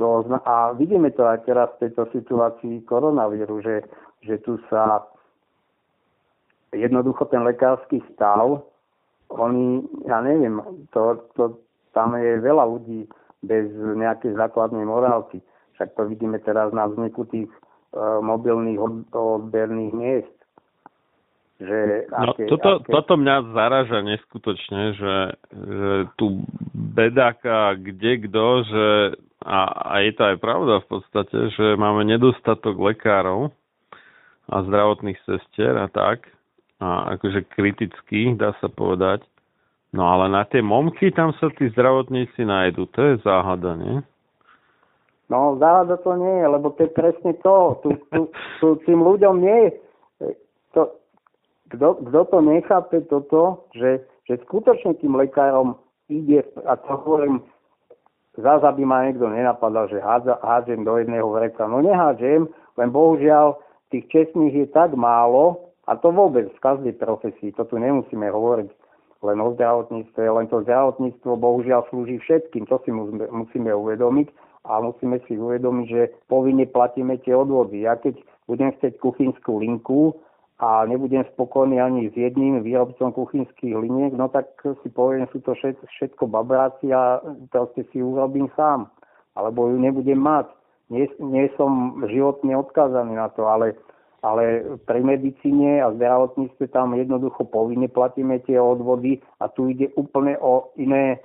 [0.01, 3.85] To zna- a vidíme to aj teraz v tejto situácii koronavíru, že,
[4.25, 5.05] že tu sa
[6.73, 8.65] jednoducho ten lekársky stav,
[9.29, 10.57] oni, ja neviem,
[10.89, 11.61] to, to,
[11.93, 13.05] tam je veľa ľudí
[13.45, 15.37] bez nejakej základnej morálky.
[15.77, 17.53] Však to vidíme teraz na vzniku tých
[17.93, 20.37] e, mobilných od, odberných miest.
[21.61, 22.89] že No, aké, toto, aké...
[22.89, 25.15] toto mňa zaraža neskutočne, že,
[25.53, 26.41] že tu
[26.73, 28.85] bedáka kde kto, že
[29.41, 33.49] a, a je to aj pravda v podstate, že máme nedostatok lekárov
[34.45, 36.29] a zdravotných sestier a tak,
[36.81, 39.25] a akože kriticky, dá sa povedať.
[39.91, 43.99] No ale na tie momky tam sa tí zdravotníci nájdu, to je záhada, nie?
[45.27, 47.79] No, záhada to nie je, lebo to je presne to.
[47.83, 48.21] Tu, tu,
[48.59, 49.71] tu tým ľuďom nie.
[50.75, 50.81] To,
[51.71, 55.79] kto, kto to nechápe toto, že, že skutočne tým lekárom
[56.11, 57.39] ide, a to hovorím,
[58.39, 61.67] zás aby ma niekto nenapadal, že hádza, hádžem do jedného vreca.
[61.67, 62.47] No nehádžem,
[62.79, 63.59] len bohužiaľ
[63.91, 68.69] tých čestných je tak málo, a to vôbec v každej profesii, to tu nemusíme hovoriť
[69.21, 72.89] len o zdravotníctve, len to zdravotníctvo bohužiaľ slúži všetkým, to si
[73.29, 74.27] musíme uvedomiť
[74.65, 76.01] a musíme si uvedomiť, že
[76.31, 77.85] povinne platíme tie odvody.
[77.85, 78.17] Ja keď
[78.47, 80.15] budem chcieť kuchynskú linku
[80.61, 85.57] a nebudem spokojný ani s jedným výrobcom kuchynských liniek, no tak si poviem, sú to
[85.57, 87.17] všetko, všetko babráci a
[87.49, 88.85] proste si urobím sám.
[89.33, 90.53] Alebo ju nebudem mať.
[90.93, 93.73] Nie, nie som životne odkázaný na to, ale,
[94.21, 100.37] ale pri medicíne a zdravotníctve tam jednoducho povinne platíme tie odvody a tu ide úplne
[100.37, 101.17] o iné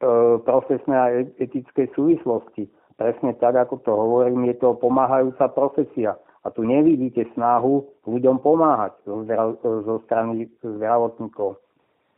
[0.00, 0.08] E,
[0.48, 2.72] profesné a etické súvislosti.
[2.96, 6.16] Presne tak, ako to hovorím, je to pomáhajúca profesia.
[6.40, 11.60] A tu nevidíte snahu ľuďom pomáhať zo, zdra- zo strany zdravotníkov,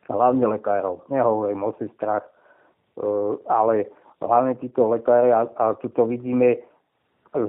[0.06, 1.02] hlavne lekárov.
[1.10, 2.30] Nehovorím o sestrach, e,
[3.50, 3.90] ale
[4.22, 6.62] hlavne títo lekári a, a tu to vidíme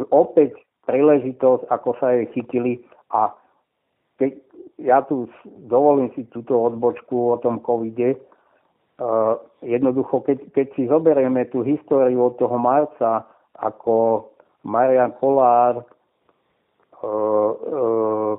[0.10, 0.58] opäť
[0.90, 2.82] príležitosť, ako sa jej chytili
[3.14, 3.36] a
[4.18, 4.32] keď,
[4.82, 5.30] ja tu
[5.70, 8.18] dovolím si túto odbočku o tom covide,
[8.94, 13.26] Uh, jednoducho, keď, keď si zoberieme tú históriu od toho marca,
[13.58, 14.30] ako
[14.62, 15.82] Marian Kolár,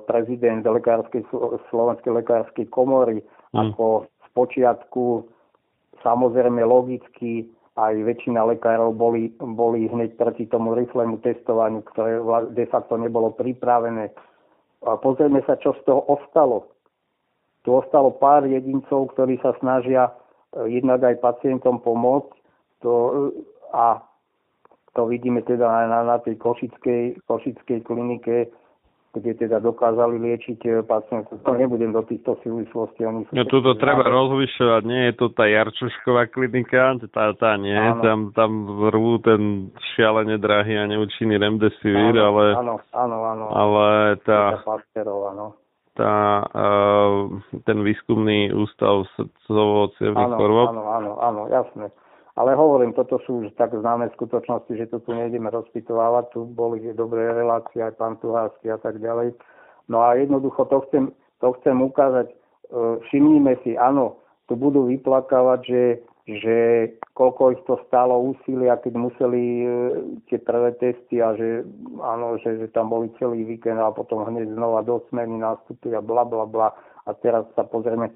[0.09, 1.21] prezident lekárskej,
[1.69, 3.57] Slovenskej lekárskej komory, mm.
[3.57, 5.03] ako z počiatku
[6.01, 12.23] samozrejme logicky aj väčšina lekárov boli, boli hneď proti tomu rýchlemu testovaniu, ktoré
[12.55, 14.15] de facto nebolo pripravené.
[14.85, 16.71] A pozrieme sa, čo z toho ostalo.
[17.67, 20.13] Tu ostalo pár jedincov, ktorí sa snažia
[20.55, 22.31] jednak aj pacientom pomôcť.
[22.85, 22.91] To,
[23.75, 23.99] a
[24.95, 28.47] to vidíme teda aj na, na tej košickej, košickej klinike,
[29.15, 31.39] kde teda dokázali liečiť eh, pacientov.
[31.43, 33.03] To nebudem do týchto súvislostí.
[33.03, 38.03] Oni no tuto treba rozlišovať, nie je to tá Jarčušková klinika, tá, tá nie, áno.
[38.03, 38.51] tam, tam
[38.91, 43.45] rvú ten šialene drahý a neúčinný remdesivir, ale, áno, áno, áno.
[43.51, 45.47] ale tá, Pasterov, áno
[45.95, 47.31] tá, uh,
[47.63, 50.75] ten výskumný ústav srdcovo-cievných chorôb?
[50.75, 51.87] Áno, áno, áno, jasné.
[52.35, 56.35] Ale hovorím, toto sú už tak známe skutočnosti, že to tu nejdeme rozpitovávať.
[56.35, 59.31] Tu boli dobré relácie, aj pán Tuhársky a tak ďalej.
[59.87, 62.27] No a jednoducho to chcem, to chcem ukázať.
[62.67, 64.19] Uh, všimnime si, áno,
[64.51, 65.83] tu budú vyplakávať, že
[66.25, 69.67] že koľko ich to stálo úsilia, keď museli e,
[70.25, 71.61] tie prvé testy a že
[72.01, 76.01] áno, že, že tam boli celý víkend a potom hneď znova do smeny nastúpili a
[76.01, 76.73] bla bla bla.
[77.05, 78.09] A teraz sa pozrieme,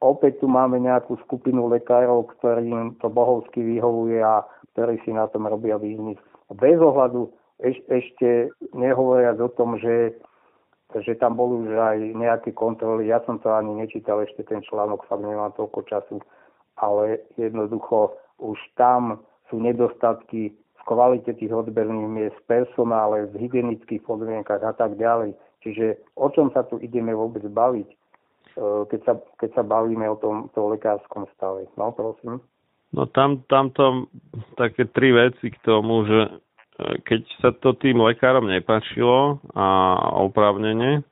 [0.00, 4.44] opäť tu máme nejakú skupinu lekárov, ktorým to bohovsky vyhovuje a
[4.74, 6.18] ktorí si na tom robia biznis.
[6.50, 7.30] Bez ohľadu
[7.62, 10.16] eš, ešte nehovoriac o tom, že
[10.90, 13.06] že tam boli už aj nejaké kontroly.
[13.06, 16.18] Ja som to ani nečítal ešte ten článok, fakt nemám toľko času
[16.80, 19.20] ale jednoducho už tam
[19.52, 25.36] sú nedostatky v kvalite tých odberných miest, personále, v hygienických podmienkach a tak ďalej.
[25.60, 27.88] Čiže o čom sa tu ideme vôbec baviť,
[28.58, 31.70] keď sa, keď sa bavíme o tom, tom lekárskom stave?
[31.78, 32.42] No, prosím.
[32.90, 34.10] No tam, tamto
[34.58, 36.30] také tri veci k tomu, že e,
[37.06, 39.94] keď sa to tým lekárom nepáčilo a
[40.26, 41.06] oprávnene,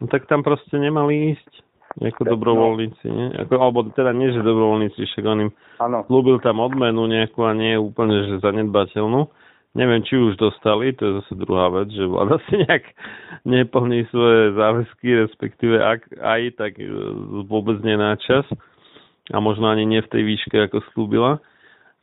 [0.00, 1.52] no tak tam proste nemali ísť.
[1.92, 3.36] Ako dobrovoľníci, nie?
[3.36, 5.50] Ako, alebo teda nie, že dobrovoľníci, však on im
[6.08, 9.28] slúbil tam odmenu nejakú a nie úplne, že zanedbateľnú.
[9.72, 12.84] Neviem, či už dostali, to je zase druhá vec, že vláda si nejak
[13.48, 16.92] neplní svoje záväzky, respektíve ak aj, tak e,
[17.48, 18.44] vôbec nie na čas
[19.32, 21.40] a možno ani nie v tej výške, ako slúbila.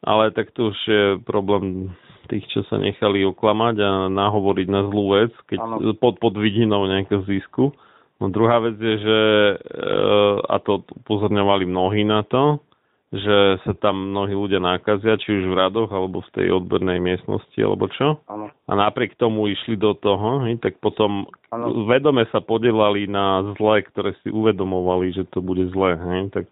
[0.02, 1.94] Ale tak to už je problém
[2.32, 5.60] tých, čo sa nechali oklamať a nahovoriť na zlú vec, keď
[6.00, 7.74] pod, pod vidinou nejakého zisku.
[8.18, 9.20] No druhá vec je, že
[9.60, 12.64] eh, a to upozorňovali mnohí na to,
[13.10, 17.58] že sa tam mnohí ľudia nákazia, či už v radoch, alebo v tej odbernej miestnosti,
[17.58, 18.22] alebo čo.
[18.30, 18.54] Ano.
[18.70, 21.90] A napriek tomu išli do toho, hej, tak potom ano.
[21.90, 25.98] vedome sa podielali na zle, ktoré si uvedomovali, že to bude zle.
[25.98, 26.46] Hej, tak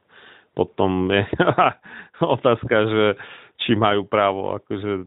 [0.58, 1.22] potom je
[2.42, 3.06] otázka, že
[3.62, 5.06] či majú právo akože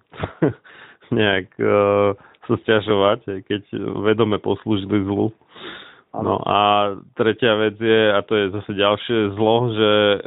[1.18, 2.14] nejak uh,
[2.47, 3.62] sa stiažovať, keď
[4.06, 5.35] vedome poslúžili zlu.
[6.11, 10.19] No a tretia vec je, a to je zase ďalšie zlo, že e,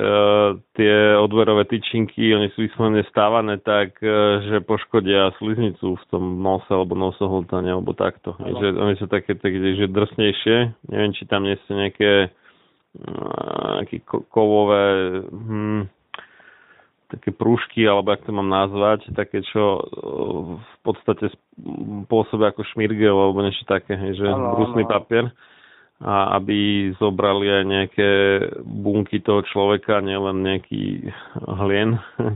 [0.79, 4.07] tie odverové tyčinky, oni sú vyslovene stávané tak, e,
[4.47, 8.31] že poškodia sliznicu v tom nose alebo nosohltane alebo takto.
[8.39, 8.63] No.
[8.63, 10.87] Že oni sú také, také že drsnejšie.
[10.87, 12.31] Neviem, či tam nie sú nejaké,
[12.95, 13.09] e,
[13.83, 15.91] nejaké kovové hm,
[17.11, 19.83] také prúžky, alebo ak to mám nazvať, také, čo e,
[20.63, 21.27] v podstate
[22.07, 25.27] pôsobia ako šmirgel alebo niečo také, že brusný papier
[26.03, 28.09] a aby zobrali aj nejaké
[28.59, 31.07] bunky toho človeka, nielen nejaký
[31.63, 31.95] hlien.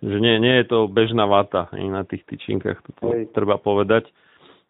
[0.00, 2.92] že nie, nie je to bežná vata aj na tých tyčinkách, to
[3.36, 4.08] treba povedať.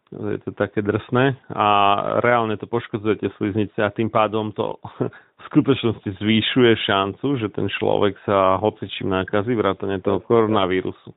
[0.07, 1.67] Je to také drsné a
[2.23, 4.79] reálne to poškodzuje tie sliznice a tým pádom to
[5.39, 11.11] v skutočnosti zvýšuje šancu, že ten človek sa hocičím nákazí vrátane toho koronavírusu.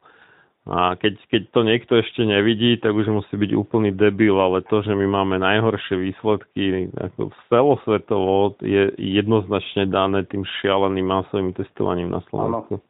[0.71, 4.87] A keď, keď to niekto ešte nevidí, tak už musí byť úplný debil, ale to,
[4.87, 12.23] že my máme najhoršie výsledky ako celosvetovo, je jednoznačne dané tým šialeným masovým testovaním na
[12.31, 12.79] Slovensku.
[12.79, 12.89] Áno.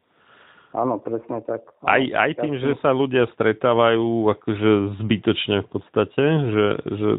[0.71, 1.67] Áno, presne tak.
[1.83, 7.09] Aj, aj tým, že sa ľudia stretávajú akože zbytočne v podstate, že, že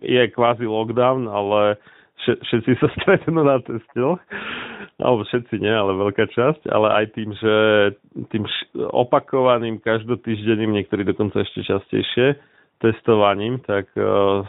[0.00, 1.76] je kvázi lockdown, ale
[2.22, 4.20] všetci sa stretnú na testoch
[5.02, 7.54] alebo všetci nie, ale veľká časť, ale aj tým, že
[8.30, 8.46] tým
[8.94, 12.38] opakovaným každotýždenným, niektorí dokonca ešte častejšie,
[12.78, 14.46] testovaním, tak uh,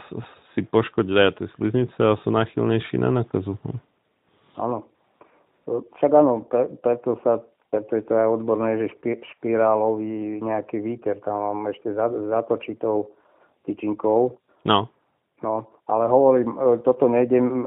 [0.54, 3.58] si poškodia aj tie sliznice a sú náchylnejší na nakazu.
[4.54, 4.86] Áno.
[5.66, 7.42] Však áno, pre, preto sa
[7.74, 13.10] preto je to aj odborné, že špi, špirálový nejaký výter, tam mám ešte za, zatočitou
[13.66, 14.38] tyčinkou.
[14.62, 14.86] No.
[15.42, 17.66] No, ale hovorím, e, toto nejdem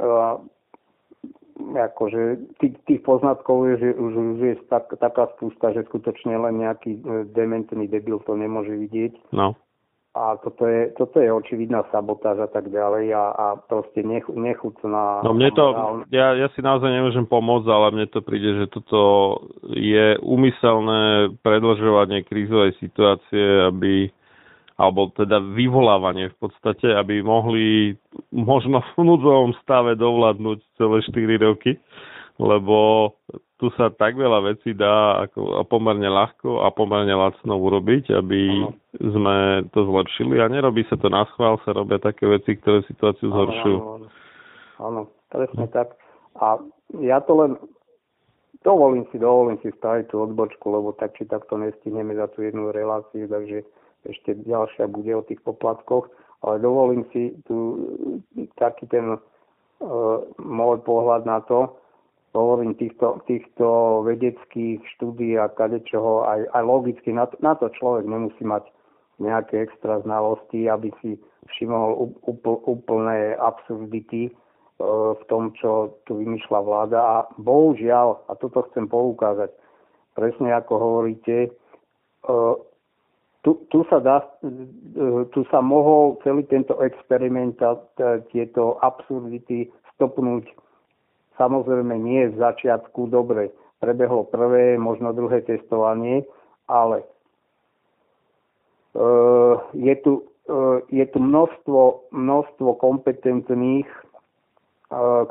[1.58, 6.62] akože tých, tých poznatkov je, že už, už je tak, taká spústa, že skutočne len
[6.62, 7.02] nejaký e,
[7.34, 9.34] dementný debil to nemôže vidieť.
[9.34, 9.58] No.
[10.18, 15.22] A toto je, toto je očividná sabotáž a tak ďalej a, a proste nech, nechutná.
[15.22, 15.66] No mne to,
[16.10, 19.02] ja, ja si naozaj nemôžem pomôcť, ale mne to príde, že toto
[19.78, 24.10] je úmyselné predlžovanie krízovej situácie, aby
[24.78, 27.98] alebo teda vyvolávanie v podstate, aby mohli
[28.30, 31.82] možno v núdzovom stave dovládnuť celé 4 roky,
[32.38, 33.10] lebo
[33.58, 38.40] tu sa tak veľa vecí dá ako, a pomerne ľahko a pomerne lacno urobiť, aby
[38.54, 38.78] ano.
[39.02, 43.34] sme to zlepšili a nerobí sa to na schvál, sa robia také veci, ktoré situáciu
[43.34, 43.78] zhoršujú.
[44.78, 45.98] Áno, presne tak.
[46.38, 46.62] A
[47.02, 47.58] ja to len
[48.62, 52.70] dovolím si, dovolím si spraviť tú odbočku, lebo tak či takto nestihneme za tú jednu
[52.70, 53.66] reláciu, takže
[54.06, 56.12] ešte ďalšia bude o tých poplatkoch,
[56.46, 57.82] ale dovolím si tu
[58.62, 61.74] taký ten uh, môj pohľad na to,
[62.38, 68.06] hovorím týchto, týchto vedeckých štúdí a kadečoho, aj, aj logicky, na to, na to človek
[68.06, 68.70] nemusí mať
[69.18, 71.18] nejaké extra znalosti, aby si
[71.58, 77.00] všimol úpl, úplné absurdity uh, v tom, čo tu vymýšľa vláda.
[77.02, 79.50] A bohužiaľ, a toto chcem poukázať,
[80.14, 82.54] presne ako hovoríte, uh,
[83.46, 84.26] tu, tu, sa dá,
[85.32, 87.78] tu sa mohol celý tento experiment a
[88.34, 90.46] tieto absurdity stopnúť
[91.38, 93.54] samozrejme nie v začiatku dobre.
[93.78, 96.26] Prebehlo prvé, možno druhé testovanie,
[96.66, 97.06] ale
[98.98, 99.08] e,
[99.78, 100.26] je, tu,
[100.90, 103.86] je tu množstvo, množstvo kompetentných,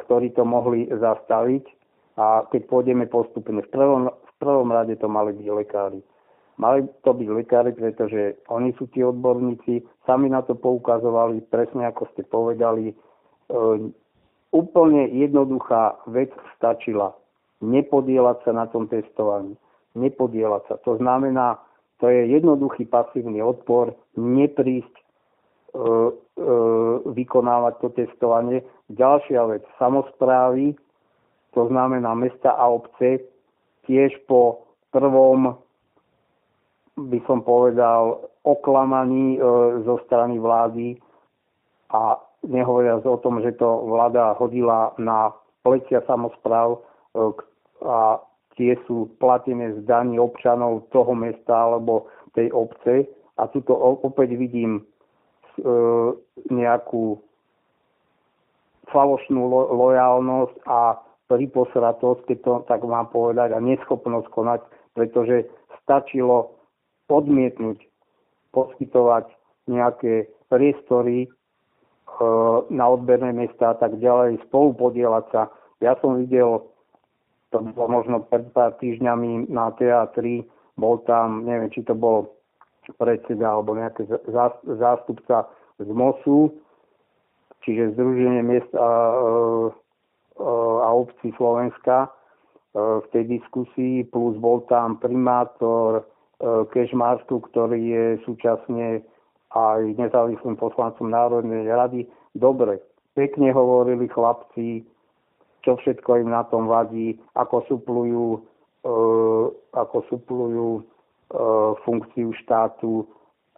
[0.07, 1.65] ktorí to mohli zastaviť
[2.21, 6.01] a keď pôjdeme postupne, v prvom, v prvom rade to mali byť lekári.
[6.57, 12.09] Mali to byť lekári, pretože oni sú tí odborníci, sami na to poukazovali, presne ako
[12.17, 12.93] ste povedali.
[12.93, 12.95] E,
[14.57, 17.13] úplne jednoduchá vec stačila.
[17.61, 19.53] Nepodielať sa na tom testovaní.
[20.01, 20.75] Nepodielať sa.
[20.89, 21.61] To znamená,
[22.01, 25.03] to je jednoduchý pasívny odpor, neprísť e,
[25.77, 25.85] e,
[27.05, 28.65] vykonávať to testovanie.
[28.89, 30.73] Ďalšia vec, samozprávy,
[31.53, 33.25] to znamená mesta a obce,
[33.85, 35.66] tiež po prvom
[36.97, 39.41] by som povedal, oklamaní e,
[39.85, 40.97] zo strany vlády
[41.93, 42.17] a
[42.49, 46.81] nehovoriac o tom, že to vláda hodila na plecia samozpráv e,
[47.85, 48.17] a
[48.57, 53.05] tie sú platené z daní občanov toho mesta alebo tej obce.
[53.37, 54.83] A tuto opäť vidím e,
[56.49, 57.21] nejakú
[58.89, 60.97] falošnú lo- lojálnosť a
[61.29, 64.61] priposratosť, keď to tak mám povedať, a neschopnosť konať,
[64.97, 65.45] pretože
[65.85, 66.56] stačilo
[67.09, 67.79] odmietnúť
[68.51, 69.31] poskytovať
[69.67, 71.29] nejaké priestory e,
[72.71, 75.43] na odberné miesta a tak ďalej, spolu podielať sa.
[75.83, 76.65] Ja som videl,
[77.51, 80.47] to bolo možno pred pár týždňami na teatri,
[80.79, 82.33] bol tam, neviem, či to bol
[82.97, 84.07] predseda alebo nejaký
[84.79, 85.51] zástupca
[85.83, 86.55] z MOSu,
[87.67, 88.91] čiže Združenie miest a,
[90.87, 92.15] a obcí Slovenska
[92.77, 96.07] v tej diskusii, plus bol tam primátor
[96.43, 99.01] Kešmarstu, ktorý je súčasne
[99.57, 102.05] aj nezávislým poslancom Národnej rady.
[102.37, 102.85] Dobre,
[103.17, 104.85] pekne hovorili chlapci,
[105.65, 108.27] čo všetko im na tom vadí, ako suplujú,
[108.85, 108.91] e,
[109.73, 110.83] ako suplujú e,
[111.89, 113.09] funkciu štátu,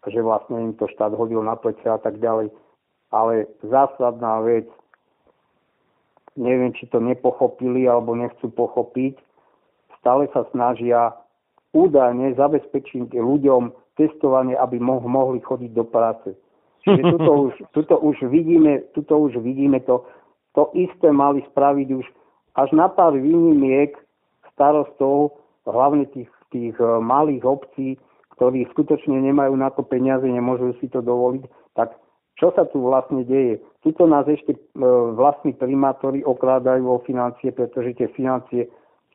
[0.06, 2.54] že vlastne im to štát hodil na plece a tak ďalej.
[3.10, 4.70] Ale zásadná vec,
[6.38, 9.18] neviem, či to nepochopili alebo nechcú pochopiť,
[9.98, 11.18] stále sa snažia
[11.86, 16.34] údajne zabezpečiť ľuďom testovanie, aby mo- mohli chodiť do práce.
[16.82, 20.02] Čiže tuto už, tuto už vidíme, tuto už vidíme to,
[20.54, 22.06] to isté mali spraviť už
[22.58, 23.94] až na pár výnimiek
[24.50, 27.88] starostov, hlavne tých, tých e, malých obcí,
[28.34, 31.46] ktorí skutočne nemajú na to peniaze, nemôžu si to dovoliť,
[31.78, 31.94] tak
[32.38, 33.62] čo sa tu vlastne deje?
[33.82, 34.60] Tuto nás ešte e,
[35.14, 38.66] vlastní primátori okrádajú o financie, pretože tie financie,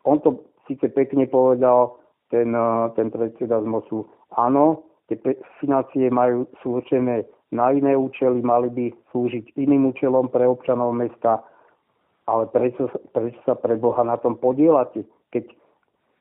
[0.07, 1.99] on to síce pekne povedal,
[2.33, 2.65] ten, e,
[2.97, 5.21] ten predseda z MOSu, áno, tie
[5.61, 11.45] financie majú, sú určené na iné účely, mali by slúžiť iným účelom pre občanov mesta,
[12.25, 15.05] ale prečo, prečo sa pre Boha na tom podielate?
[15.29, 15.45] Keď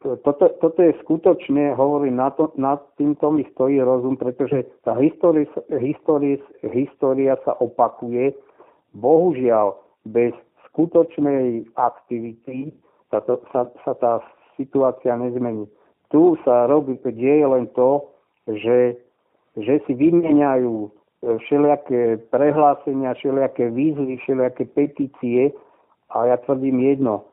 [0.03, 5.47] toto, toto je skutočne, hovorím, na, to, na týmto mi stojí rozum, pretože tá história,
[5.79, 6.43] história,
[6.75, 8.35] história sa opakuje.
[8.99, 9.79] Bohužiaľ,
[10.11, 10.35] bez
[10.69, 12.75] skutočnej aktivity
[13.15, 14.19] sa, to, sa, sa tá
[14.59, 15.71] situácia nezmení.
[16.13, 18.05] Tu sa robí, deje len to,
[18.45, 19.01] že,
[19.57, 20.91] že si vymieňajú e,
[21.49, 25.57] všelijaké prehlásenia, všelijaké výzvy, všelijaké petície.
[26.13, 27.33] A ja tvrdím jedno,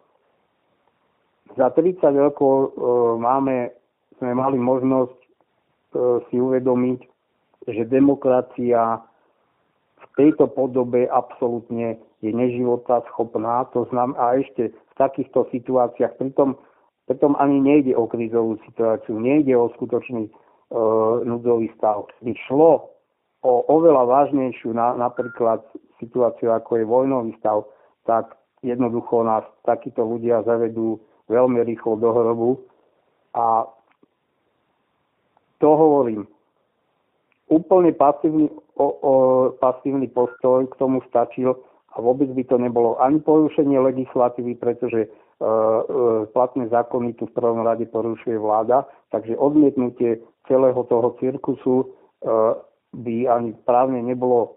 [1.57, 2.67] za 30 rokov e,
[3.19, 3.75] máme,
[4.21, 5.27] sme mali možnosť e,
[6.29, 6.99] si uvedomiť,
[7.67, 9.01] že demokracia
[9.99, 13.67] v tejto podobe absolútne je neživota schopná.
[13.75, 16.55] To znam, a ešte v takýchto situáciách, pritom,
[17.09, 20.31] pritom ani nejde o krízovú situáciu, nejde o skutočný e,
[21.25, 22.05] núdzový stav.
[22.21, 22.93] By šlo
[23.41, 25.65] o oveľa vážnejšiu na, napríklad
[25.97, 27.65] situáciu, ako je vojnový stav,
[28.05, 31.01] tak jednoducho nás takíto ľudia zavedú
[31.33, 32.61] veľmi rýchlo do hrobu.
[33.33, 33.65] A
[35.57, 36.29] to hovorím.
[37.49, 39.13] Úplne pasívny, o, o,
[39.57, 41.57] pasívny postoj k tomu stačil
[41.89, 45.09] a vôbec by to nebolo ani porušenie legislatívy, pretože
[46.35, 50.19] platné zákony tu v prvom rade porušuje vláda, takže odmietnutie
[50.51, 51.85] celého toho cirkusu e,
[52.91, 54.49] by ani právne nebolo e,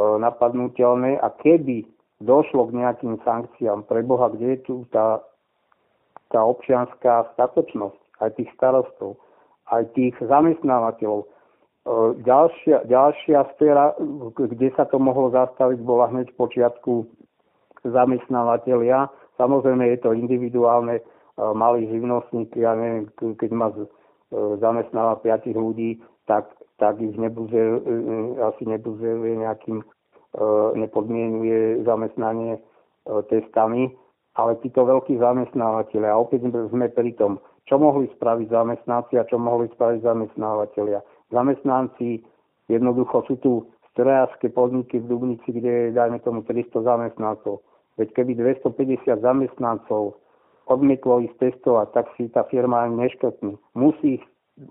[0.00, 1.84] napadnutelné a keby
[2.24, 5.20] došlo k nejakým sankciám, pre Boha, kde je tu tá
[6.28, 9.16] tá občianská statočnosť aj tých starostov,
[9.72, 11.24] aj tých zamestnávateľov.
[11.24, 11.28] E,
[12.24, 13.96] ďalšia, ďalšia sféra,
[14.36, 16.92] kde sa to mohlo zastaviť, bola hneď v počiatku
[17.84, 19.08] zamestnávateľia.
[19.38, 21.02] Samozrejme je to individuálne, e,
[21.54, 23.86] malí živnostníky, ja neviem, keď ma e,
[24.58, 27.56] zamestnáva piatich ľudí, tak, tak ich nebuze,
[28.44, 29.80] asi nebuzeruje nejakým,
[30.76, 32.60] nepodmienuje zamestnanie
[33.32, 33.96] testami
[34.38, 39.36] ale títo veľkí zamestnávateľia, a opäť sme pri tom, čo mohli spraviť zamestnanci a čo
[39.36, 41.02] mohli spraviť zamestnávateľia.
[41.34, 42.22] Zamestnanci
[42.70, 43.52] jednoducho sú tu
[43.92, 47.66] strojárske podniky v Dubnici, kde je, dajme tomu, 300 zamestnancov.
[47.98, 50.22] Veď keby 250 zamestnancov
[50.70, 53.58] odmietlo ísť testovať, tak si tá firma ani neškrtne.
[53.74, 54.24] Musí ich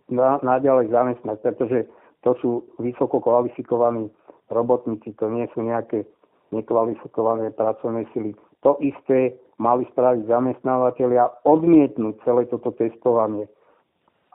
[0.07, 1.79] na, naďalej zamestnať, pretože
[2.23, 2.49] to sú
[2.79, 4.07] vysoko kvalifikovaní
[4.47, 6.07] robotníci, to nie sú nejaké
[6.55, 8.31] nekvalifikované pracovné sily.
[8.63, 13.49] To isté mali spraviť zamestnávateľia, odmietnúť celé toto testovanie.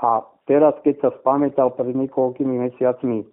[0.03, 0.21] A
[0.51, 3.27] teraz, keď sa spamätal pred niekoľkými mesiacmi e,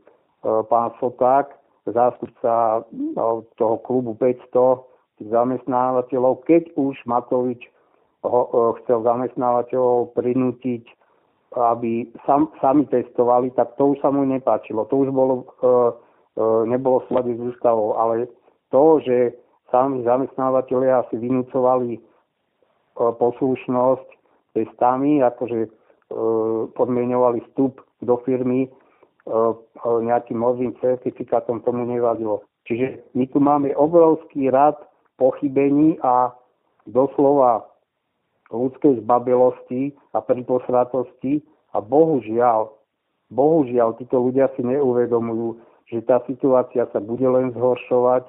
[0.70, 1.50] pán Soták,
[1.90, 4.89] zástupca no, toho klubu 500
[5.24, 7.68] zamestnávateľov, keď už Matovič
[8.24, 8.50] ho, e,
[8.84, 10.84] chcel zamestnávateľov prinútiť,
[11.50, 14.86] aby sam, sami testovali, tak to už sa mu nepáčilo.
[14.86, 15.72] To už bolo, e,
[16.70, 18.30] nebolo v slade s ústavou, ale
[18.70, 19.34] to, že
[19.72, 22.02] sami zamestnávateľia si vynúcovali e,
[22.96, 24.08] poslušnosť
[24.58, 25.70] testami, akože e,
[26.74, 28.70] podmienovali vstup do firmy e,
[29.86, 32.46] nejakým novým certifikátom, tomu nevadilo.
[32.66, 34.78] Čiže my tu máme obrovský rad
[35.20, 36.32] pochybení a
[36.88, 37.68] doslova
[38.50, 41.44] ľudskej zbabelosti a priposratosti
[41.76, 42.74] a bohužiaľ,
[43.30, 48.26] bohužiaľ títo ľudia si neuvedomujú, že tá situácia sa bude len zhoršovať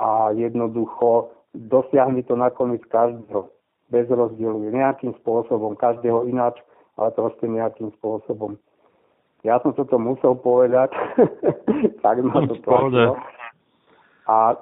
[0.00, 3.50] a jednoducho dosiahne to nakoniec každého
[3.88, 6.60] bez rozdielu, nejakým spôsobom, každého ináč,
[7.00, 8.60] ale proste nejakým spôsobom.
[9.46, 10.92] Ja som toto musel povedať,
[12.04, 13.16] tak ma to tlačilo.
[14.28, 14.60] A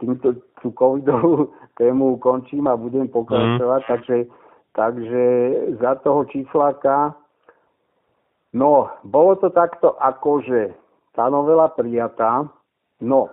[0.00, 1.50] týmto tú covidovú
[1.80, 3.88] tému končím a budem pokračovať, mm.
[3.88, 4.16] takže,
[4.74, 5.24] takže
[5.82, 7.14] za toho čísláka
[8.54, 10.60] no, bolo to takto ako, že
[11.14, 12.46] tá novela prijatá,
[13.02, 13.30] no,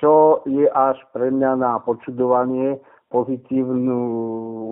[0.00, 2.80] čo je až pre mňa na počudovanie,
[3.12, 4.00] pozitívnu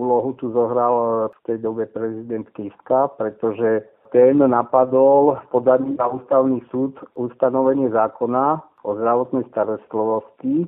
[0.01, 6.97] úlohu tu zohral v tej dobe prezident Kiska, pretože ten napadol podaním na ústavný súd
[7.15, 10.67] ustanovenie zákona o zdravotnej starostlivosti.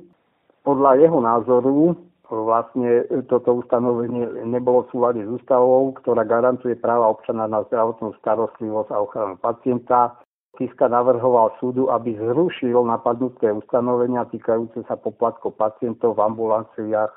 [0.64, 1.92] Podľa jeho názoru
[2.32, 8.90] vlastne toto ustanovenie nebolo v súlade s ústavou, ktorá garantuje práva občana na zdravotnú starostlivosť
[8.90, 10.16] a ochranu pacienta.
[10.56, 17.12] Kiska navrhoval súdu, aby zrušil napadnuté ustanovenia týkajúce sa poplatkov pacientov v ambulanciách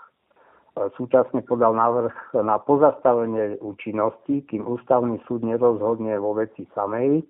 [0.98, 7.22] súčasne podal návrh na pozastavenie účinnosti, kým ústavný súd nerozhodne vo veci samej.
[7.22, 7.26] E,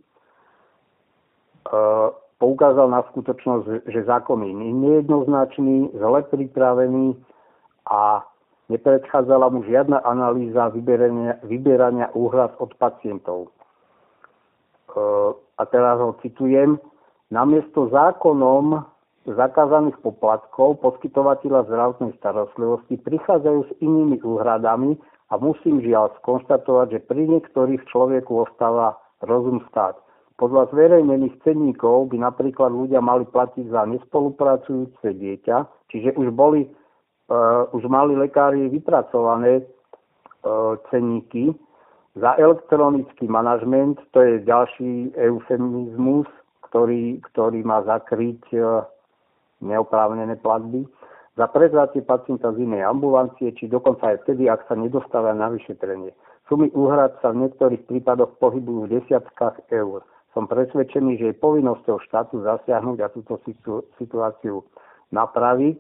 [2.38, 7.18] poukázal na skutočnosť, že zákon je nejednoznačný, zle pripravený
[7.90, 8.22] a
[8.70, 13.48] nepredchádzala mu žiadna analýza vyberania, vyberania úhrad od pacientov.
[13.48, 13.50] E,
[15.34, 16.78] a teraz ho citujem.
[17.28, 18.86] Namiesto zákonom
[19.28, 24.96] zakázaných poplatkov poskytovateľa zdravotnej starostlivosti prichádzajú s inými úhradami
[25.28, 30.00] a musím žiaľ skonštatovať, že pri niektorých človeku ostáva rozum stáť.
[30.38, 36.70] Podľa zverejnených cenníkov by napríklad ľudia mali platiť za nespolupracujúce dieťa, čiže už boli,
[37.34, 41.58] uh, už mali lekári vypracované uh, cenníky.
[42.14, 46.30] Za elektronický manažment, to je ďalší eufemizmus,
[46.70, 48.86] ktorý, ktorý má zakryť uh,
[49.66, 50.86] neoprávnené platby,
[51.34, 56.14] za prevzatie pacienta z inej ambulancie, či dokonca aj vtedy, ak sa nedostáva na vyšetrenie.
[56.46, 60.06] Sumy úhrad sa v niektorých prípadoch pohybujú v desiatkách eur.
[60.36, 63.40] Som presvedčený, že je povinnosťou štátu zasiahnuť a túto
[63.98, 64.64] situáciu
[65.12, 65.80] napraviť.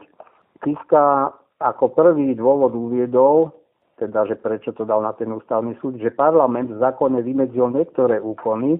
[0.63, 3.53] Kiska ako prvý dôvod uviedol,
[3.97, 8.21] teda, že prečo to dal na ten ústavný súd, že parlament v zákone vymedzil niektoré
[8.21, 8.77] úkony,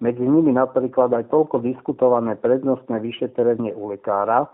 [0.00, 4.48] medzi nimi napríklad aj toľko diskutované prednostné vyšetrenie u lekára,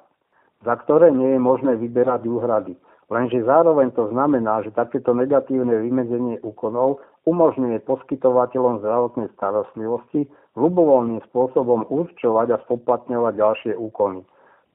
[0.65, 2.75] za ktoré nie je možné vyberať úhrady.
[3.07, 11.85] Lenže zároveň to znamená, že takéto negatívne vymedzenie úkonov umožňuje poskytovateľom zdravotnej starostlivosti ľubovoľným spôsobom
[11.91, 14.23] určovať a spoplatňovať ďalšie úkony.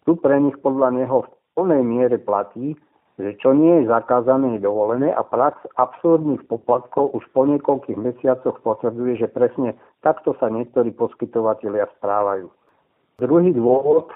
[0.04, 2.76] Tu pre nich podľa neho v plnej miere platí,
[3.22, 8.60] že čo nie je zakázané, je dovolené a prax absurdných poplatkov už po niekoľkých mesiacoch
[8.66, 12.50] potvrdzuje, že presne takto sa niektorí poskytovateľia správajú.
[13.22, 14.10] Druhý dôvod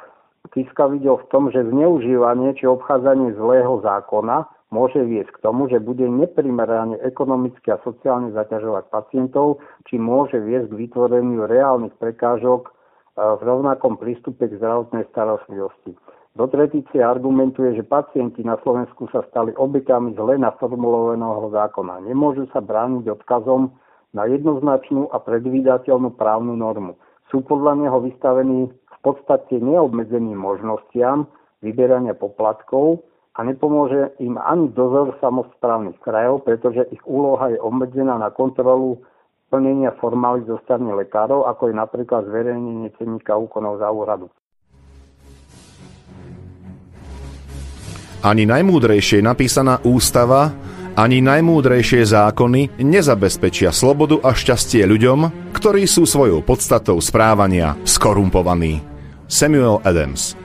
[0.54, 5.84] Kiska videl v tom, že zneužívanie či obchádzanie zlého zákona môže viesť k tomu, že
[5.84, 12.72] bude neprimerane ekonomicky a sociálne zaťažovať pacientov, či môže viesť k vytvoreniu reálnych prekážok e,
[13.22, 15.94] v rovnakom prístupe k zdravotnej starostlivosti.
[16.36, 22.04] Do tretice argumentuje, že pacienti na Slovensku sa stali obyťami zle naformulovaného zákona.
[22.04, 23.72] Nemôžu sa brániť odkazom
[24.12, 27.00] na jednoznačnú a predvídateľnú právnu normu.
[27.32, 31.32] Sú podľa neho vystavení v podstate neobmedzeným možnostiam
[31.64, 38.32] vyberania poplatkov a nepomôže im ani dozor samozprávnych krajov, pretože ich úloha je obmedzená na
[38.32, 39.04] kontrolu
[39.52, 44.32] plnenia formály zo strany lekárov, ako je napríklad zverejnenie cenníka úkonov za úradu.
[48.26, 50.50] Ani najmúdrejšie napísaná ústava,
[50.96, 58.82] ani najmúdrejšie zákony nezabezpečia slobodu a šťastie ľuďom, ktorí sú svojou podstatou správania skorumpovaní.
[59.28, 60.45] Samuel Adams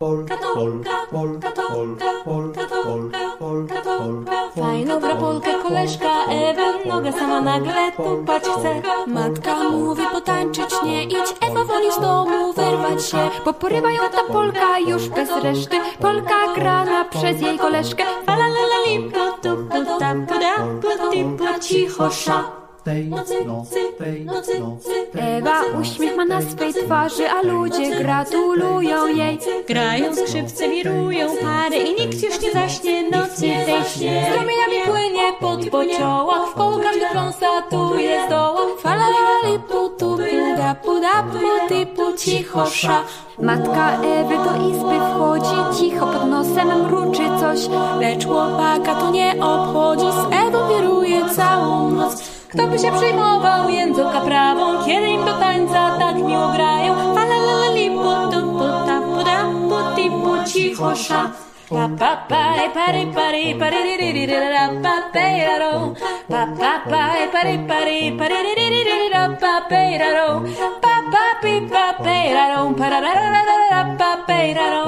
[0.00, 4.50] Polka, polka, polka, polka, polka, polka, polka, polka.
[4.54, 8.82] Fajną gra polkę koleżka Ewa, noga sama nagle tupać chce.
[9.06, 13.30] Matka mówi potańczyć nie idź, Ewa woli z domu wyrwać się.
[13.44, 18.04] Bo porywają ta polka już bez reszty, polka grana przez jej koleżkę.
[18.26, 21.24] Falalalali, putu, puta, puda, puti,
[21.60, 23.34] cicho, sza tej nocy,
[23.98, 24.62] tej nocy.
[25.14, 29.38] Ewa uśmiech ma na swej twarzy, a ludzie gratulują jej.
[29.68, 34.26] Grają skrzypce, wirują pary i nikt już nie zaśnie nocy tej śnie.
[34.30, 38.60] Strumieniami płynie pod pociołach, w koło każdy konstatuje zdoła.
[38.82, 43.04] Fala, lali, putu, puda, puda, puty, pu, cicho, sza.
[43.42, 47.68] Matka Ewy do izby wchodzi, cicho pod nosem mruczy coś,
[48.00, 52.37] lecz chłopaka to nie obchodzi, z Ewą wiruje całą noc.
[52.48, 56.94] Kto by się przejmował języka prawą, kiedy im do tańca tak miło grają?
[57.14, 59.38] Falalali, putu, puta, puda,
[59.68, 61.30] puti, pu, cicho, sza.
[61.68, 62.42] Pa pa pa
[62.72, 65.92] pari pari pari di di di di da pa pe da do.
[66.28, 67.02] Pa pa pa
[67.32, 70.48] pari pari pari di di di di da pa pe da do.
[70.80, 72.72] Pa pa pi pa pe da do.
[72.72, 74.84] Pa da da da da da pa pe da do.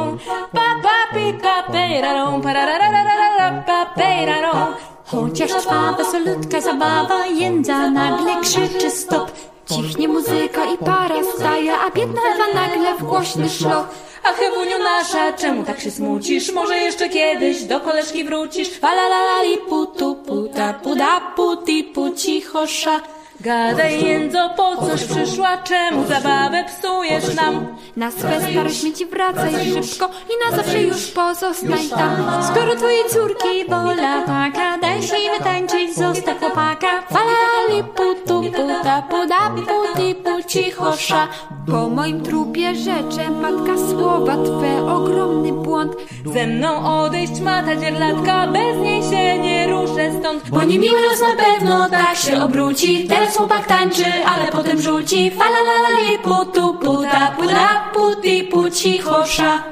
[0.57, 2.41] Pa pa pi pa pe da do.
[2.41, 4.90] Pa da da da da da pa pe da do.
[5.11, 9.33] Chociaż trwa wesolutka zabawa, jędza nagle krzyczy stop.
[9.67, 13.89] Cichnie muzyka i para staje, a biedna Ewa nagle w głośny szloch.
[14.25, 16.53] A Hewuniu nasza, czemu tak się smucisz?
[16.53, 18.69] Może jeszcze kiedyś do koleżki wrócisz?
[18.79, 23.01] Falalali putu puta puda puti pu cichosza.
[23.41, 25.57] Gadaj jędzo, po coś przyszła?
[25.57, 27.67] Czemu zabawę psujesz nam?
[27.97, 32.43] Na swe stare śmieci wracaj szybko i na zawsze już pozostań tam.
[32.43, 37.03] Skoro twojej córki wola taka, daj się wytańczyć, zostaw chłopaka.
[37.03, 41.29] Falali putu puta puda puti pu cichosza.
[41.71, 45.93] Po moim trupie rzecze matka słowa twe ogromny błąd.
[46.35, 50.51] Ze mną odejść ma ta dzierlatka, bez niej się nie ruszę stąd.
[50.51, 53.09] Bo niemiły los na pewno tak się obróci.
[53.09, 55.31] Teraz chłopak tańczy, ale potem rzuci.
[55.31, 59.63] Falalali putu puta puda puti pu cichosza.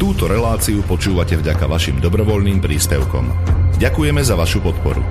[0.00, 3.30] Túto reláciu počúvate vďaka vašim dobrovoľným príspevkom.
[3.78, 5.02] Ďakujeme za vašu podporu.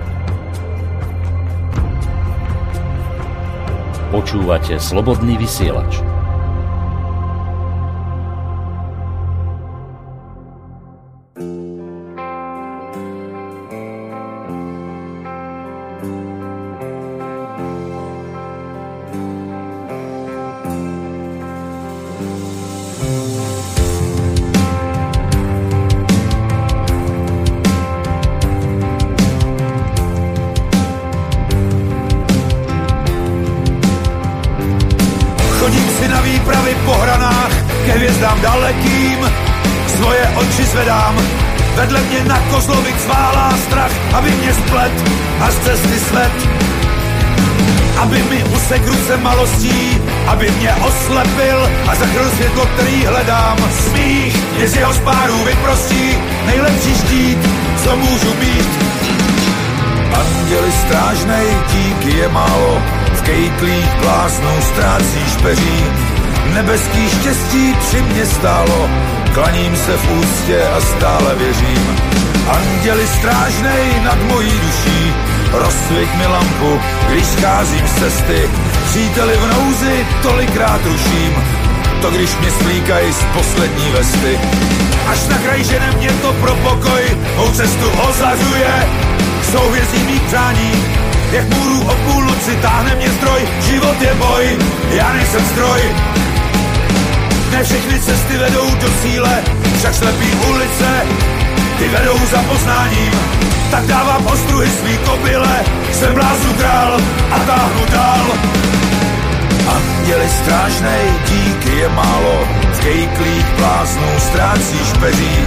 [4.12, 6.11] Počúvate Slobodný vysielač.
[68.00, 68.90] Mě stálo,
[69.34, 71.98] klaním se v ústě a stále věřím.
[72.48, 75.14] Anděli strážnej nad mojí duší,
[75.52, 78.50] rozsvěť mi lampu, když scházím z cesty.
[78.90, 81.34] Příteli v nouzi tolikrát ruším,
[82.02, 84.40] to když mě svlíkají z poslední vesty.
[85.08, 87.04] Až na kraj žene mě to pro pokoj,
[87.38, 88.88] mou cestu ozařuje,
[89.52, 90.86] souhvězdí mých přání,
[91.32, 94.58] jak můru o půl noci táhne mě zdroj, život je boj,
[94.92, 95.82] já nejsem stroj.
[97.52, 99.44] Ne všechny cesty vedou do cíle,
[99.78, 101.06] však slepý ulice,
[101.78, 103.12] ty vedou za poznáním.
[103.72, 106.98] Tak dávám ostruhy svý kobyle, jsem bláznu král
[107.32, 108.26] a táhnu dál.
[109.76, 115.38] Anděli strážnej, díky je málo, v kejklých bláznů ztrácíš peří.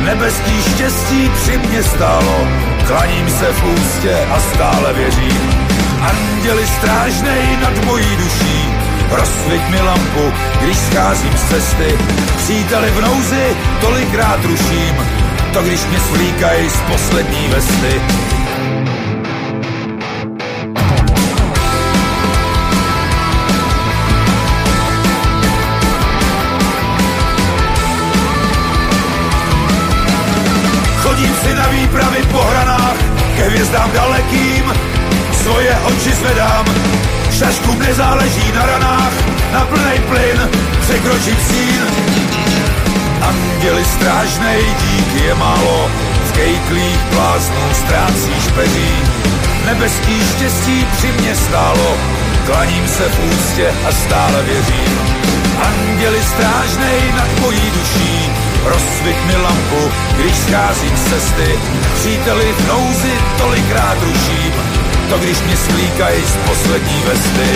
[0.00, 2.48] Nebeský štěstí při mě stálo,
[2.86, 5.50] klaním se v ústě a stále věřím.
[6.00, 8.69] Anděli strážnej nad mojí duší,
[9.10, 10.32] rozsvěť mi lampu,
[10.62, 11.98] když scházím z cesty.
[12.36, 15.06] Příteli v nouzi tolikrát ruším,
[15.52, 18.00] to když mě svlíkají z poslední vesty.
[31.02, 32.96] Chodím si na výpravy po hranách,
[33.36, 34.72] ke hvězdám dalekým,
[35.42, 36.64] svoje oči zvedám,
[37.40, 39.12] šaškům nezáleží na ranách,
[39.52, 40.50] na plnej plyn
[40.80, 41.82] překročím sín.
[43.22, 45.90] Anděli strážnej, díky je málo,
[46.24, 48.92] v kejklých bláznů ztrácíš peří.
[49.66, 51.96] Nebeský štěstí při mě stálo,
[52.46, 54.98] klaním se v ústě a stále věřím.
[55.62, 58.30] Anděli strážnej nad mojí duší,
[58.64, 59.82] rozsvit mi lampu,
[60.16, 61.58] když scházím cesty.
[61.94, 64.52] Příteli v nouzi tolikrát ruším,
[65.10, 67.48] to když mě svlíkají z poslední vesty.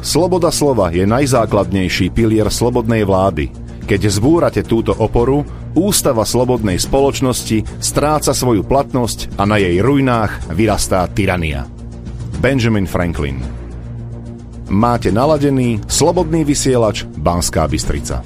[0.00, 3.52] Sloboda slova je najzákladnejší pilier slobodnej vlády.
[3.84, 5.44] Keď zbúrate túto oporu,
[5.76, 11.68] ústava slobodnej spoločnosti stráca svoju platnosť a na jej ruinách vyrastá tyrania.
[12.40, 13.57] Benjamin Franklin
[14.68, 18.20] máte naladený Slobodný vysielač Banská Bystrica.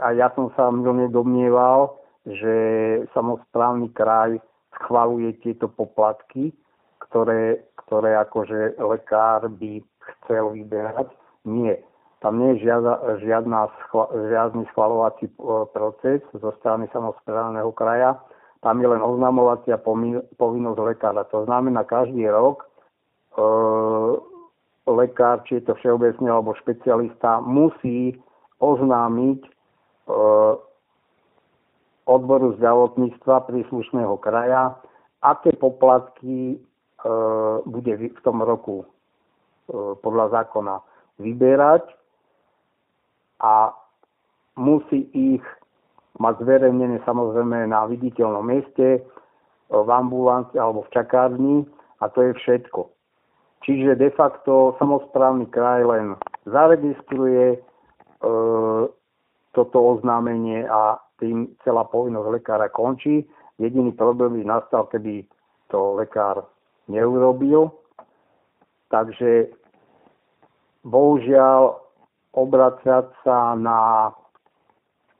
[0.00, 2.54] A ja som sa mne domnieval, že
[3.12, 4.40] samozprávny kraj
[4.80, 6.56] schvaluje tieto poplatky,
[7.04, 11.12] ktoré, ktoré akože lekár by chcel vyberať.
[11.44, 11.84] Nie.
[12.20, 15.34] Tam nie je žiadna, žiadna schva, žiadny schvalovací e,
[15.72, 18.20] proces zo strany samozprávneho kraja.
[18.60, 19.80] Tam je len oznamovacia
[20.36, 21.24] povinnosť lekára.
[21.32, 22.68] To znamená, každý rok
[23.32, 23.44] e,
[24.84, 28.20] lekár, či je to všeobecný alebo špecialista, musí
[28.60, 29.50] oznámiť e,
[32.04, 34.76] odboru zdravotníctva príslušného kraja,
[35.24, 36.56] aké poplatky e,
[37.64, 38.86] bude v tom roku e,
[40.04, 40.84] podľa zákona
[41.16, 41.99] vyberať
[43.40, 43.72] a
[44.56, 45.44] musí ich
[46.20, 49.00] mať zverejnené samozrejme na viditeľnom mieste,
[49.70, 51.56] v ambulancii alebo v čakárni
[52.02, 52.90] a to je všetko.
[53.62, 56.18] Čiže de facto samozprávny kraj len
[56.48, 57.58] zaregistruje e,
[59.54, 63.28] toto oznámenie a tým celá povinnosť lekára končí.
[63.60, 65.28] Jediný problém by nastal, keby
[65.68, 66.48] to lekár
[66.88, 67.70] neurobil.
[68.90, 69.52] Takže
[70.82, 71.78] bohužiaľ
[72.34, 74.10] obracať sa na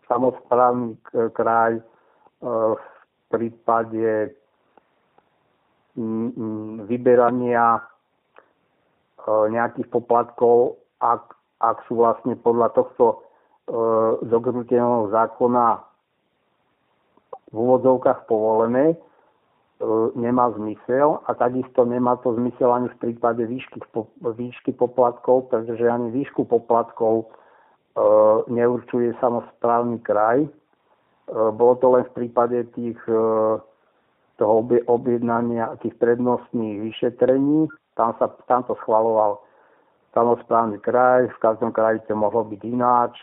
[0.07, 0.99] samozprávny
[1.35, 1.85] kraj e,
[2.43, 2.85] v
[3.31, 4.35] prípade
[6.87, 7.83] vyberania e,
[9.51, 13.17] nejakých poplatkov, ak, ak sú vlastne podľa tohto e,
[14.31, 15.83] zogrúteného zákona
[17.51, 18.95] v úvodzovkách povolené,
[20.15, 23.81] nemá zmysel a takisto nemá to zmysel ani v prípade výšky,
[24.21, 27.27] výšky poplatkov, pretože ani výšku poplatkov e,
[28.53, 30.45] neurčuje samozprávny kraj.
[30.45, 30.51] E,
[31.33, 33.01] bolo to len v prípade tých,
[34.37, 34.55] toho
[34.87, 37.69] objednania tých prednostných vyšetrení.
[37.97, 39.41] Tam, sa, tam to schvaloval
[40.13, 43.17] samozprávny kraj, v každom kraji to mohlo byť ináč.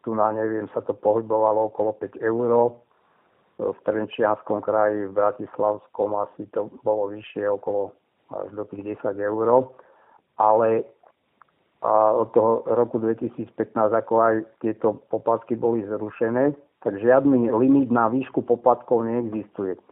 [0.00, 2.48] Tu na neviem, sa to pohybovalo okolo 5 eur
[3.60, 7.92] v Trenčianskom kraji, v Bratislavskom asi to bolo vyššie, okolo
[8.32, 9.68] až do tých 10 eur.
[10.40, 10.88] Ale
[11.80, 16.52] a od toho roku 2015, ako aj tieto poplatky boli zrušené,
[16.84, 19.76] tak žiadny limit na výšku poplatkov neexistuje.
[19.76, 19.82] E,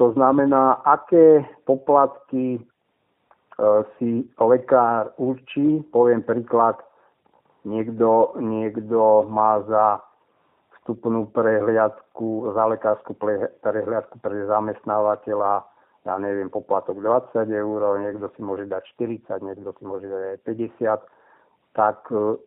[0.00, 2.60] to znamená, aké poplatky e,
[3.96, 6.80] si lekár určí, poviem príklad,
[7.68, 10.00] niekto, niekto má za
[10.88, 13.12] vstupnú prehliadku, za lekárskú
[13.60, 15.68] prehliadku pre zamestnávateľa,
[16.08, 20.38] ja neviem, poplatok 20 eur, niekto si môže dať 40, niekto si môže dať aj
[20.48, 22.40] 50, tak e,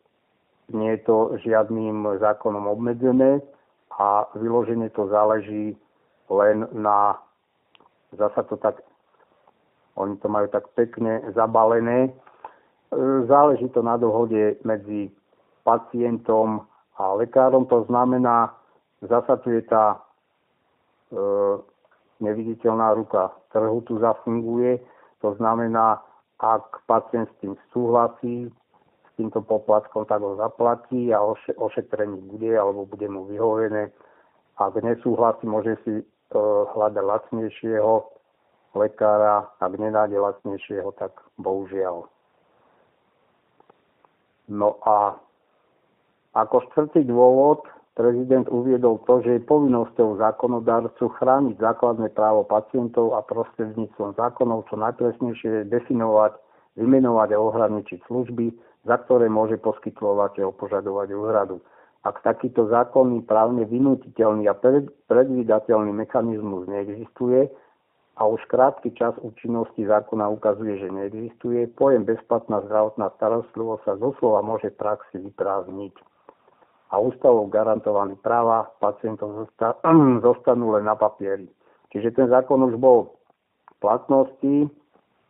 [0.74, 3.46] nie je to žiadnym zákonom obmedzené
[3.94, 5.78] a vyloženie to záleží
[6.34, 7.22] len na,
[8.18, 8.82] zasa to tak,
[10.02, 12.12] oni to majú tak pekne zabalené, e,
[13.30, 15.14] záleží to na dohode medzi
[15.62, 16.71] pacientom
[17.02, 18.54] a lekárom to znamená,
[19.02, 21.18] zasa tu je tá e,
[22.22, 24.78] neviditeľná ruka trhu tu zafunguje.
[25.26, 25.98] To znamená,
[26.38, 28.54] ak pacient s tým súhlasí,
[29.06, 33.90] s týmto poplatkom, tak ho zaplatí a oše, ošetrenie bude alebo bude mu vyhovené.
[34.62, 36.06] Ak nesúhlasí, môže si e,
[36.78, 37.94] hľadať lacnejšieho
[38.78, 39.50] lekára.
[39.58, 42.06] Ak nenájde lacnejšieho, tak bohužiaľ.
[44.54, 45.18] No a
[46.32, 53.22] ako štvrtý dôvod prezident uviedol to, že je povinnosťou zákonodárcu chrániť základné právo pacientov a
[53.22, 56.40] prostredníctvom zákonov čo najpresnejšie definovať,
[56.80, 58.56] vymenovať a ohraničiť služby,
[58.88, 61.60] za ktoré môže poskytovateľ požadovať úhradu.
[62.02, 64.58] Ak takýto zákonný, právne vynutiteľný a
[65.06, 67.46] predvídateľný mechanizmus neexistuje
[68.18, 74.42] a už krátky čas účinnosti zákona ukazuje, že neexistuje, pojem bezplatná zdravotná starostlivosť sa doslova
[74.42, 75.94] môže v praxi vyprázdniť
[76.92, 79.48] a ústavou garantované práva pacientov
[80.28, 81.48] zostanú len na papieri.
[81.92, 83.16] Čiže ten zákon už bol
[83.68, 84.68] v platnosti,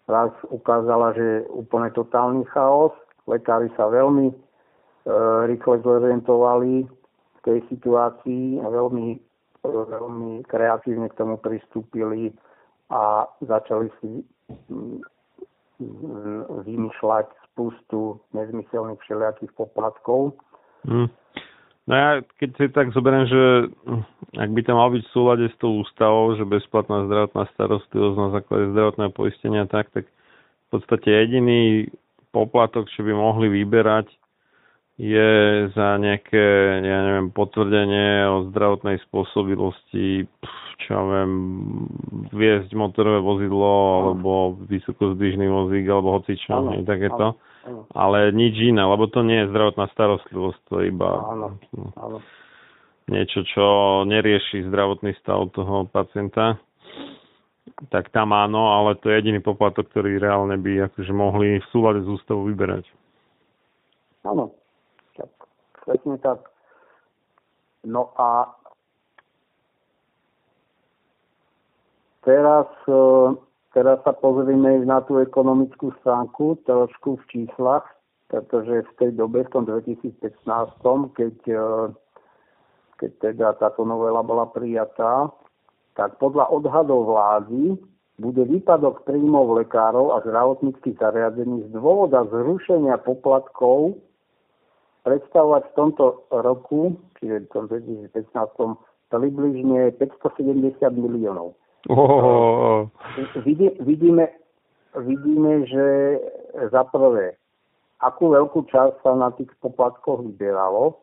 [0.10, 2.94] raz ukázala, že je úplne totálny chaos,
[3.30, 4.36] lekári sa veľmi e,
[5.50, 6.86] rýchle zorientovali
[7.38, 12.34] v tej situácii a veľmi, e, veľmi kreatívne k tomu pristúpili
[12.92, 14.22] a začali si
[14.70, 15.00] mm,
[16.68, 20.38] vymýšľať spustu nezmyselných všelijakých poplatkov.
[20.86, 21.10] Mm.
[21.92, 22.10] No ja
[22.40, 23.42] keď si tak zoberiem, že
[24.40, 28.30] ak by to mal byť v súlade s tou ústavou, že bezplatná zdravotná starostlivosť na
[28.32, 31.92] základe zdravotného poistenia, tak, tak v podstate jediný
[32.32, 34.08] poplatok, čo by mohli vyberať,
[34.96, 35.32] je
[35.76, 40.32] za nejaké, ja neviem, potvrdenie o zdravotnej spôsobilosti,
[40.88, 41.32] čo ja viem,
[42.32, 47.36] viesť motorové vozidlo alebo vysokozdvižný vozík alebo hocičo, takéto.
[47.94, 51.48] Ale nič iné, lebo to nie je zdravotná starostlivosť, to je iba Áno,
[51.98, 52.18] áno.
[53.06, 53.66] niečo, čo
[54.10, 56.58] nerieši zdravotný stav toho pacienta.
[57.94, 62.02] Tak tam áno, ale to je jediný poplatok, ktorý reálne by akože mohli v súlade
[62.02, 62.86] s ústavou vyberať.
[64.26, 64.54] Áno,
[65.18, 65.30] tak,
[65.86, 66.46] presne tak.
[67.82, 68.54] No a
[72.22, 72.94] teraz, e,
[73.72, 77.88] teraz sa pozrieme na tú ekonomickú stránku, trošku v číslach,
[78.32, 81.64] pretože v tej dobe, v tom 2015, keď, e,
[83.00, 85.28] keď teda táto novela bola prijatá,
[86.00, 87.76] tak podľa odhadov vlády
[88.22, 93.98] bude výpadok príjmov lekárov a zdravotníckých zariadení z dôvoda zrušenia poplatkov
[95.02, 98.78] predstavovať v tomto roku, čiže v tom 2015,
[99.10, 101.58] približne 570 miliónov.
[101.90, 102.90] Oh.
[103.42, 104.30] Vidí, vidíme,
[104.94, 105.86] vidíme, že
[106.70, 107.34] za prvé,
[108.06, 111.02] akú veľkú časť sa na tých poplatkoch vyberalo,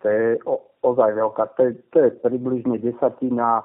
[0.00, 3.64] to je o, ozaj veľká, to je, to je približne desatina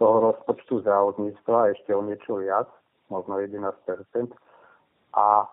[0.00, 2.68] toho rozpočtu zdravotníctva, ešte o niečo viac,
[3.12, 3.68] možno 11%.
[5.12, 5.44] A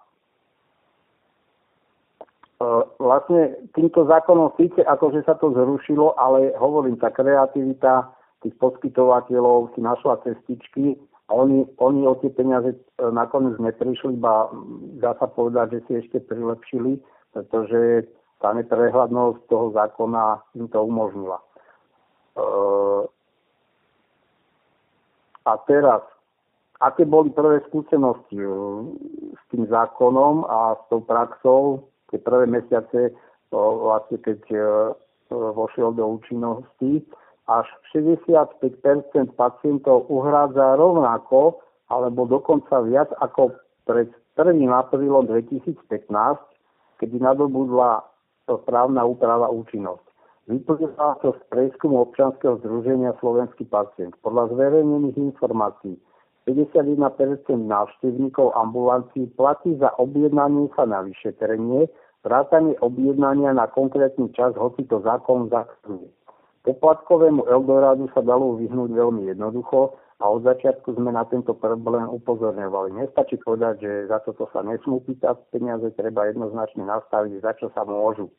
[2.57, 2.65] E,
[2.97, 8.09] vlastne týmto zákonom síce akože sa to zrušilo, ale hovorím, tá kreativita
[8.45, 10.97] tých poskytovateľov si našla cestičky
[11.27, 12.79] a oni, oni o tie peniaze e,
[13.11, 14.47] nakoniec neprišli, iba
[15.03, 17.01] dá sa povedať, že si ešte prilepšili,
[17.33, 18.07] pretože
[18.39, 21.41] tá neprehľadnosť toho zákona im to umožnila.
[21.41, 21.45] E,
[25.47, 26.03] a teraz,
[26.79, 28.39] aké boli prvé skúsenosti
[29.33, 33.11] s tým zákonom a s tou praxou tie prvé mesiace,
[33.51, 34.59] vlastne keď e,
[35.31, 37.03] vošiel do účinnosti,
[37.47, 38.59] až 65%
[39.39, 43.55] pacientov uhrádza rovnako alebo dokonca viac ako
[43.87, 44.67] pred 1.
[44.67, 45.79] aprílom 2015,
[46.99, 48.03] kedy nadobudla
[48.67, 50.03] právna úprava účinnosť.
[50.47, 54.15] Vyplýva to z prieskumu občanského združenia Slovenský pacient.
[54.23, 55.99] Podľa zverejnených informácií
[56.47, 61.91] 51% návštevníkov ambulancií platí za objednanie sa na vyšetrenie,
[62.23, 66.07] vrátanie objednania na konkrétny čas, hoci to zákon zakazuje.
[66.67, 72.91] Poplatkovému Eldorádu sa dalo vyhnúť veľmi jednoducho a od začiatku sme na tento problém upozorňovali.
[72.99, 77.87] Nestačí povedať, že za toto sa nesmú pýtať peniaze, treba jednoznačne nastaviť, za čo sa
[77.87, 78.33] môžu, e,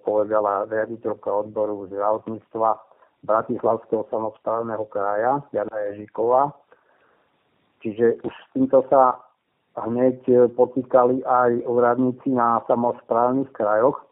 [0.00, 2.80] povedala riaditeľka odboru zdravotníctva
[3.20, 6.56] Bratislavského samozprávneho kraja, Jana Ježiková.
[7.84, 9.28] Čiže už s týmto sa
[9.76, 14.07] hneď potýkali aj úradníci na samozprávnych krajoch.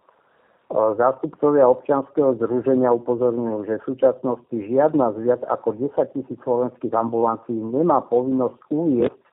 [0.67, 6.95] E, zástupcovia občianskeho združenia upozorňujú, že v súčasnosti žiadna z viac ako 10 tisíc slovenských
[6.95, 9.27] ambulancií nemá povinnosť uviesť,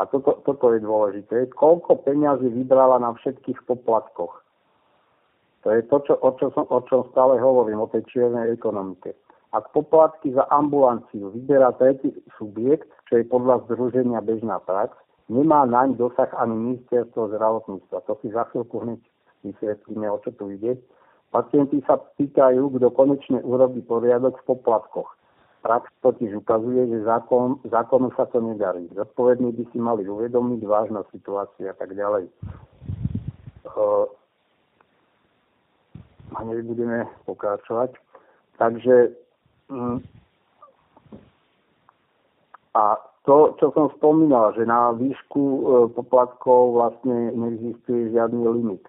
[0.00, 4.32] a toto, toto je dôležité, koľko peňazí vybrala na všetkých poplatkoch.
[5.60, 9.12] To je to, čo, o, čo som, o čom stále hovorím, o tej čiernej ekonomike.
[9.52, 14.96] Ak poplatky za ambulanciu vyberá tretí subjekt, čo je podľa združenia bežná prax,
[15.28, 18.00] nemá naň dosah ani ministerstvo zdravotníctva.
[18.08, 19.04] To si za chvíľku hneď
[19.44, 20.76] vysvetlíme, o čo tu ide.
[21.30, 25.10] Pacienti sa pýtajú, kto konečne urobí poriadok v poplatkoch.
[25.60, 28.88] Prax totiž ukazuje, že zákon, zákonu sa to nedarí.
[28.96, 32.26] Zodpovední by si mali uvedomiť vážnosť situácie a tak ďalej.
[33.70, 34.08] Uh,
[36.40, 36.98] hneď budeme
[37.28, 37.94] pokračovať.
[38.56, 39.12] Takže
[39.68, 40.00] mm,
[42.74, 42.96] a
[43.26, 45.60] to, čo som spomínal, že na výšku e,
[45.92, 48.82] poplatkov vlastne neexistuje žiadny limit.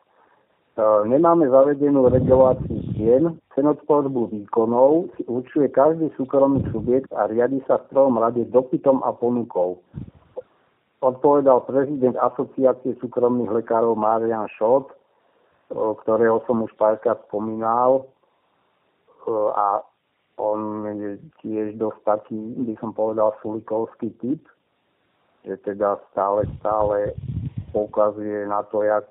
[0.77, 7.81] E, nemáme zavedenú reguláciu cien, cenotvorbu výkonov si určuje každý súkromný subjekt a riadi sa
[7.81, 9.81] v prvom rade dopytom a ponukou.
[11.01, 15.01] Odpovedal prezident Asociácie súkromných lekárov Marian Šot
[15.71, 18.03] ktorého som už párkrát spomínal
[19.55, 19.85] a
[20.35, 24.41] on je tiež dosť taký, by som povedal, sulikovský typ,
[25.45, 27.13] že teda stále, stále
[27.71, 29.07] poukazuje na to, jak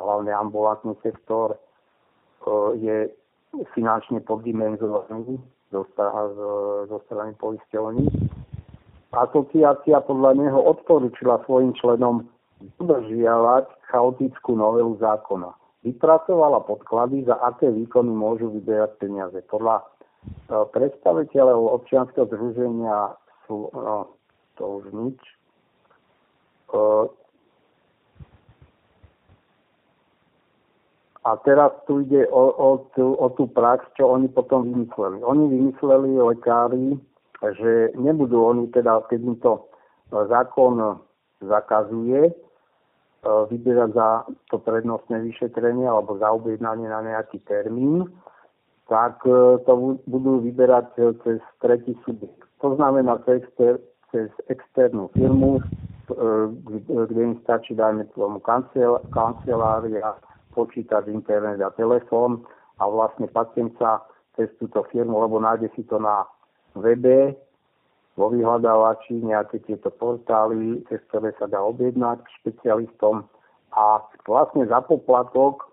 [0.00, 1.54] hlavne ambulantný sektor
[2.80, 3.12] je
[3.76, 5.36] finančne poddimenzovaný
[5.68, 5.84] zo,
[6.88, 8.08] zo strany poisťovní.
[9.12, 12.24] Asociácia podľa neho odporúčila svojim členom
[12.78, 15.50] dodržiavať chaotickú novelu zákona
[15.84, 19.40] vypracovala podklady, za aké výkony môžu vyberať peniaze.
[19.48, 19.84] Podľa e,
[20.76, 23.16] predstaviteľov občianskeho združenia
[23.48, 24.12] sú, no,
[24.60, 25.20] to už nič,
[31.24, 35.20] A teraz tu ide o, o, tú, o tú prax, čo oni potom vymysleli.
[35.20, 36.96] Oni vymysleli lekári,
[37.60, 39.68] že nebudú oni teda, keď im to
[40.10, 40.96] zákon
[41.44, 42.32] zakazuje,
[43.24, 48.08] vyberať za to prednostné vyšetrenie alebo za objednanie na nejaký termín,
[48.88, 52.48] tak e, to budú vyberať e, cez tretí subjekt.
[52.64, 53.44] To znamená cez,
[54.08, 55.60] cez externú firmu,
[57.06, 58.42] kde im stačí, dajme tomu,
[59.14, 60.18] kancelária,
[60.54, 62.44] počítač, internet a telefón
[62.80, 64.02] a vlastne pacient sa
[64.34, 66.26] cez túto firmu, lebo nájde si to na
[66.78, 67.34] webe,
[68.18, 73.24] vo vyhľadávači nejaké tieto portály, cez ktoré sa dá objednať k špecialistom
[73.72, 75.70] a vlastne za poplatok,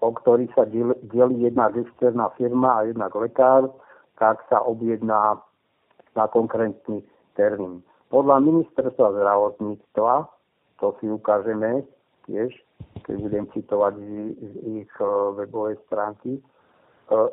[0.00, 3.68] o ktorý sa delí jedna externá firma a jedna lekár,
[4.16, 5.40] tak sa objedná
[6.14, 7.02] na konkrétny
[7.34, 7.82] termín.
[8.08, 10.12] Podľa ministerstva zdravotníctva,
[10.78, 11.82] to si ukážeme
[12.26, 12.50] tiež,
[13.04, 14.06] keď budem citovať z,
[14.84, 16.40] ich eh, webovej stránky,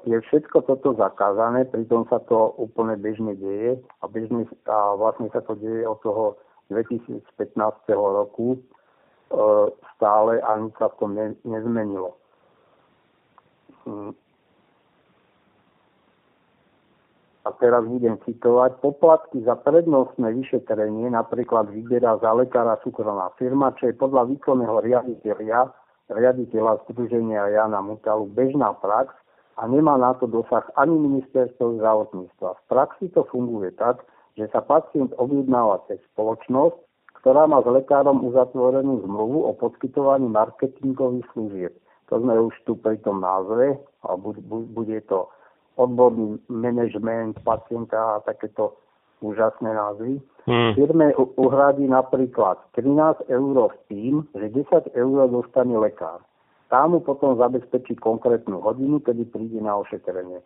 [0.04, 5.40] je všetko toto zakázané, pritom sa to úplne bežne deje a, bežne, a vlastne sa
[5.48, 6.36] to deje od toho
[6.68, 7.24] 2015
[7.96, 8.60] roku
[9.96, 12.20] stále a nič sa v tom ne, nezmenilo.
[13.88, 14.12] Hm.
[17.42, 18.78] A teraz budem citovať.
[18.86, 25.74] Poplatky za prednostné vyšetrenie napríklad vyberá za lekára súkromná firma, čo je podľa výkonného riaditeľa,
[26.14, 29.18] riaditeľa Združenia Jana Mutalu bežná prax
[29.58, 32.50] a nemá na to dosah ani ministerstvo zdravotníctva.
[32.54, 34.06] V praxi to funguje tak,
[34.38, 36.78] že sa pacient objednáva cez spoločnosť,
[37.26, 41.74] ktorá má s lekárom uzatvorenú zmluvu o poskytovaní marketingových služieb.
[42.10, 45.26] To sme už tu pri tom názve, a bude to
[45.76, 48.76] odborný manažment pacienta a takéto
[49.22, 50.20] úžasné názvy.
[50.50, 50.74] Hmm.
[50.74, 56.26] Firme uhradí napríklad 13 eur s tým, že 10 eur dostane lekár.
[56.72, 60.42] Tá mu potom zabezpečí konkrétnu hodinu, kedy príde na ošetrenie.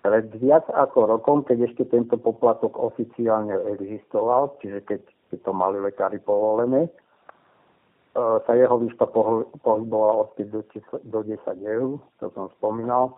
[0.00, 5.00] Pred viac ako rokom, keď ešte tento poplatok oficiálne existoval, čiže keď,
[5.30, 6.90] keď to mali lekári povolené, e,
[8.16, 9.06] sa jeho výška
[9.60, 13.16] pohybovala od 5 do 10 eur, to som spomínal.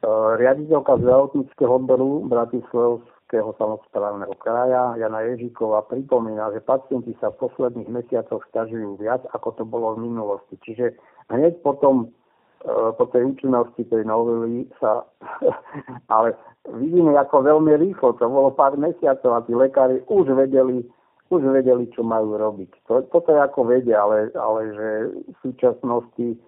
[0.00, 0.08] E,
[0.40, 8.40] riaditeľka zdravotníckého odboru Bratislavského samozprávneho kraja Jana Ježíková pripomína, že pacienti sa v posledných mesiacoch
[8.48, 10.56] stažujú viac, ako to bolo v minulosti.
[10.64, 10.96] Čiže
[11.28, 15.04] hneď potom e, po tej účinnosti tej novely sa,
[16.16, 16.32] ale
[16.80, 20.80] vidíme ako veľmi rýchlo, to bolo pár mesiacov a tí lekári už vedeli,
[21.28, 22.88] už vedeli, čo majú robiť.
[22.88, 24.88] To, toto je ako vedia, ale, ale že
[25.28, 26.40] v súčasnosti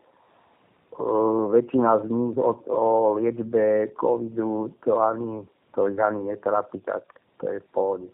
[1.52, 7.00] väčšina z nich o, o liečbe covidu to ani to ich ani netrápi, tak
[7.40, 8.08] to je v pohode.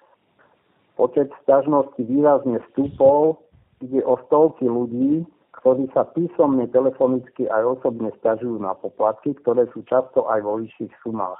[0.94, 3.38] Počet stažností výrazne stúpol,
[3.82, 5.26] ide o stovky ľudí,
[5.58, 10.94] ktorí sa písomne, telefonicky aj osobne stažujú na poplatky, ktoré sú často aj vo vyšších
[11.02, 11.38] sumách.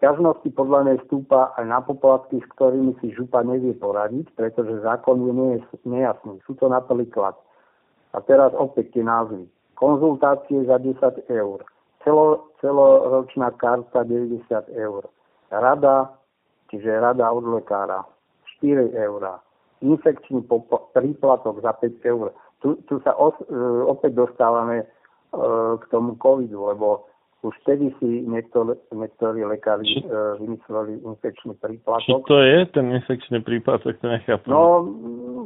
[0.00, 5.24] Sťažnosti podľa nej stúpa aj na poplatky, s ktorými si župa nevie poradiť, pretože zákon
[5.28, 5.32] je
[5.84, 6.40] nejasný.
[6.48, 7.36] Sú to napríklad,
[8.14, 11.66] a teraz opäť tie názvy, konzultácie za 10 eur,
[12.06, 14.46] celo, celoročná karta 90
[14.78, 15.02] eur.
[15.50, 16.14] Rada,
[16.70, 18.06] čiže rada od lekára
[18.62, 19.22] 4 eur.
[19.82, 20.46] Infekčný
[20.94, 22.30] príplatok za 5 eur.
[22.62, 24.86] Tu, tu sa os, e, opäť dostávame e,
[25.76, 27.04] k tomu covidu, lebo
[27.44, 32.08] už vtedy si niektor, niektorí lekári či, uh, vymysleli infekčný príplatok.
[32.08, 34.48] Či to je ten infekčný príplatok, to nechápem.
[34.48, 34.88] No,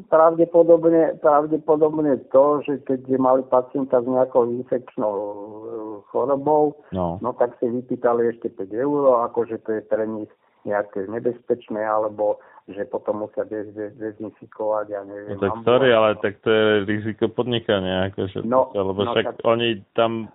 [0.07, 5.33] pravdepodobne, pravdepodobne to, že keď mali pacienta s nejakou infekčnou uh,
[6.15, 7.19] chorobou, no.
[7.19, 10.31] no tak si vypýtali ešte 5 eur, akože to je pre nich
[10.63, 15.41] nejaké nebezpečné, alebo že potom musia dez, dez, dezinfikovať, ja neviem.
[15.41, 19.37] No tak sorry, ale tak to je riziko podnikania, akože, no, lebo no, však tak...
[19.49, 20.29] oni tam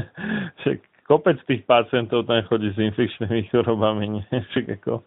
[0.62, 4.24] však kopec tých pacientov tam chodí s infekčnými chorobami, nie?
[4.52, 5.04] Však ako,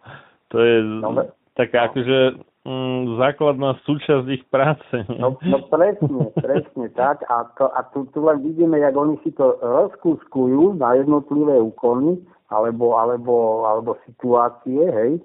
[0.52, 1.26] to je no,
[1.58, 1.86] taká no.
[1.90, 2.18] akože
[2.62, 4.94] mm, základná súčasť ich práce.
[5.10, 5.18] Nie?
[5.18, 7.26] No, no presne, presne tak.
[7.26, 12.20] A, to, a tu, tu len vidíme, jak oni si to rozkúskujú na jednotlivé úkony
[12.54, 15.18] alebo, alebo, alebo situácie, hej.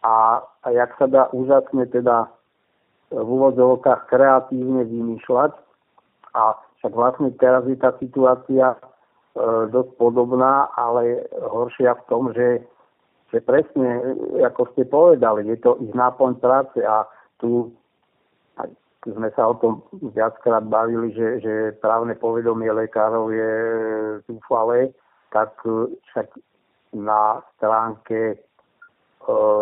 [0.00, 2.30] A, a jak sa dá úžasne teda
[3.10, 5.52] v úvodzovkách kreatívne vymýšľať
[6.34, 8.78] a však vlastne teraz je tá situácia e,
[9.74, 12.62] dosť podobná, ale horšia v tom, že,
[13.34, 14.14] že presne,
[14.46, 17.10] ako ste povedali, je to ich náplň práce a
[17.42, 17.74] tu
[19.02, 19.82] sme sa o tom
[20.14, 23.52] viackrát bavili, že, že právne povedomie lekárov je
[24.30, 24.94] zúfale,
[25.34, 25.58] tak
[26.14, 26.38] však
[26.94, 28.36] na stránke e,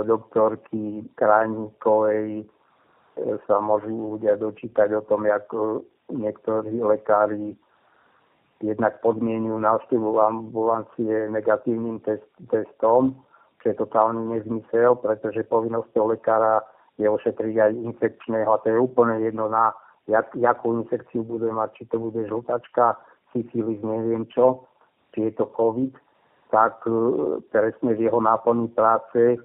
[0.05, 2.47] doktorky Krajníkovej e,
[3.49, 5.49] sa môžu ľudia dočítať o tom, jak
[6.13, 7.57] niektorí lekári
[8.65, 13.21] jednak podmienujú návštevu ambulancie negatívnym test, testom,
[13.61, 16.65] čo je totálny nezmysel, pretože povinnosťou lekára
[17.01, 19.75] je ošetriť aj infekčného a to je úplne jedno na
[20.07, 22.97] jak, jakú infekciu bude mať, či to bude žltačka,
[23.33, 24.69] syfilis, neviem čo,
[25.13, 25.93] či je to COVID,
[26.53, 26.93] tak e,
[27.51, 29.41] presne v jeho náplní práce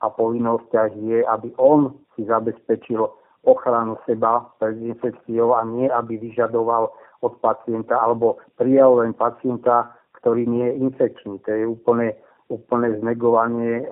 [0.00, 3.04] a povinnostiach je, aby on si zabezpečil
[3.44, 6.92] ochranu seba pred infekciou a nie, aby vyžadoval
[7.24, 11.34] od pacienta alebo prijal len pacienta, ktorý nie je infekčný.
[11.44, 12.08] To je úplne,
[12.48, 13.86] úplne znegovanie e,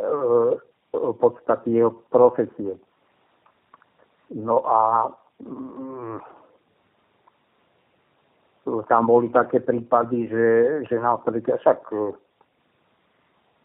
[0.93, 2.77] podstaty jeho profesie.
[4.33, 5.13] No a
[5.45, 6.21] mm,
[8.89, 10.47] tam boli také prípady, že,
[10.89, 11.97] že napríklad, však e,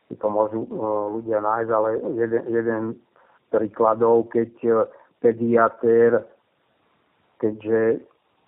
[0.08, 0.70] si to môžu e,
[1.20, 4.72] ľudia nájsť, ale jeden, jeden z príkladov, keď e,
[5.20, 6.26] pediatér,
[7.42, 8.02] keďže,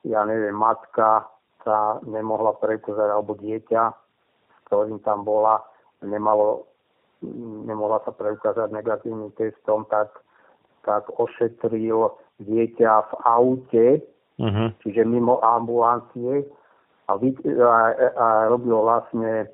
[0.05, 1.27] ja neviem, matka
[1.65, 3.83] sa nemohla preukázať, alebo dieťa,
[4.49, 5.61] s ktorým tam bola,
[6.01, 6.69] nemalo,
[7.67, 10.23] nemohla sa preukázať negatívnym testom, tak
[10.87, 13.87] tak ošetril dieťa v aute,
[14.39, 14.67] uh-huh.
[14.83, 16.47] čiže mimo ambulancie
[17.05, 19.47] a, vy, a, a robil vlastne e,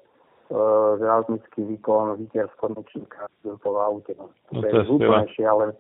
[1.02, 4.14] zdravotnícky výkon výter z konečníka v aute.
[4.14, 5.74] To, no, to je úplne šialené.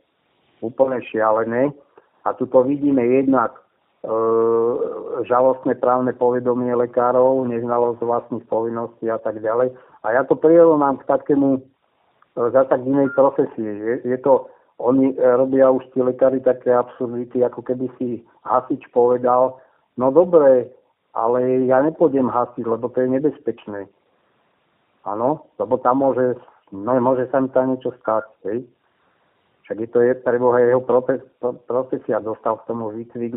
[0.65, 1.69] Úplne šialené.
[2.25, 3.61] A tu to vidíme jednak e,
[5.29, 9.69] žalostné právne povedomie lekárov, neznalosť vlastných povinností a tak ďalej.
[10.01, 11.61] A ja to prirovnám k takému e,
[12.49, 13.69] za tak inej profesie.
[13.77, 18.83] Je, je to oni e, robia už tí lekári také absurdity, ako keby si hasič
[18.91, 19.61] povedal,
[19.95, 20.67] no dobre,
[21.15, 23.87] ale ja nepôjdem hasiť, lebo to je nebezpečné.
[25.07, 26.35] Áno, lebo tam môže,
[26.75, 28.67] no, môže sa mi tam niečo stať, hej.
[29.65, 30.81] Však je to je pre Boha jeho
[31.65, 33.33] profesia, dostal k tomu výcvik,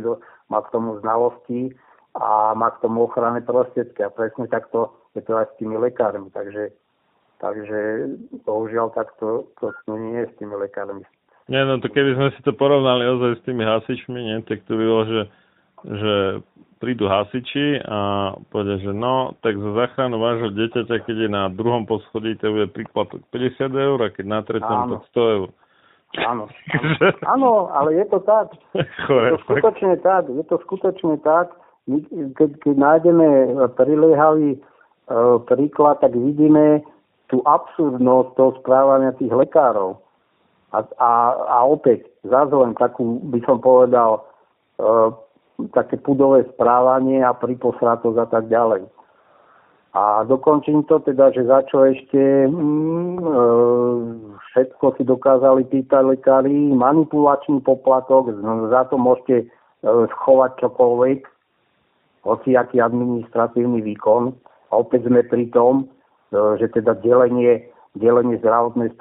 [0.53, 1.73] má k tomu znalosti
[2.13, 6.29] a má k tomu ochranné prostriedky a presne takto je to aj s tými lekármi,
[6.29, 6.77] takže,
[7.41, 7.79] takže
[8.45, 11.01] bohužiaľ takto to nie je s tými lekármi.
[11.49, 14.77] Nie, no to keby sme si to porovnali ozaj s tými hasičmi, nie, tak to
[14.77, 15.23] by bolo, že,
[15.89, 16.15] že
[16.77, 21.89] prídu hasiči a povedia, že no, tak za záchranu vášho dieťaťa, keď je na druhom
[21.89, 25.49] poschodí, to bude príplatok 50 eur a keď na treťom, tak 100 eur.
[26.17, 26.49] Áno,
[27.29, 27.69] áno.
[27.69, 28.57] ale je to tak.
[28.73, 30.25] je to skutočne tak.
[30.33, 31.53] Je to skutočne tak.
[32.09, 33.29] Keď, keď nájdeme
[33.77, 34.59] priliehavý e,
[35.45, 36.81] príklad, tak vidíme
[37.29, 40.01] tú absurdnosť toho správania tých lekárov.
[40.73, 41.13] A, a,
[41.49, 44.25] a opäť, zase len takú, by som povedal,
[44.77, 44.91] e,
[45.77, 48.89] také pudové správanie a priposratosť a tak ďalej.
[49.97, 53.33] A dokončím to teda, že za čo ešte mm, e,
[54.53, 58.29] všetko si dokázali pýtať lekári, manipulačný poplatok,
[58.69, 59.47] za to môžete e,
[59.89, 61.21] schovať čokoľvek,
[62.29, 64.37] aký administratívny výkon.
[64.69, 65.89] A opäť sme pri tom,
[66.37, 68.95] e, že teda delenie delenie zdravotnej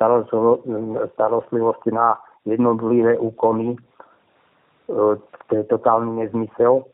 [1.13, 2.17] starostlivosti na
[2.49, 3.77] jednotlivé úkony,
[4.87, 6.87] to je totálny nezmysel,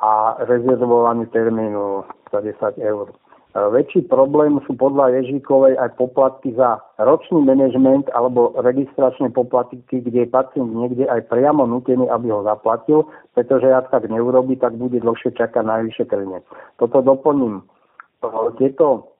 [0.00, 3.12] a rezervovanie termínu za 10 eur.
[3.12, 3.14] E,
[3.54, 10.32] väčší problém sú podľa Ježíkovej aj poplatky za ročný manažment alebo registračné poplatky, kde je
[10.32, 13.04] pacient niekde aj priamo nutený, aby ho zaplatil,
[13.36, 16.40] pretože ak tak neurobi, tak bude dlhšie čakať na vyšetrenie.
[16.80, 17.60] Toto doplním.
[17.60, 19.10] E, tieto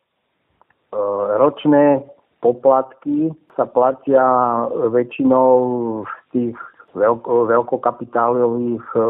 [0.90, 0.98] E,
[1.38, 2.02] ročné
[2.42, 4.24] poplatky sa platia
[4.90, 5.48] väčšinou
[6.02, 6.58] v tých
[6.94, 9.00] veľko, veľkokapitálových e,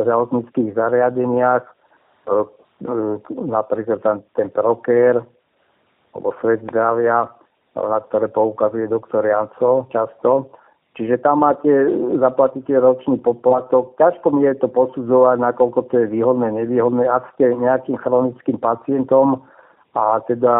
[0.00, 1.72] zdravotníckých zariadeniach, e,
[3.32, 5.22] napríklad ten, ten Proker
[6.12, 7.30] alebo Svet zdravia,
[7.72, 10.52] na ktoré poukazuje doktor Janco často.
[10.92, 11.72] Čiže tam máte,
[12.20, 13.96] zaplatíte ročný poplatok.
[13.96, 17.08] Ťažko mi je to posudzovať, nakoľko to je výhodné, nevýhodné.
[17.08, 19.40] Ak ste nejakým chronickým pacientom,
[19.92, 20.56] a teda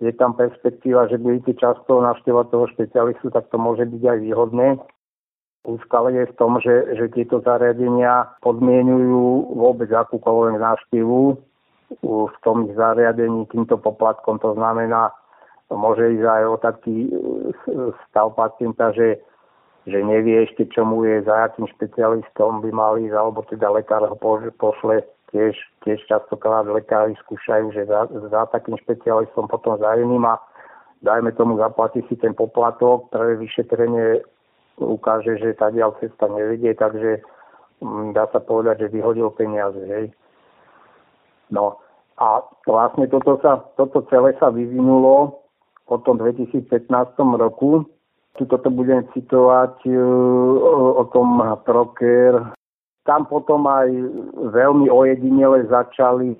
[0.00, 4.68] je tam perspektíva, že budete často navštevovať toho špecialistu, tak to môže byť aj výhodné.
[5.64, 11.20] Úskale je v tom, že, že tieto zariadenia podmienujú vôbec akúkoľvek návštevu
[12.04, 14.36] v tom zariadení týmto poplatkom.
[14.44, 15.08] To znamená,
[15.72, 16.96] môže ísť aj o taký
[18.08, 19.16] stav pacienta, že,
[19.88, 24.04] že nevie ešte, čo mu je, za akým špecialistom by mal ísť, alebo teda lekár
[24.04, 24.16] ho
[24.60, 25.00] pošle
[25.32, 25.56] tiež,
[25.88, 30.36] tiež častokrát lekári skúšajú, že za, za takým špecialistom potom za iným a
[31.00, 34.20] dajme tomu zaplatí si ten poplatok, pre vyšetrenie
[34.78, 37.22] ukáže, že tá dial cesta nevedie, takže
[37.82, 39.78] mm, dá sa povedať, že vyhodil peniaze.
[39.78, 40.10] Hej.
[41.50, 41.78] No
[42.18, 45.42] a vlastne toto, sa, toto celé sa vyvinulo
[45.86, 46.90] po tom 2015
[47.38, 47.86] roku.
[48.34, 49.98] Tuto to budem citovať uh,
[50.58, 52.54] o, o tom Proker
[53.04, 53.88] tam potom aj
[54.56, 56.38] veľmi ojedinele začali e,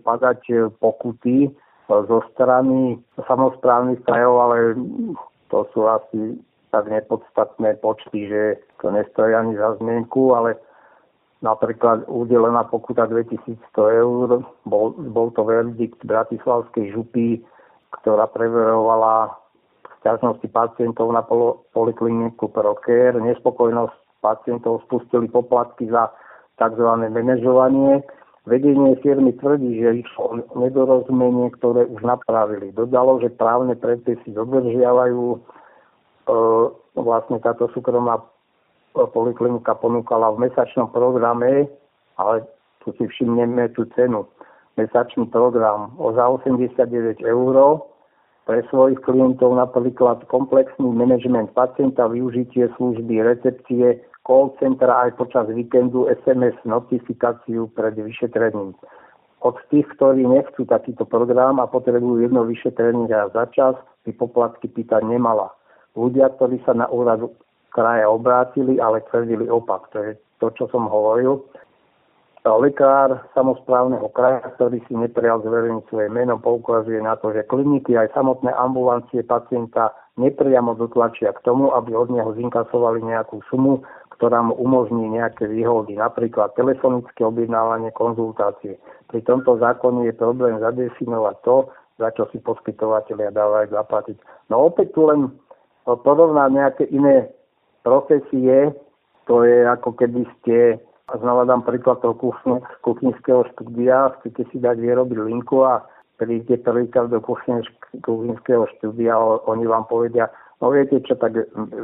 [0.00, 1.52] padať pokuty
[1.86, 2.96] zo strany
[3.28, 4.56] samozprávnych krajov, ale
[5.52, 6.40] to sú asi
[6.76, 10.60] tak nepodstatné počty, že to nestojí ani za zmienku, ale
[11.40, 13.56] napríklad udelená pokuta 2100
[14.04, 17.40] eur, bol, bol to verdikt Bratislavskej župy,
[18.00, 19.32] ktorá preverovala
[20.04, 21.24] sťažnosti pacientov na
[21.72, 23.16] polikliniku Proker.
[23.16, 26.12] Nespokojnosť pacientov spustili poplatky za
[26.60, 26.88] tzv.
[27.08, 28.04] manažovanie.
[28.46, 32.70] Vedenie firmy tvrdí, že išlo nedorozumenie, ktoré už napravili.
[32.70, 35.42] Dodalo, že právne predpisy dodržiavajú.
[36.26, 36.36] E,
[36.98, 38.18] vlastne táto súkromná
[38.92, 41.68] poliklinika ponúkala v mesačnom programe,
[42.16, 42.42] ale
[42.82, 44.24] tu si všimneme tú cenu.
[44.80, 47.56] Mesačný program o za 89 eur
[48.46, 56.06] pre svojich klientov napríklad komplexný manažment pacienta, využitie služby, recepcie, call centra aj počas víkendu,
[56.22, 58.78] SMS notifikáciu pred vyšetrením.
[59.42, 63.74] Od tých, ktorí nechcú takýto program a potrebujú jedno vyšetrenie raz za čas,
[64.06, 65.50] by poplatky pýtať nemala.
[65.96, 67.24] Ľudia, ktorí sa na úrad
[67.72, 69.88] kraja obrátili, ale tvrdili opak.
[69.96, 71.40] To je to, čo som hovoril.
[72.46, 78.14] Lekár samozprávneho kraja, ktorý si neprijal zverejniť svoje meno, poukazuje na to, že kliniky aj
[78.14, 83.82] samotné ambulancie pacienta nepriamo dotlačia k tomu, aby od neho zinkasovali nejakú sumu,
[84.14, 88.78] ktorá mu umožní nejaké výhody, napríklad telefonické objednávanie konzultácie.
[89.10, 91.66] Pri tomto zákone je problém zadefinovať to,
[91.98, 94.16] za čo si poskytovateľia dávajú zaplatiť.
[94.54, 95.34] No opäť tu len
[95.86, 97.30] porovnať nejaké iné
[97.86, 98.74] profesie,
[99.30, 102.18] to je ako keby ste, znova dám príklad toho
[102.82, 105.86] kuchynského štúdia, chcete si dať vyrobiť linku a
[106.18, 109.14] prídete prvýkrát do kuchynského štúdia,
[109.46, 111.36] oni vám povedia, No viete čo, tak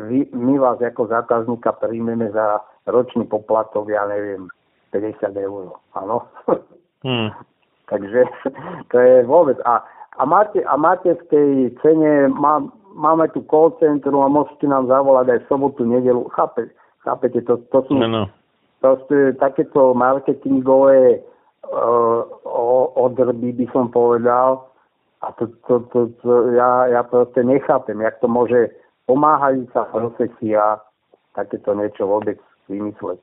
[0.09, 4.49] vy, my vás ako zákazníka príjmeme za ročný poplatok, ja neviem,
[4.97, 5.77] 50 eur.
[5.93, 6.25] Áno.
[7.05, 7.29] Hmm.
[7.93, 8.25] Takže
[8.89, 9.61] to je vôbec.
[9.69, 9.85] A,
[10.19, 11.51] a, máte, a máte v tej
[11.81, 12.61] cene, má,
[12.95, 16.29] máme tu call centrum a môžete nám zavolať aj v sobotu, nedelu.
[16.37, 16.69] Chápe,
[17.01, 18.23] chápete, to, to sú no, no.
[18.85, 21.25] proste takéto marketingové
[21.73, 22.21] uh,
[22.97, 24.69] odrby, by som povedal,
[25.23, 28.69] a to, to, to, to ja, ja proste nechápem, jak to môže
[29.07, 30.83] pomáhajúca profesia
[31.33, 32.37] takéto niečo vôbec
[32.69, 33.23] vymysleť.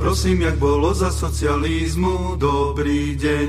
[0.00, 2.40] Prosím, jak bolo za socializmu.
[2.40, 3.48] Dobrý deň,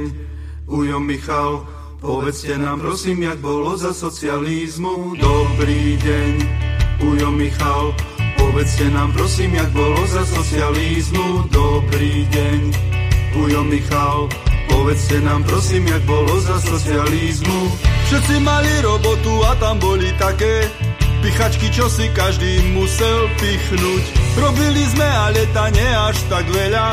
[0.67, 1.63] ujo Michal.
[2.03, 5.15] Povedzte nám prosím, jak bolo za socializmu.
[5.15, 6.31] Dobrý deň,
[7.07, 7.95] ujo Michal.
[8.35, 12.59] Povedzte nám prosím, jak bolo za socializmu Dobrý deň,
[13.37, 14.27] Ujo Michal
[14.67, 17.71] Povedzte nám prosím, jak bolo za socializmu
[18.11, 20.67] Všetci mali robotu a tam boli také
[21.21, 24.03] pichačky, čo si každý musel pichnúť.
[24.41, 26.87] Robili sme ale ta nie až tak veľa,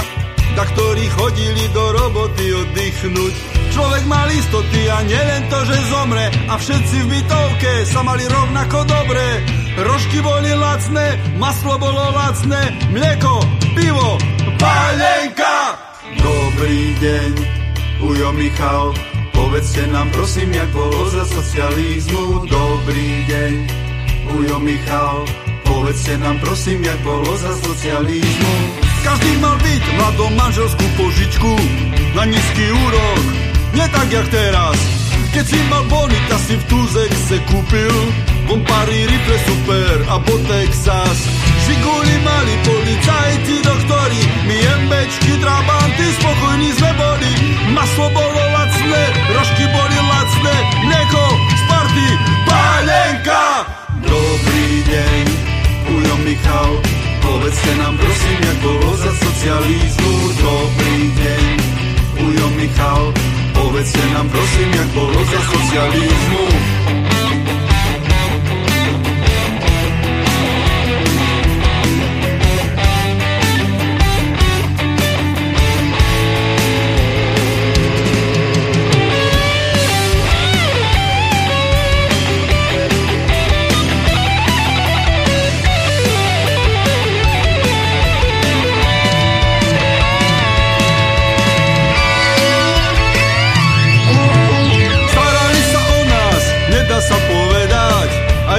[0.55, 3.35] da ktorí chodili do roboty oddychnúť.
[3.69, 8.79] Človek mal istoty a nielen to, že zomre a všetci v bytovke sa mali rovnako
[8.89, 9.25] dobre.
[9.79, 13.39] Rožky boli lacné, maslo bolo lacné, mlieko,
[13.79, 14.19] pivo,
[14.59, 15.79] pálenka.
[16.19, 17.33] Dobrý deň,
[18.03, 18.91] ujo Michal,
[19.31, 22.51] povedzte nám prosím, jak bolo za socializmu.
[22.51, 23.55] Dobrý deň,
[24.37, 25.25] ujo Michal,
[25.65, 28.55] povedzte nám prosím, jak bolo za socializmu.
[29.05, 31.53] Každý mal byť mladom manželskú požičku
[32.13, 33.23] na nízky úrok,
[33.73, 34.79] nie tak jak teraz.
[35.29, 37.97] Keď si mal bonita, si v túzek se kúpil,
[38.49, 41.19] bompári, rifle super a botek sas.
[41.69, 47.33] Žiguli mali policajti, doktori, my jembečky, trabanty, spokojní sme boli.
[47.77, 49.03] Maslo bolo lacné,
[49.37, 50.55] rožky boli lacné,
[50.89, 51.48] mlieko.
[54.09, 55.25] Dobrý deň,
[55.93, 56.71] ujo Michal,
[57.21, 60.13] povedzte nám prosím, jak bolo za socializmu.
[60.41, 61.55] Dobrý deň,
[62.25, 63.13] ujo Michal,
[63.53, 66.45] povedzte nám prosím, jak bolo za socializmu.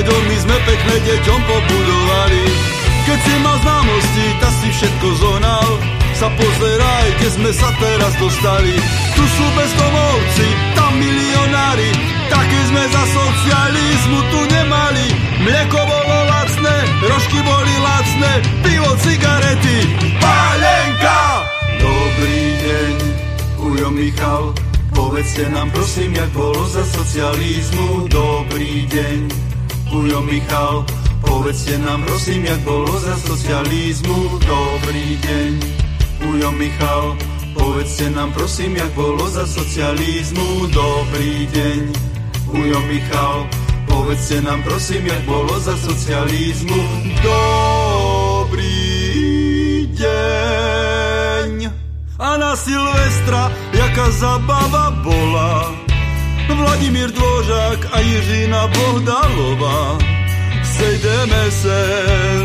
[0.10, 2.44] Domy sme pekné deťom pobudovali.
[3.06, 5.70] Keď si mal známosti, tak si všetko zohnal,
[6.14, 8.76] sa pozeraj, kde sme sa teraz dostali.
[9.18, 10.48] Tu sú bezdomovci,
[10.78, 11.90] tam milionári,
[12.30, 15.08] také sme za socializmu tu nemali.
[15.42, 16.76] Mlieko bolo lacné,
[17.08, 18.32] rožky boli lacné,
[18.62, 19.78] pivo, cigarety,
[20.20, 21.20] pálenka!
[21.80, 22.96] Dobrý deň,
[23.64, 24.44] ujo Michal,
[24.92, 28.12] povedzte nám prosím, jak bolo za socializmu.
[28.12, 29.49] Dobrý deň,
[29.92, 30.86] ujo Michal,
[31.22, 34.40] povedzte nám prosím, jak bolo za socializmu.
[34.40, 35.52] Dobrý deň,
[36.30, 37.18] ujo Michal,
[37.54, 40.68] povedzte nám prosím, jak bolo za socializmu.
[40.68, 41.80] Dobrý deň,
[42.54, 43.50] ujo Michal,
[43.86, 46.82] povedzte nám prosím, jak bolo za socializmu.
[47.24, 48.68] Dobrý
[49.98, 51.54] deň.
[52.20, 55.89] A na Silvestra, jaká zabava bola.
[56.56, 59.98] Vladimír Dvořák a Jiřina Bohdalová.
[60.64, 61.80] Sejdeme se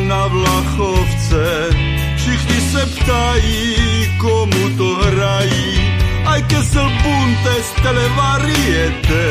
[0.02, 1.70] na Vlachovce,
[2.16, 3.76] všichni se ptají,
[4.20, 5.94] komu to hrají.
[6.24, 9.24] Aj Kessel Bunte z televariete.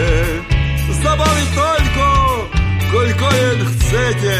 [1.03, 2.09] Zabali toľko,
[2.93, 4.37] koľko jen chcete.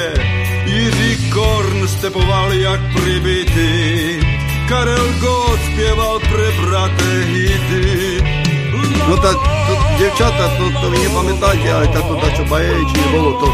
[0.66, 3.74] Jiří Korn stepoval jak pribitý.
[4.70, 8.43] Karel Gott spieval pre braté hity.
[9.04, 13.48] No tá, to, devčata, to, to vy nepamätáte, aj táto dačo baječne bolo to.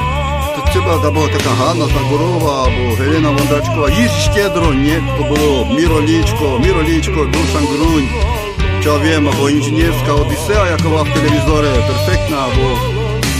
[0.53, 5.65] To třeba tá bola taká Hanna Tagorová, alebo Helena Vondračková, Jiří Štedro, nie, to bolo
[5.73, 8.03] Miro Líčko, Miro Líčko, Dušan Gruň,
[8.85, 12.65] čo ja viem, alebo inžinierská Odisea, ako bola v televízore, perfektná, alebo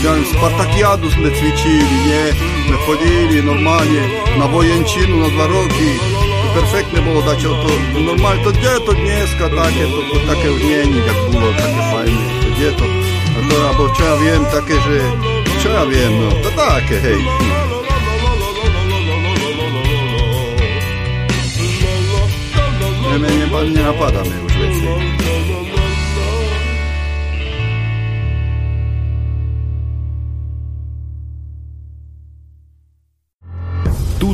[0.02, 2.24] ja neviem, Spartakiadu sme cvičili, nie,
[2.66, 4.02] sme chodili normálne
[6.50, 7.70] to perfektne bolo dačo to,
[8.02, 11.48] normálne, to kde je to dneska také, to, to také už nie je jak bolo,
[11.54, 12.86] také fajné, to kde je to,
[13.30, 14.96] a to, alebo čo ja viem, také, že,
[15.62, 16.30] čo ja viem, no,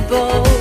[0.00, 0.59] incredible.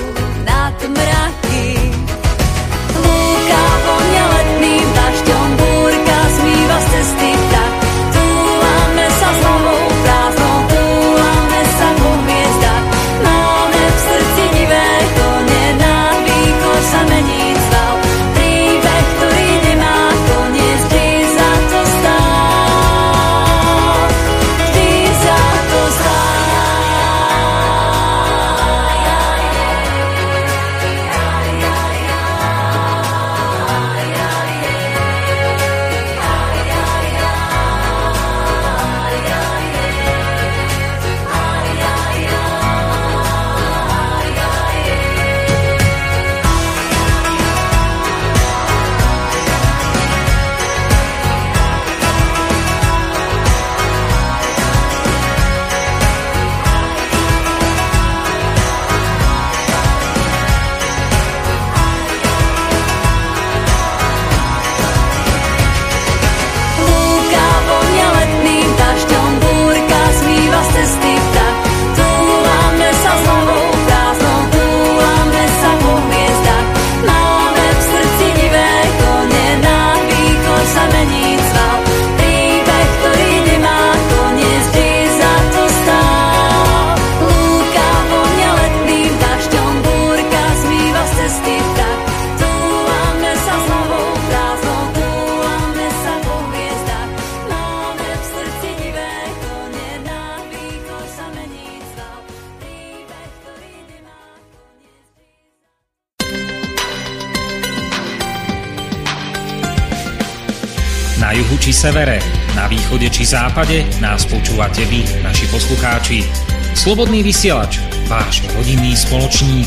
[111.79, 112.19] Severe,
[112.59, 116.27] na východe či západe nás počúvate vy, naši poslucháči.
[116.75, 117.79] Slobodný vysielač,
[118.11, 119.63] váš rodinný spoločník.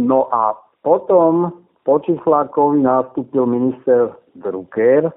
[0.00, 1.52] No a potom
[1.84, 5.12] po Čislákovi nastúpil minister Drucker.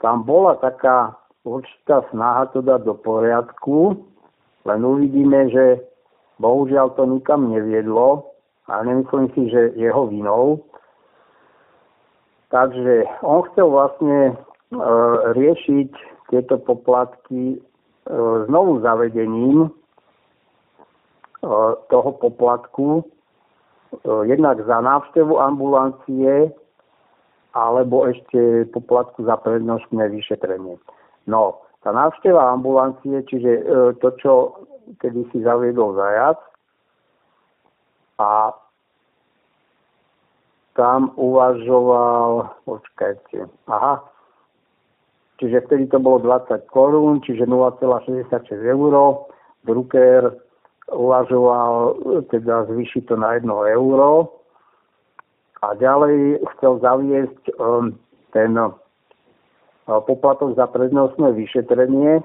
[0.00, 1.12] Tam bola taká
[1.44, 4.00] určitá snaha to dať do poriadku,
[4.64, 5.84] len uvidíme, že
[6.40, 8.33] bohužiaľ to nikam neviedlo
[8.68, 10.64] a nemyslím si, že jeho vinou.
[12.48, 14.34] Takže on chcel vlastne e,
[15.34, 15.90] riešiť
[16.30, 17.58] tieto poplatky e,
[18.46, 19.70] znovu zavedením e,
[21.90, 23.04] toho poplatku e,
[24.30, 26.54] jednak za návštevu ambulancie
[27.54, 30.78] alebo ešte poplatku za prednostné vyšetrenie.
[31.26, 33.62] No, tá návšteva ambulancie, čiže e,
[33.98, 34.32] to, čo
[35.02, 36.38] kedy si zaviedol zajac
[38.18, 38.54] a
[40.74, 44.02] tam uvažoval, počkajte, aha,
[45.38, 48.94] čiže vtedy to bolo 20 korún, čiže 0,66 eur.
[49.64, 50.34] Drucker
[50.92, 51.96] uvažoval
[52.28, 54.28] teda zvýšiť to na 1 euro
[55.64, 57.96] a ďalej chcel zaviesť um,
[58.36, 58.74] ten uh,
[59.88, 62.20] poplatok za prednostné vyšetrenie.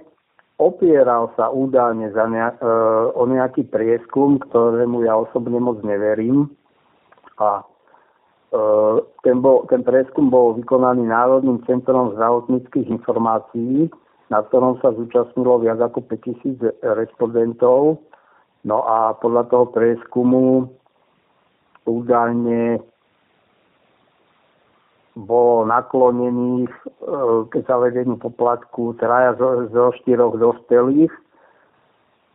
[0.59, 6.51] Opieral sa údajne za ne, uh, o nejaký prieskum, ktorému ja osobne moc neverím.
[7.39, 13.87] A uh, ten, bol, ten prieskum bol vykonaný Národným centrom zdravotníckých informácií,
[14.27, 18.03] na ktorom sa zúčastnilo viac ako 5000 respondentov.
[18.67, 20.67] No a podľa toho prieskumu
[21.87, 22.83] údajne
[25.25, 26.83] bolo naklonených e,
[27.51, 31.11] k zavedeniu poplatku traja zo, zo štyroch dospelých,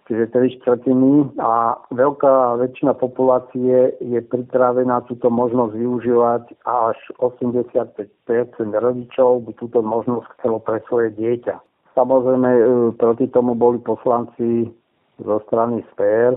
[0.05, 8.05] čiže tri štvrtiny a veľká väčšina populácie je pripravená túto možnosť využívať a až 85%
[8.61, 11.57] rodičov by túto možnosť chcelo pre svoje dieťa.
[11.97, 12.63] Samozrejme, e,
[13.01, 14.69] proti tomu boli poslanci
[15.23, 16.37] zo strany Sfér,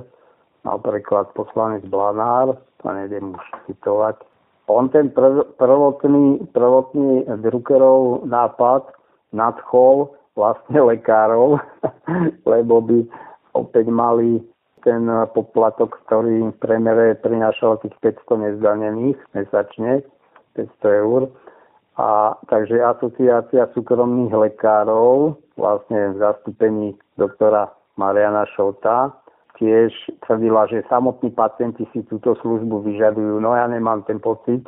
[0.63, 4.21] napríklad poslanec Blanár, to nejdem už citovať,
[4.67, 8.91] on ten prv, prvotný, prvotný Druckerov nápad
[9.31, 11.57] nadchol vlastne lekárov,
[12.51, 12.99] lebo by
[13.57, 14.43] opäť mali
[14.85, 20.05] ten poplatok, ktorý v premere prinášal tých 500 nezdanených mesačne,
[20.55, 21.21] 500 eur.
[21.97, 26.87] A takže asociácia súkromných lekárov, vlastne v zastúpení
[27.17, 29.17] doktora Mariana Šota,
[29.57, 29.91] tiež
[30.25, 33.41] tvrdila, že samotní pacienti si túto službu vyžadujú.
[33.41, 34.65] No ja nemám ten pocit.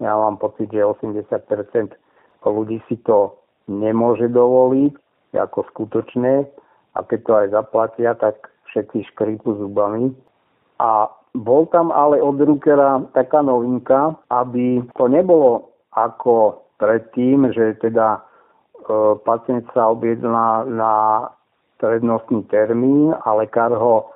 [0.00, 1.28] Ja mám pocit, že 80%
[2.44, 3.36] ľudí si to
[3.68, 4.96] nemôže dovoliť
[5.36, 6.48] ako skutočné
[6.96, 10.10] a keď to aj zaplatia, tak všetci škrípu zubami.
[10.80, 18.24] A bol tam ale od Druckera taká novinka, aby to nebolo ako predtým, že teda
[19.22, 20.94] pacient sa objedná na
[21.78, 24.06] prednostný termín a lekár ho e,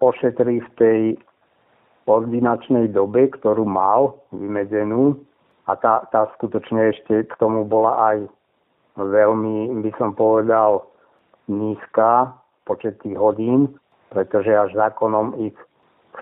[0.00, 1.00] ošetrí v tej
[2.06, 5.18] ordinačnej dobe, ktorú mal vymedzenú
[5.66, 8.16] a tá, tá skutočne ešte k tomu bola aj
[8.94, 10.86] veľmi, by som povedal,
[11.50, 12.34] nízka
[12.66, 13.74] počet tých hodín,
[14.10, 15.54] pretože až zákonom ich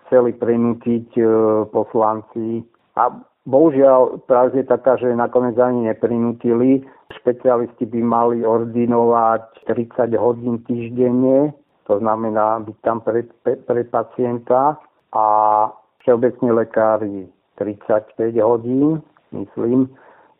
[0.05, 1.25] chceli prinútiť e,
[1.71, 2.65] poslanci.
[2.97, 3.13] A
[3.49, 6.85] bohužiaľ práve je taká, že nakoniec ani neprinútili.
[7.21, 11.55] Špecialisti by mali ordinovať 30 hodín týždenne,
[11.87, 14.81] to znamená byť tam pre, pre, pre pacienta
[15.13, 15.27] a
[15.99, 19.89] všeobecní lekári 35 hodín, myslím.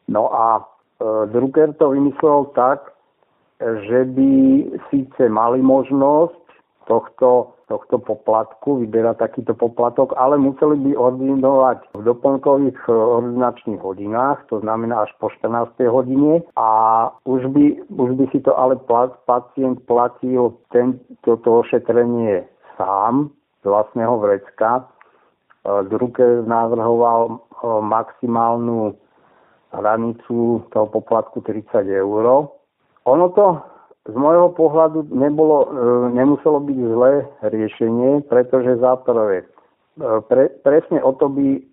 [0.09, 2.95] No a e, Drucker to vymyslel tak,
[3.61, 4.31] že by
[4.91, 6.45] síce mali možnosť
[6.85, 14.45] tohto, tohto poplatku, vyberať takýto poplatok, ale museli by ordinovať v doplnkových e, ordinačných hodinách,
[14.53, 15.73] to znamená až po 14.
[15.89, 16.69] hodine a
[17.25, 18.77] už by, už by si to ale
[19.25, 22.45] pacient platil ten, toto ošetrenie
[22.77, 24.85] sám z vlastného vrecka
[25.65, 27.37] Drucker navrhoval e,
[27.81, 28.93] maximálnu
[29.73, 32.53] hranicu toho poplatku 30 eur.
[33.05, 33.65] Ono to
[34.05, 35.69] z môjho pohľadu nebolo, e,
[36.13, 39.49] nemuselo byť zlé riešenie, pretože za prvé,
[39.97, 41.65] e, pre, presne o to by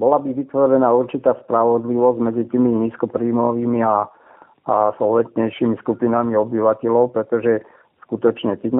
[0.00, 4.08] bola by vytvorená určitá spravodlivosť medzi tými nízkopríjmovými a,
[4.66, 7.60] a slovetnejšími skupinami obyvateľov, pretože
[8.08, 8.72] skutočne tí,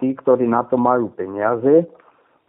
[0.00, 1.84] tí, ktorí na to majú peniaze,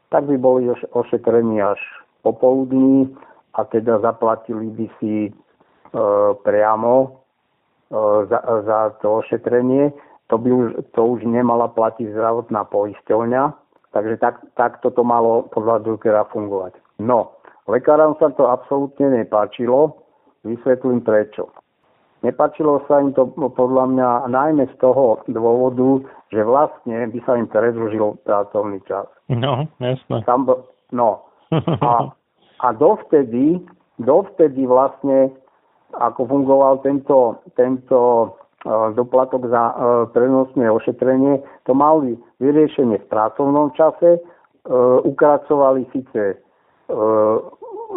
[0.08, 1.78] tak by boli ošetrení až
[2.24, 3.12] popoludní
[3.60, 5.32] a teda zaplatili by si e,
[6.42, 7.22] priamo
[8.28, 9.92] za, za to ošetrenie.
[10.28, 13.44] To by už, to už nemala platiť zdravotná poisťovňa,
[13.96, 16.76] takže tak, takto to malo podľa Druckera fungovať.
[17.00, 17.40] No,
[17.72, 20.04] lekárom sa to absolútne nepáčilo,
[20.44, 21.48] vysvetlím prečo.
[22.26, 27.48] Nepáčilo sa im to podľa mňa najmä z toho dôvodu, že vlastne by sa im
[27.48, 29.06] predlžil pracovný čas.
[29.30, 30.26] No, jasné.
[30.26, 30.50] Tam,
[30.92, 31.24] no.
[31.80, 32.12] A,
[32.60, 33.64] a dovtedy,
[34.04, 35.32] dovtedy vlastne,
[35.96, 38.28] ako fungoval tento, tento e,
[38.94, 39.74] doplatok za e,
[40.12, 44.22] prenosné ošetrenie, to mali vyriešenie v pracovnom čase, e,
[45.08, 46.44] ukracovali síce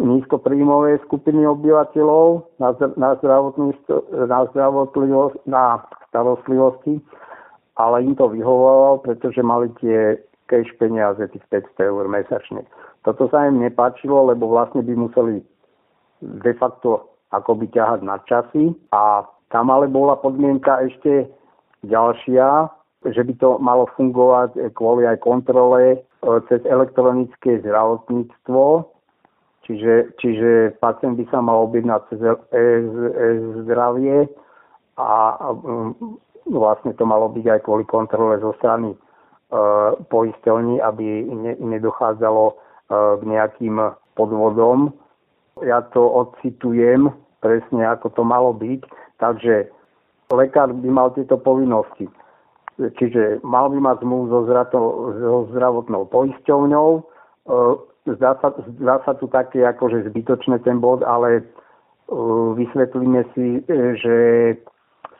[0.03, 3.39] nízkopríjmové skupiny obyvateľov na, na, na,
[5.47, 5.65] na
[6.11, 6.99] starostlivosti,
[7.79, 10.19] ale im to vyhovovalo, pretože mali tie
[10.51, 11.47] cash peniaze, tých
[11.79, 12.67] 500 eur mesačne.
[13.07, 15.39] Toto sa im nepáčilo, lebo vlastne by museli
[16.21, 21.27] de facto akoby ťahať na časy a tam ale bola podmienka ešte
[21.87, 22.71] ďalšia,
[23.07, 25.99] že by to malo fungovať kvôli aj kontrole e,
[26.47, 28.85] cez elektronické zdravotníctvo,
[29.67, 32.21] čiže, čiže pacient by sa mal objednať cez
[32.53, 34.29] e-zdravie
[35.01, 35.11] a
[36.51, 38.93] vlastne to malo byť aj kvôli kontrole zo strany
[39.51, 39.59] E,
[40.07, 42.55] poisťovní, aby ne, nedochádzalo e,
[43.19, 43.83] k nejakým
[44.15, 44.95] podvodom.
[45.67, 48.81] Ja to odcitujem presne, ako to malo byť.
[49.21, 49.69] Takže
[50.33, 52.09] lekár by mal tieto povinnosti.
[52.81, 54.41] Čiže mal by mať zmluvu so,
[55.21, 56.89] so zdravotnou poisťovňou.
[56.97, 57.03] E,
[58.17, 61.45] zdá sa, zdá sa tu také akože zbytočné ten bod, ale
[62.57, 63.63] vysvetlíme si,
[64.03, 64.17] že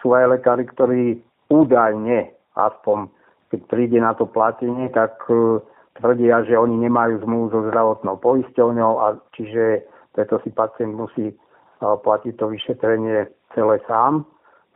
[0.03, 3.07] sú aj lekári, ktorí údajne aspoň
[3.51, 5.59] keď príde na to platenie, tak e,
[5.99, 9.83] tvrdia, že oni nemajú zmluvu so zdravotnou poisťovňou a čiže
[10.13, 11.35] preto si pacient musí e,
[11.81, 14.27] platiť to vyšetrenie celé sám.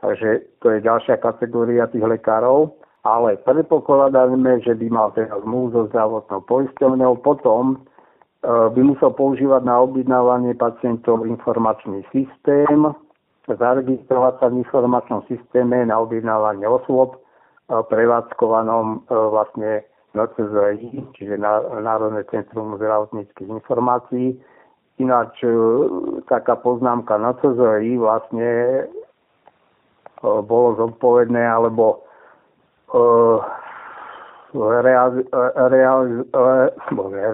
[0.00, 2.74] Takže to je ďalšia kategória tých lekárov.
[3.04, 7.20] Ale predpokladáme, že by mal teda zmluvu so zdravotnou poisťovňou.
[7.20, 7.76] Potom e,
[8.46, 12.80] by musel používať na objednávanie pacientov informačný systém,
[13.44, 17.20] zaregistrovať sa v informačnom systéme na objednávanie osôb,
[17.68, 19.70] prevádzkovanom e, vlastne
[20.14, 21.34] NCZI, čiže
[21.82, 24.38] Národné centrum zdravotníckých informácií.
[25.02, 25.50] Ináč e,
[26.30, 28.84] taká poznámka NCZI vlastne e,
[30.22, 32.06] bolo zodpovedné alebo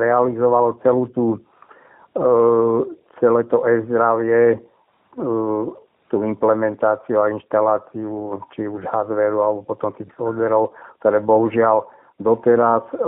[0.01, 1.25] realizovalo celú tú
[3.21, 4.57] celé to e-zdravie
[6.11, 11.87] tú implementáciu a inštaláciu či už hardwareu alebo potom tých softverov, ktoré bohužiaľ
[12.19, 12.99] doteraz e,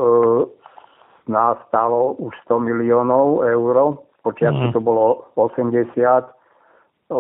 [1.27, 3.99] nás stalo už 100 miliónov eur.
[4.23, 4.75] Počiatku mm.
[4.75, 6.31] to bolo 80,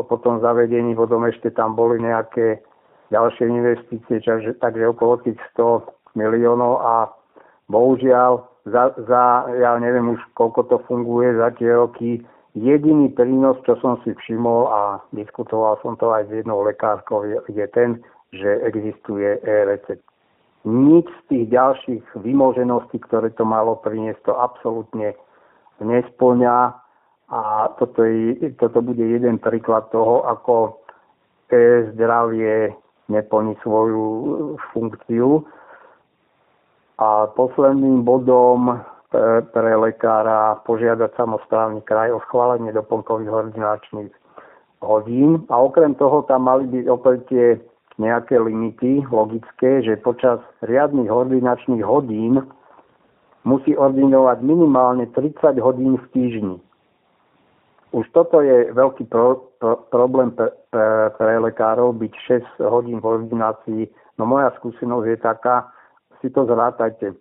[0.08, 2.62] potom zavedení potom ešte tam boli nejaké
[3.12, 6.94] ďalšie investície, takže, takže okolo tých 100 miliónov a
[7.68, 12.22] bohužiaľ za, za, ja neviem už koľko to funguje, za tie roky
[12.55, 14.81] jediný prínos, čo som si všimol a
[15.12, 18.00] diskutoval som to aj s jednou lekárkou, je, je ten,
[18.32, 20.05] že existuje e-recept.
[20.62, 25.10] Nič z tých ďalších vymožeností, ktoré to malo priniesť, to absolútne
[25.82, 26.81] nesplňa
[27.31, 30.83] a toto, je, toto bude jeden príklad toho, ako
[31.52, 32.73] e-zdravie
[33.09, 34.05] neplní svoju
[34.73, 35.44] funkciu.
[36.99, 38.81] A posledným bodom
[39.12, 44.12] pre, pre lekára požiadať samozprávny kraj o schválenie doplnkových ordinačných
[44.81, 45.44] hodín.
[45.52, 47.47] A okrem toho tam mali byť opäť tie
[48.01, 52.41] nejaké limity logické, že počas riadnych ordinačných hodín
[53.44, 56.57] musí ordinovať minimálne 30 hodín v týždni.
[57.92, 62.12] Už toto je veľký pro, pro, problém pre, pre, pre lekárov, byť
[62.60, 63.82] 6 hodín v ordinácii.
[64.16, 65.68] No moja skúsenosť je taká,
[66.24, 67.12] si to zrátajte.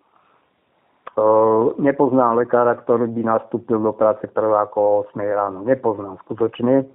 [1.12, 5.68] Uh, nepoznám lekára, ktorý by nastúpil do práce prvá ako 8 ráno.
[5.68, 6.88] Nepoznám skutočne.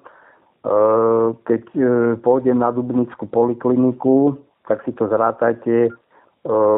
[0.65, 1.87] Uh, keď uh,
[2.25, 5.93] pôjdem na Dubnickú polikliniku, tak si to zrátajte.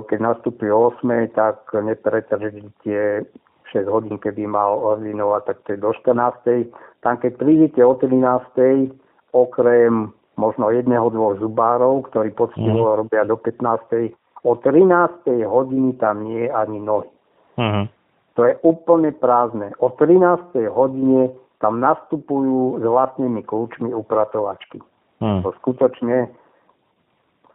[0.08, 3.28] Keď nastúpi o 8, tak nepretržíte
[3.72, 6.72] 6 hodín, keby mal ordinovať, tak to je do 14.
[7.04, 8.92] Tam keď prídete o 13.
[9.32, 12.96] okrem možno jedného, dvoch zubárov, ktorí poctivo mm.
[13.04, 14.14] robia do 15.
[14.46, 15.44] O 13.
[15.44, 17.10] hodiny tam nie je ani nohy.
[17.58, 17.90] Uh-huh.
[18.38, 19.74] To je úplne prázdne.
[19.82, 20.54] O 13.
[20.70, 24.78] hodine tam nastupujú s vlastnými kľúčmi upratovačky.
[25.18, 25.42] Uh-huh.
[25.42, 26.30] To skutočne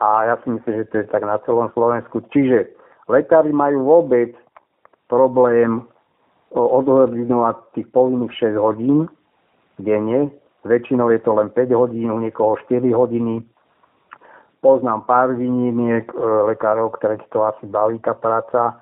[0.04, 2.20] a ja si myslím, že to je tak na celom Slovensku.
[2.36, 2.68] Čiže
[3.08, 4.36] lekári majú vôbec
[5.08, 5.88] problém
[6.54, 9.10] odordinovať tých povinných 6 hodín
[9.82, 10.30] denne.
[10.64, 13.44] Väčšinou je to len 5 hodín, u niekoho 4 hodiny.
[14.64, 16.16] Poznám pár výnimiek e,
[16.56, 18.80] lekárov, ktoré to asi baví tá práca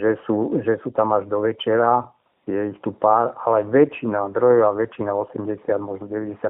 [0.00, 2.08] že sú, že sú tam až do večera,
[2.48, 6.40] je ich tu pár, ale väčšina, drojová väčšina, 80, možno 90%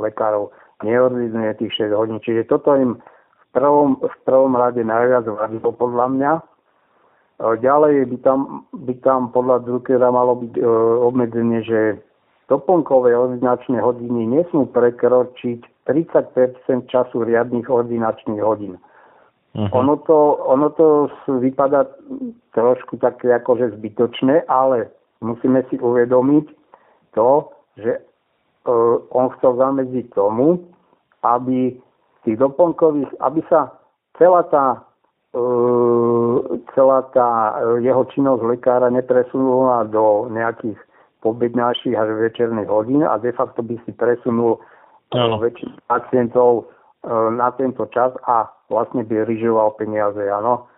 [0.00, 0.50] lekárov
[0.82, 2.18] neordinuje tých 6 hodín.
[2.24, 6.32] Čiže toto im v prvom, v prvom rade najviac vadilo podľa mňa.
[7.38, 10.62] E, ďalej by tam, by tam podľa Druckera malo byť e,
[11.02, 11.80] obmedzenie, že
[12.48, 18.76] doplnkové ordinačné hodiny nesmú prekročiť 30% času riadnych ordinačných hodín.
[19.54, 19.70] Uh-huh.
[19.70, 20.18] Ono, to,
[20.50, 21.86] ono to vypadá
[22.58, 24.90] trošku také akože zbytočné, ale
[25.22, 26.46] musíme si uvedomiť
[27.14, 30.58] to, že uh, on chcel zamedziť tomu,
[31.22, 31.70] aby
[32.26, 33.78] tých doplnkových, aby sa
[34.18, 34.66] celá tá,
[35.38, 36.13] uh,
[36.74, 40.78] celá tá jeho činnosť lekára nepresunula do nejakých
[41.24, 47.48] pobednáších až večerných hodín a de facto by si presunul uh, väčšinu pacientov uh, na
[47.56, 50.68] tento čas a vlastne by ryžoval peniaze, áno.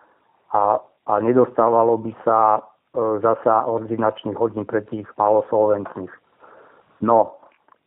[0.54, 2.60] A, a nedostávalo by sa e,
[3.22, 6.10] zasa ordinačných hodín pre tých malosolventných.
[7.02, 7.36] No,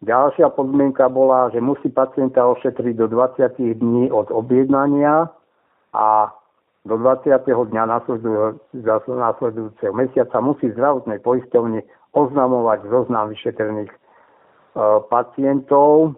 [0.06, 5.28] ďalšia podmienka bola, že musí pacienta ošetriť do 20 dní od objednania
[5.96, 6.32] a
[6.88, 7.44] do 20.
[7.44, 7.84] dňa
[9.04, 11.84] následujúceho mesiaca musí zdravotnej poisťovni
[12.16, 13.98] oznamovať zoznam vyšetrených e,
[15.12, 16.16] pacientov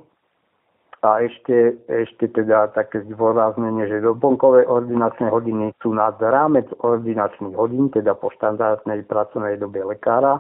[1.02, 7.90] a ešte, ešte teda také zdôraznenie, že doplnkové ordinačné hodiny sú nad rámec ordinačných hodín,
[7.90, 10.38] teda po štandardnej pracovnej dobe lekára.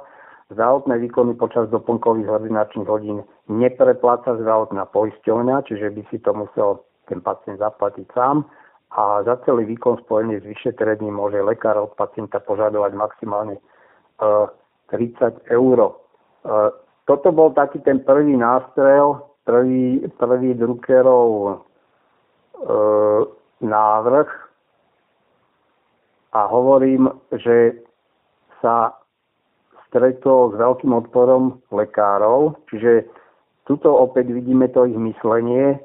[0.53, 7.25] Zdravotné výkony počas doplnkových ordinačných hodín neprepláca zdravotná poisťovňa, čiže by si to musel ten
[7.25, 8.45] pacient zaplatiť sám
[8.91, 13.55] a za celý výkon spojený s vyšetrením môže lekár od pacienta požadovať maximálne
[14.19, 14.51] uh,
[14.91, 15.95] e, 30 eur.
[16.43, 16.75] Uh,
[17.07, 21.53] toto bol taký ten prvý nástrel, prvý, prvý Druckerov e,
[23.65, 24.29] návrh
[26.31, 27.83] a hovorím, že
[28.61, 28.95] sa
[29.89, 33.11] stretol s veľkým odporom lekárov, čiže
[33.67, 35.81] tuto opäť vidíme to ich myslenie,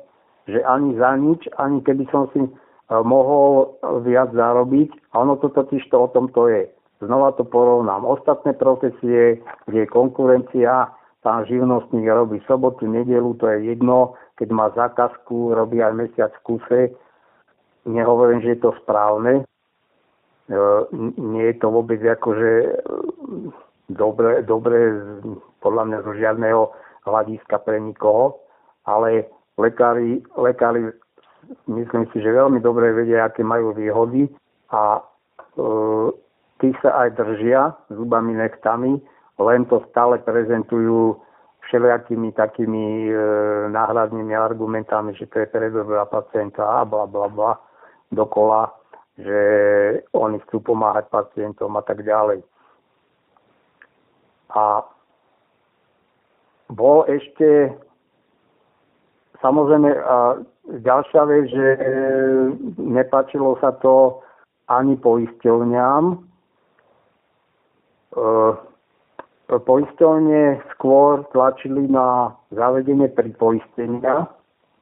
[0.46, 2.50] že ani za nič, ani keby som si e,
[2.90, 6.70] mohol viac zarobiť, a ono to totiž to o tom to je.
[7.02, 8.06] Znova to porovnám.
[8.08, 10.88] Ostatné profesie, kde je konkurencia,
[11.20, 16.44] pán živnostník robí sobotu, nedelu, to je jedno, keď má zákazku, robí aj mesiac v
[16.46, 16.80] kuse.
[17.84, 19.42] Nehovorím, že je to správne.
[19.42, 19.44] E,
[21.18, 22.70] nie je to vôbec akože e,
[23.90, 24.78] dobre, dobre
[25.60, 26.62] podľa mňa zo žiadneho
[27.02, 28.38] hľadiska pre nikoho,
[28.86, 29.26] ale
[29.58, 30.94] lekári, lekári
[31.66, 34.30] myslím si, že veľmi dobre vedia, aké majú výhody
[34.72, 35.02] a e,
[36.62, 38.98] tí sa aj držia zubami nechtami,
[39.38, 41.20] len to stále prezentujú
[41.66, 43.14] všelijakými takými e,
[43.74, 47.52] náhradnými argumentami, že to je pre dobrá pacienta a bla bla bla
[48.14, 48.70] dokola,
[49.18, 49.40] že
[50.14, 52.42] oni chcú pomáhať pacientom a tak ďalej.
[54.54, 54.86] A
[56.70, 57.74] bol ešte
[59.42, 61.80] samozrejme a ďalšia vec, že e,
[62.78, 64.22] nepačilo sa to
[64.66, 66.02] ani poisťovňam.
[66.12, 66.16] E,
[69.46, 70.42] poisťovne
[70.74, 74.26] skôr tlačili na zavedenie pripoistenia,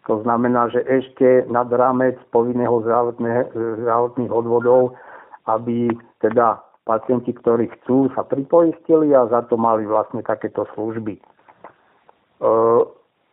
[0.04, 4.92] to znamená, že ešte nad rámec povinného zdravotných odvodov,
[5.48, 5.88] aby
[6.20, 11.16] teda pacienti, ktorí chcú, sa pripoistili a za to mali vlastne takéto služby.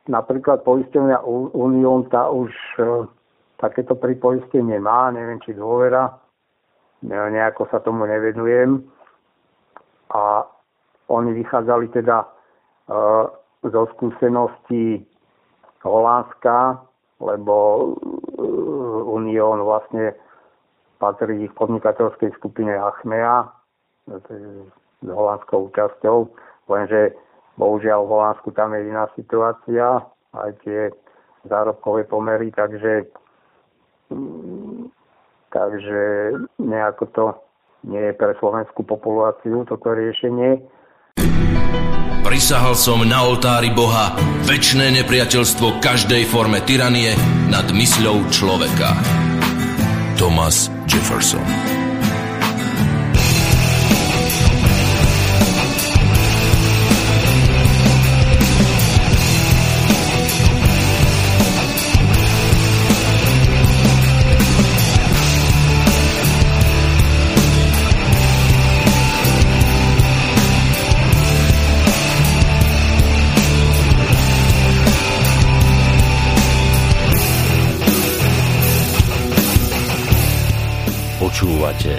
[0.09, 1.21] Napríklad poistenia
[1.53, 2.49] Unión tá už
[2.81, 3.05] e,
[3.61, 6.17] takéto pripoistenie má, neviem či dôvera,
[7.05, 8.81] nejako sa tomu nevenujem.
[10.09, 10.41] A
[11.05, 12.27] oni vychádzali teda e,
[13.69, 15.05] zo skúseností
[15.85, 16.81] Holandska,
[17.21, 17.85] lebo e,
[19.05, 20.17] Unión vlastne
[20.97, 23.49] patrí v podnikateľskej skupine Achmea
[24.09, 26.29] s holandskou účasťou,
[26.69, 27.13] lenže
[27.59, 30.91] bohužiaľ v Holandsku tam je iná situácia, aj tie
[31.47, 33.09] zárobkové pomery, takže
[35.51, 35.99] takže
[36.59, 37.25] nejako to
[37.87, 40.61] nie je pre slovenskú populáciu toto riešenie.
[42.21, 44.15] Prisahal som na oltári Boha
[44.47, 47.17] väčšné nepriateľstvo každej forme tyranie
[47.51, 48.95] nad mysľou človeka.
[50.15, 51.80] Thomas Jefferson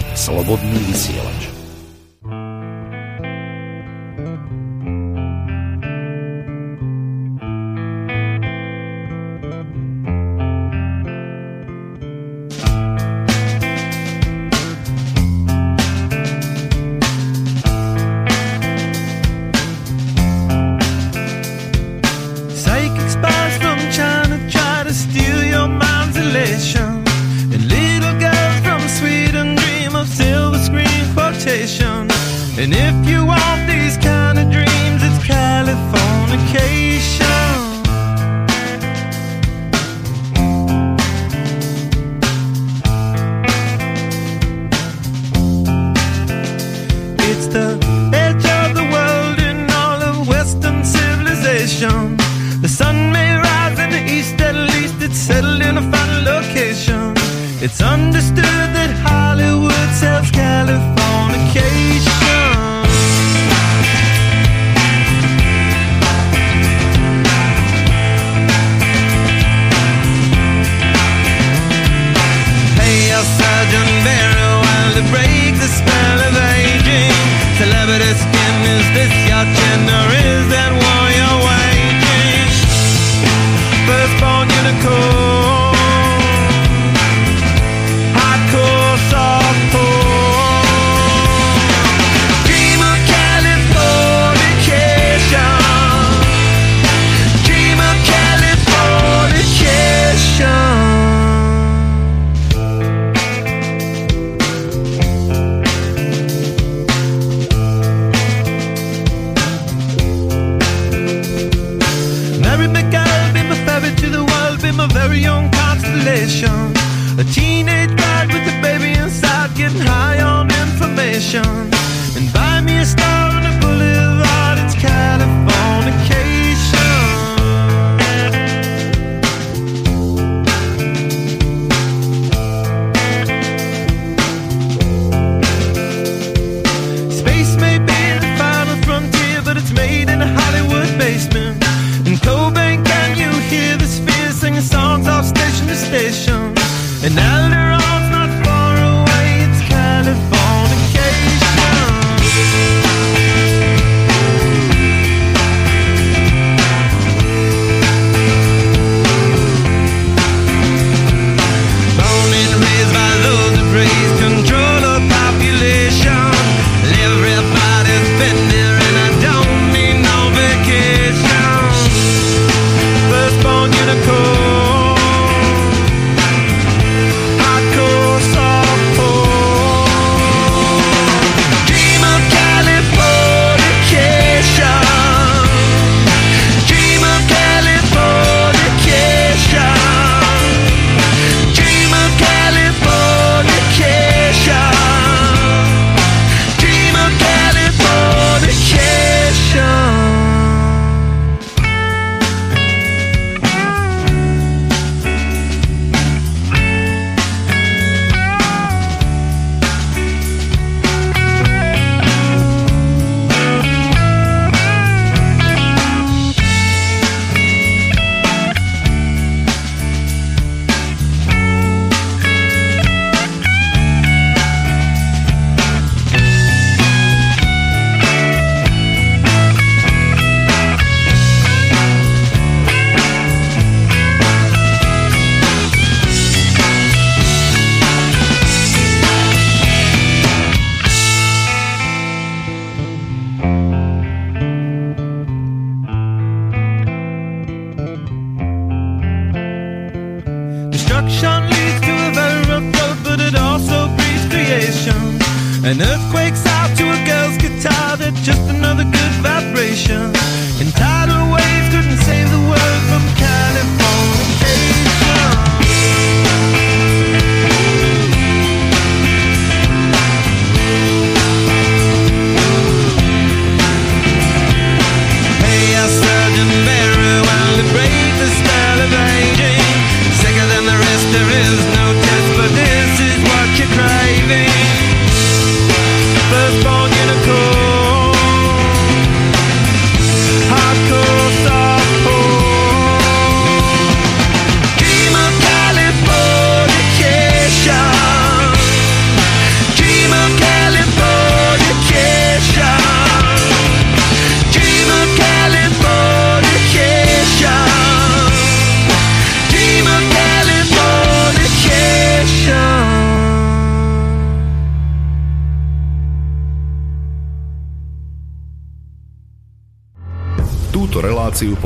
[0.03, 0.83] Počúvate Slobodný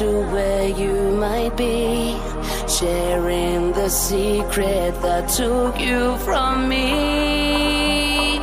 [0.00, 0.94] to where you
[1.26, 2.16] might be,
[2.66, 8.38] sharing the secret that took you from me.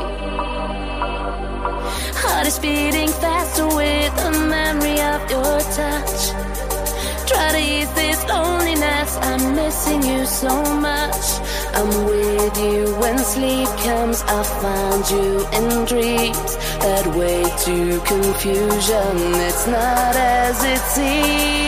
[2.22, 6.20] Heart is beating faster with the memory of your touch.
[7.28, 11.26] Try to ease this loneliness, I'm missing you so much.
[11.74, 16.52] I'm with you when sleep comes, I find you in dreams
[16.86, 19.18] that wake to confusion.
[19.48, 21.67] It's not as it seems.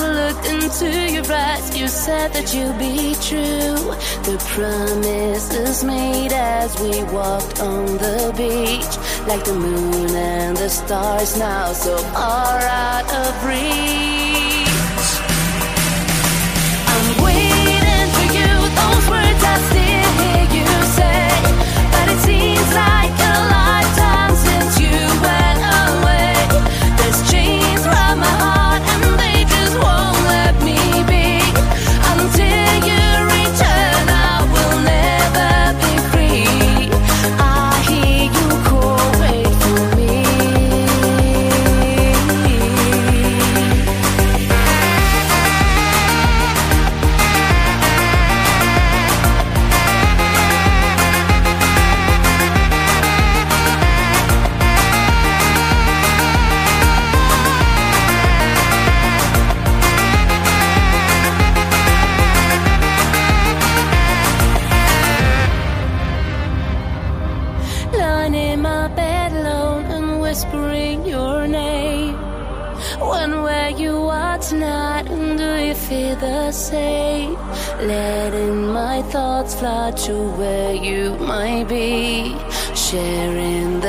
[0.00, 1.76] never looked into your eyes.
[1.76, 3.94] You said that you'd be true.
[4.24, 11.38] The promises made as we walked on the beach, like the moon and the stars
[11.38, 14.19] now so far out of reach.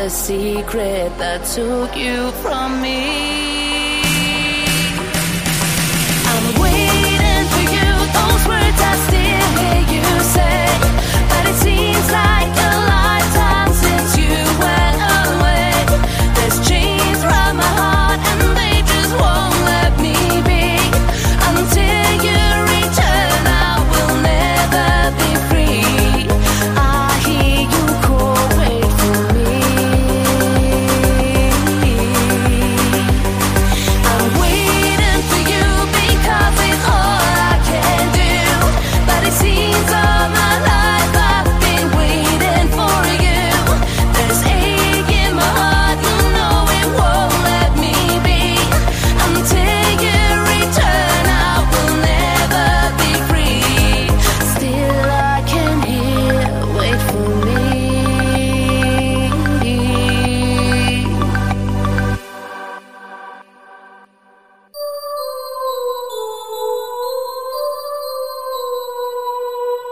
[0.04, 3.21] the secret that took you from me.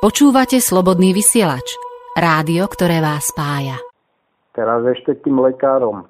[0.09, 1.77] Počúvate slobodný vysielač.
[2.17, 3.77] Rádio, ktoré vás spája.
[4.57, 6.09] Teraz ešte k tým lekárom.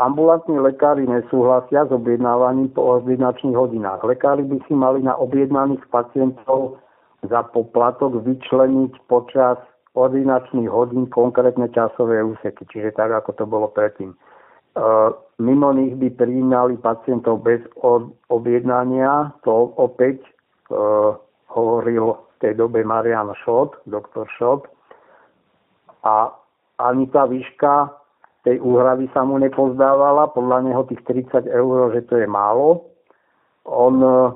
[0.00, 4.00] Ambulantní lekári nesúhlasia s objednávaním po ordinačných hodinách.
[4.08, 6.80] Lekári by si mali na objednaných pacientov
[7.28, 9.60] za poplatok vyčleniť počas
[9.92, 14.16] ordinačných hodín konkrétne časové úseky, čiže tak, ako to bolo predtým.
[15.44, 17.60] Mimo nich by prijímali pacientov bez
[18.32, 20.24] objednania, to opäť
[21.52, 24.68] hovoril v tej dobe Marian Šot, doktor Šot.
[26.04, 26.30] A
[26.78, 27.90] ani tá výška
[28.46, 32.86] tej úhrady sa mu nepozdávala, podľa neho tých 30 eur, že to je málo.
[33.66, 34.30] On e,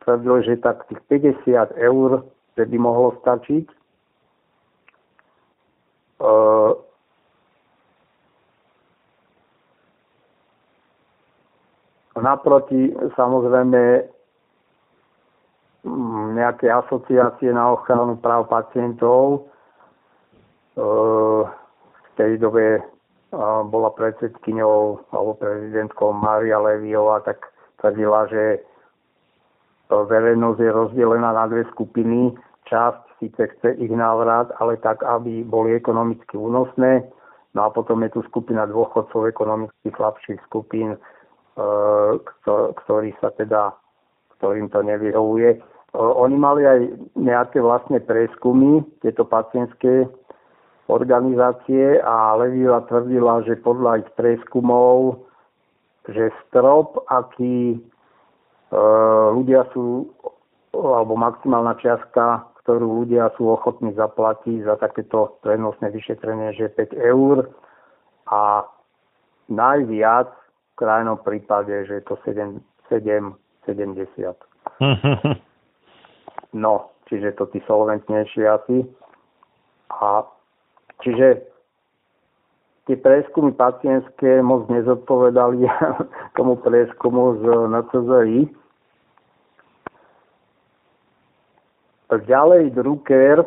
[0.00, 1.04] tvrdil, že tak tých
[1.44, 2.24] 50 eur,
[2.56, 3.66] že by mohlo stačiť.
[3.68, 3.76] E,
[12.16, 12.88] naproti
[13.20, 14.08] samozrejme
[16.32, 19.50] nejaké asociácie na ochranu práv pacientov.
[20.78, 20.84] E,
[21.90, 22.82] v tej dobe
[23.72, 27.48] bola predsedkyňou alebo prezidentkou Mária Leviová, tak
[27.80, 28.60] tvrdila, že
[29.88, 32.36] verejnosť je rozdelená na dve skupiny.
[32.68, 37.08] Časť síce chce ich návrat, ale tak, aby boli ekonomicky únosné.
[37.52, 40.98] No a potom je tu skupina dôchodcov ekonomicky slabších skupín, e,
[42.84, 43.76] ktorí sa teda,
[44.38, 45.60] ktorým to nevyhovuje.
[45.92, 46.80] Oni mali aj
[47.20, 50.08] nejaké vlastné preskumy, tieto pacientské
[50.88, 55.28] organizácie a Leviva tvrdila, že podľa ich preskumov,
[56.08, 57.78] že strop, aký e,
[59.36, 60.08] ľudia sú,
[60.72, 67.52] alebo maximálna čiastka, ktorú ľudia sú ochotní zaplatiť za takéto prenosné vyšetrenie, že 5 eur.
[68.32, 68.64] A
[69.52, 72.64] najviac v krajnom prípade, že je to 7,
[76.52, 76.60] 7 70.
[76.60, 78.84] No, čiže to tí solventnejšie asi.
[79.88, 80.24] A
[81.00, 81.44] čiže
[82.86, 85.64] tie preskumy pacientské moc nezodpovedali
[86.36, 88.40] tomu preskumu z NCZI.
[92.12, 93.40] Ďalej Drucker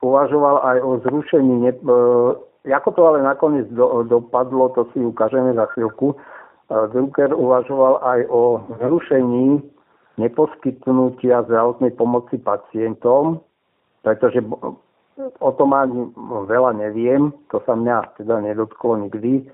[0.00, 5.52] uvažoval aj o zrušení, ne, e, ako to ale nakoniec do, dopadlo, to si ukážeme
[5.52, 6.16] za chvíľku.
[6.16, 9.60] E, Drucker uvažoval aj o zrušení
[10.18, 13.40] neposkytnutia zdravotnej pomoci pacientom,
[14.02, 14.42] pretože
[15.38, 16.10] o tom ani
[16.46, 19.46] veľa neviem, to sa mňa teda nedotklo nikdy.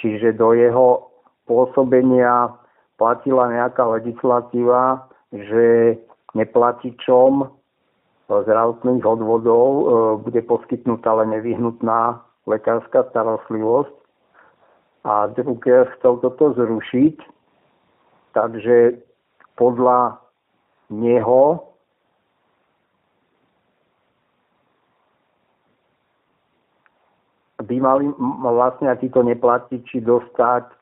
[0.00, 1.08] Čiže do jeho
[1.48, 2.52] pôsobenia
[3.00, 5.96] platila nejaká legislatíva, že
[6.36, 7.48] neplatičom
[8.28, 9.84] zdravotných odvodov e,
[10.24, 13.94] bude poskytnutá len nevyhnutná lekárska starostlivosť.
[15.04, 17.16] A Drucker chcel toto zrušiť,
[18.34, 18.98] Takže
[19.54, 20.18] podľa
[20.90, 21.74] neho
[27.64, 28.10] by mali
[28.42, 30.74] vlastne títo neplatiči dostať e,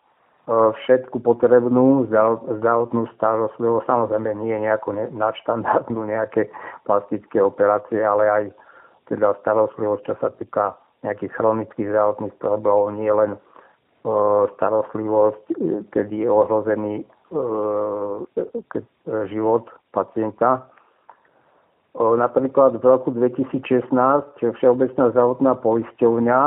[0.51, 2.11] všetku potrebnú
[2.59, 6.51] zdravotnú starostlivosť, samozrejme nie nejako nadštandardnú nejaké
[6.89, 8.45] plastické operácie, ale aj
[9.07, 10.75] teda starostlivosť, čo sa týka
[11.07, 13.41] nejakých chronických zdravotných problémov, nie len e,
[14.59, 15.43] starostlivosť,
[15.95, 16.95] kedy je ohrozený
[19.33, 20.69] život pacienta.
[21.97, 23.93] Napríklad v roku 2016
[24.41, 26.41] Všeobecná zdravotná poisťovňa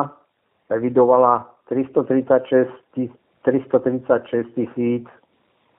[0.74, 2.70] evidovala 336
[4.58, 5.06] tisíc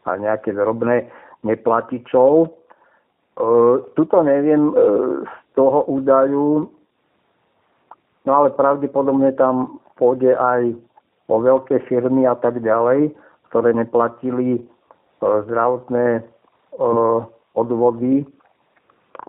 [0.06, 1.10] a nejaké drobné
[1.42, 2.46] neplatičov.
[2.46, 2.48] E,
[3.98, 4.74] tuto neviem e,
[5.26, 6.70] z toho údaju,
[8.22, 10.78] no ale pravdepodobne tam pôjde aj
[11.26, 13.10] o veľké firmy a tak ďalej,
[13.50, 14.62] ktoré neplatili
[15.46, 16.22] zdravotné
[17.56, 18.26] odvody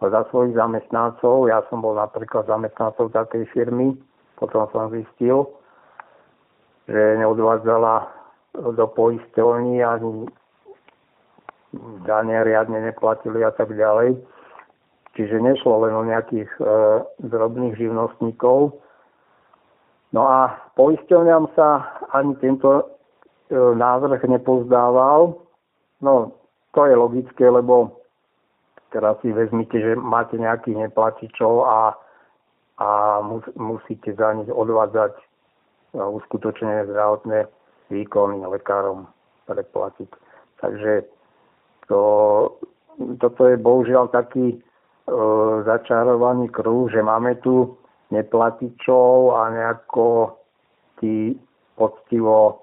[0.02, 1.48] za svojich zamestnancov.
[1.48, 3.96] Ja som bol napríklad zamestnancov takej firmy,
[4.38, 5.48] potom som zistil,
[6.86, 8.06] že neodvádzala
[8.54, 10.28] do poisťovní ani
[12.06, 14.18] dane riadne neplatili a tak ďalej.
[15.18, 16.64] Čiže nešlo len o nejakých e,
[17.26, 18.78] drobných živnostníkov.
[20.14, 22.84] No a poisťovňam sa ani tento e,
[23.58, 25.47] návrh nepozdával,
[26.02, 26.32] No,
[26.74, 27.98] to je logické, lebo
[28.94, 31.98] teraz si vezmite, že máte nejakých neplatičov a,
[32.78, 32.88] a
[33.26, 35.18] mus, musíte za nich odvádzať
[35.98, 37.50] uskutočnené zdravotné
[37.90, 39.08] výkony lekárom
[39.48, 40.10] preplatiť.
[40.62, 41.08] Takže
[41.88, 42.02] to,
[43.18, 44.58] toto je bohužiaľ taký e,
[45.64, 47.78] začarovaný kruh, že máme tu
[48.12, 50.38] neplatičov a nejako
[51.00, 51.38] tí
[51.80, 52.56] poctivo e,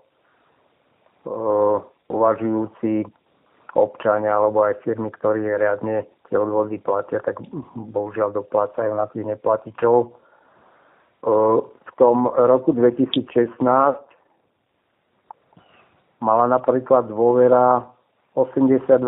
[2.13, 3.09] uvažujúci
[3.75, 7.39] občania alebo aj firmy, ktorí riadne tie odvody platia, tak
[7.75, 9.97] bohužiaľ doplácajú na tých neplatičov.
[10.03, 10.09] E,
[11.63, 13.61] v tom roku 2016
[16.25, 17.85] mala napríklad dôvera
[18.35, 18.99] 82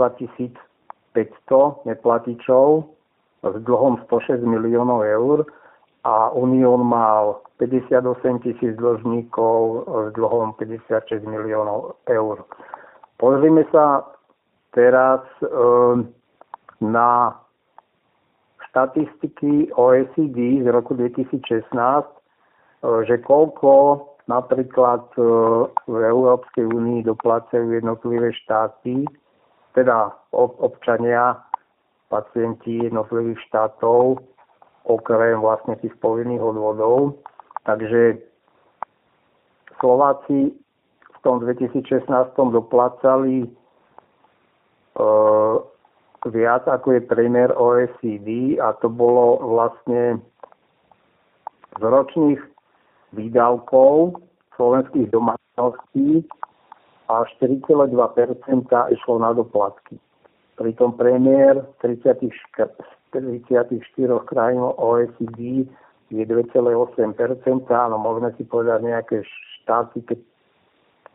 [1.17, 2.67] 500 neplatičov
[3.43, 5.49] s dlhom 106 miliónov eur
[6.05, 12.45] a Unión mal 58 tisíc dlžníkov s dlhom 56 miliónov eur.
[13.17, 14.05] Pozrime sa
[14.77, 15.49] teraz e,
[16.85, 17.33] na
[18.69, 22.05] štatistiky OECD z roku 2016, e,
[23.09, 23.73] že koľko
[24.29, 25.25] napríklad e,
[25.89, 29.09] v Európskej únii doplácajú jednotlivé štáty,
[29.73, 31.41] teda občania,
[32.13, 34.21] pacienti jednotlivých štátov,
[34.85, 37.19] okrem vlastne tých povinných odvodov.
[37.65, 38.21] Takže
[39.81, 40.55] Slováci
[41.13, 42.07] v tom 2016
[42.37, 43.51] doplácali
[46.27, 50.19] viac ako je priemer OECD a to bolo vlastne
[51.77, 52.41] z ročných
[53.13, 54.17] výdavkov
[54.57, 56.25] slovenských domácností
[57.07, 57.93] a 4,2%
[58.91, 60.01] išlo na doplatky.
[60.57, 62.33] Pritom premiér 30,
[63.13, 63.77] 34
[64.25, 65.69] krajín OECD
[66.09, 66.73] je 2,8%,
[67.69, 69.17] no môžeme si povedať nejaké
[69.63, 70.19] štáty, keď,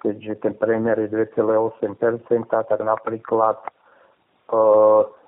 [0.01, 1.85] keďže ten premiér je 2,8%,
[2.49, 3.57] tak napríklad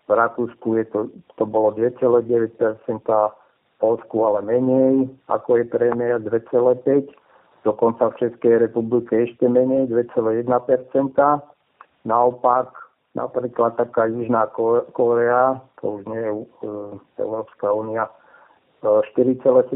[0.03, 1.00] v Rakúsku je to,
[1.40, 7.11] to bolo 2,9%, v Polsku ale menej, ako je premiér 2,5%,
[7.64, 10.43] dokonca v Českej republike ešte menej, 2,1%.
[12.03, 12.68] Naopak,
[13.16, 14.52] napríklad taká Južná
[14.92, 16.45] Korea, to už nie je uh,
[17.16, 18.11] Európska únia,
[18.84, 19.72] 4,7%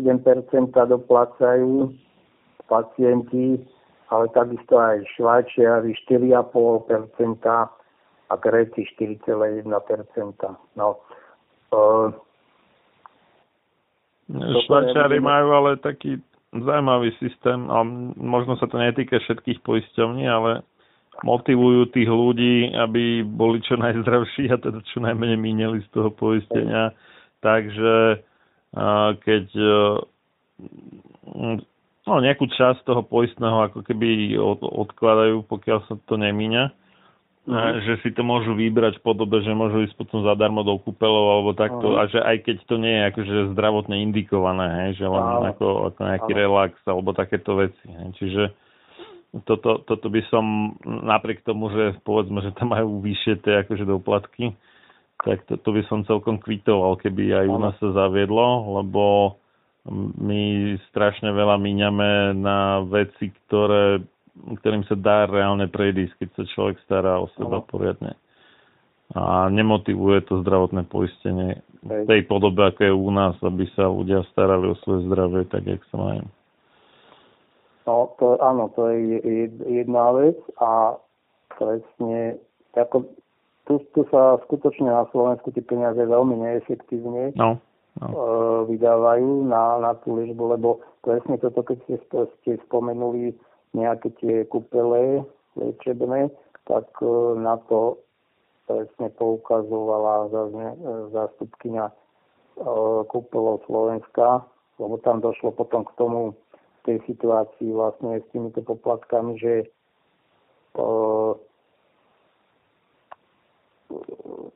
[0.76, 1.96] doplácajú
[2.68, 3.64] pacienti,
[4.08, 7.44] ale takisto aj Švajčiari 4,5%,
[8.28, 9.64] a Gréci 4,1%.
[10.76, 11.00] No,
[11.72, 12.12] uh,
[14.68, 16.20] Švajčiari majú ale taký
[16.52, 17.84] zaujímavý systém a
[18.20, 20.64] možno sa to netýka všetkých poisťovní, ale
[21.24, 26.92] motivujú tých ľudí, aby boli čo najzdravší a teda čo najmenej mínili z toho poistenia.
[27.40, 28.22] Takže
[29.24, 29.46] keď
[32.08, 36.88] no, nejakú časť toho poistného ako keby odkladajú, pokiaľ sa to nemíňa,
[37.48, 37.80] Mm-hmm.
[37.80, 41.52] že si to môžu vybrať v podobe, že môžu ísť potom zadarmo do kúpeľov alebo
[41.56, 42.04] takto uh-huh.
[42.04, 45.56] a že aj keď to nie je akože zdravotne indikované, hej, že len uh-huh.
[45.56, 46.44] ako, ako nejaký uh-huh.
[46.44, 47.88] relax alebo takéto veci.
[47.88, 48.08] Hej.
[48.20, 48.44] Čiže
[49.48, 54.52] toto, toto by som napriek tomu, že povedzme, že tam majú vyššie tie akože doplatky,
[55.24, 59.40] tak to, to by som celkom kvitoval, keby aj u nás sa zaviedlo, lebo
[60.20, 64.04] my strašne veľa míňame na veci, ktoré
[64.38, 67.66] ktorým sa dá reálne predísť, keď sa človek stará o seba no.
[67.66, 68.14] poriadne.
[69.16, 74.28] A nemotivuje to zdravotné poistenie v tej podobe, ako je u nás, aby sa ľudia
[74.36, 76.26] starali o svoje zdravie tak, jak sa majú.
[77.88, 81.00] No, to, áno, to je jedna vec a
[81.56, 82.36] presne,
[82.76, 83.08] ako,
[83.64, 87.64] tu, tu sa skutočne na Slovensku tie peniaze veľmi neefektívne no,
[88.02, 88.08] no.
[88.08, 88.22] E,
[88.74, 91.96] vydávajú na, na tú liečbu, lebo presne toto, keď ste,
[92.42, 93.34] ste spomenuli,
[93.76, 95.26] nejaké tie kúpele
[95.58, 96.32] liečebné,
[96.66, 98.02] tak e, na to
[98.68, 100.30] presne poukazovala
[101.14, 101.94] zástupkynia e,
[103.08, 104.44] kúpelov Slovenska,
[104.78, 106.38] lebo tam došlo potom k tomu,
[106.88, 109.68] tej situácii vlastne s týmito poplatkami, že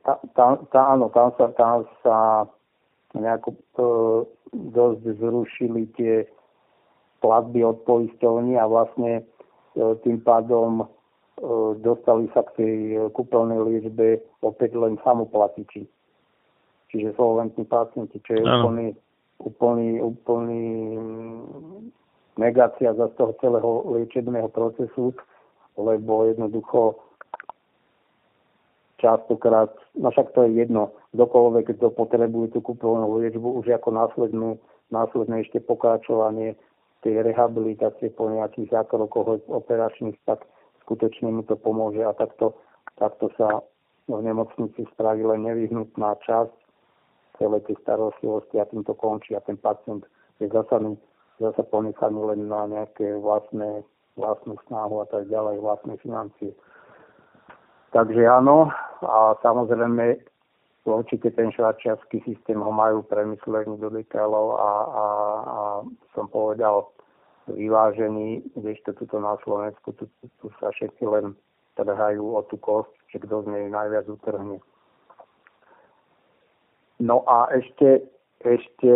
[0.02, 2.16] tá, tá, tá, áno, tam sa, tam sa
[3.16, 3.50] nejako
[4.52, 6.24] dosť zrušili tie
[7.20, 9.22] platby od poisťovní a vlastne e,
[10.02, 10.86] tým pádom e,
[11.80, 12.76] dostali sa k tej
[13.14, 15.86] kúpeľnej liečbe opäť len samoplatiči.
[16.92, 18.92] Čiže solventní pacienti, čo je úplný,
[19.40, 20.66] úplný, úplný
[22.36, 25.16] negácia za z toho celého liečebného procesu,
[25.80, 27.00] lebo jednoducho
[29.02, 34.62] častokrát, no však to je jedno, kdokoľvek, kto potrebuje tú kúpeľnú liečbu, už ako následnú,
[34.94, 36.54] následné ešte pokračovanie
[37.02, 40.46] tej rehabilitácie po nejakých zákrokoch operačných, tak
[40.86, 42.54] skutočne mu to pomôže a takto,
[42.94, 43.66] takto sa
[44.06, 46.54] v nemocnici spraví len nevyhnutná časť
[47.42, 50.06] celej tej starostlivosti a týmto končí a ten pacient
[50.38, 50.78] je zasa,
[51.42, 53.82] zasa ponechaný len na nejaké vlastné,
[54.14, 56.54] vlastnú snahu a tak ďalej, vlastné financie.
[57.92, 58.72] Takže áno,
[59.04, 60.16] a samozrejme
[60.88, 65.04] určite ten švajčiarsky systém ho majú premyslený do detailov a, a,
[65.44, 65.60] a
[66.16, 66.88] som povedal
[67.52, 71.36] vyvážený, kdežto tuto na Slovensku, tu, tu, tu sa všetci len
[71.76, 74.58] trhajú o tú kosť, že kto z nej najviac utrhne.
[77.02, 78.06] No a ešte,
[78.46, 78.92] ešte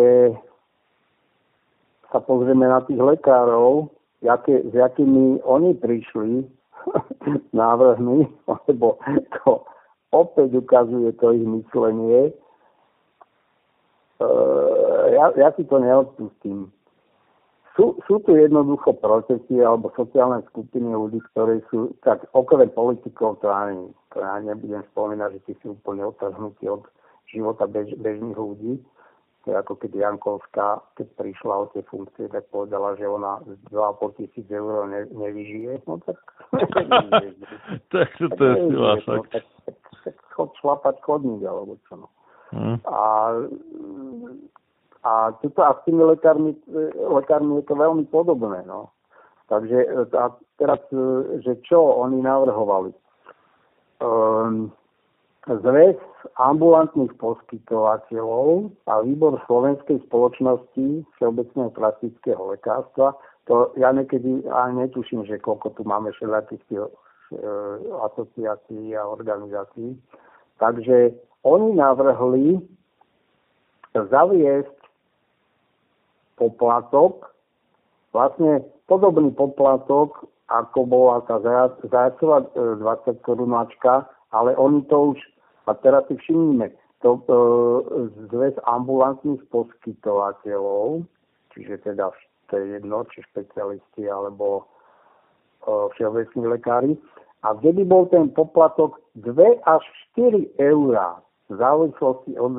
[2.09, 3.91] sa pozrieme na tých lekárov,
[4.23, 6.47] jaké, s jakými oni prišli
[7.53, 8.27] návrhmi,
[8.67, 8.99] lebo
[9.43, 9.63] to
[10.11, 12.33] opäť ukazuje to ich myslenie.
[14.19, 14.27] E,
[15.13, 16.73] ja, ja si to neodpustím.
[17.77, 23.53] Sú, sú tu jednoducho procesy alebo sociálne skupiny ľudí, ktorí sú, tak okrem politikov, to
[23.53, 26.89] ani, to ani nebudem spomínať, že tí sú úplne otrhnutí od
[27.29, 28.81] života bež, bežných ľudí.
[29.47, 33.55] To je ako keď Jankovská, keď prišla o tie funkcie, tak povedala, že ona z
[33.71, 35.87] 2,5 tisíc eur ne, nevyžije.
[35.87, 36.19] No tak...
[37.95, 42.09] tak to, to je sila, no, tak, tak, tak chod šlapať chodník, alebo čo no.
[42.51, 42.79] Hmm.
[42.91, 42.99] A
[45.07, 46.59] a, tuto, a s tými lekármi,
[46.99, 48.67] lekármi je to veľmi podobné.
[48.67, 48.91] No.
[49.47, 50.83] Takže a teraz,
[51.47, 52.91] že čo oni navrhovali?
[54.03, 54.75] Um,
[55.47, 55.95] Zväz
[56.43, 63.15] ambulantných poskytovateľov a výbor Slovenskej spoločnosti Všeobecného praktického lekárstva,
[63.47, 66.83] to ja niekedy ani netuším, že koľko tu máme všetkých e,
[68.11, 69.95] asociácií a organizácií.
[70.59, 71.15] Takže
[71.47, 72.59] oni navrhli
[73.95, 74.79] zaviesť
[76.43, 77.31] poplatok,
[78.11, 81.39] vlastne podobný poplatok, ako bola tá
[81.87, 85.19] zajacová 20 e, korunáčka, ale oni to už,
[85.67, 86.71] a teraz si všimnime,
[87.03, 87.23] to e,
[88.33, 91.05] zväz ambulantných poskytovateľov,
[91.53, 92.11] čiže teda
[92.51, 94.65] to je jedno, či špecialisti alebo e,
[95.95, 96.95] všeobecní lekári,
[97.45, 99.83] a by bol ten poplatok 2 až
[100.19, 102.53] 4 eurá v závislosti od,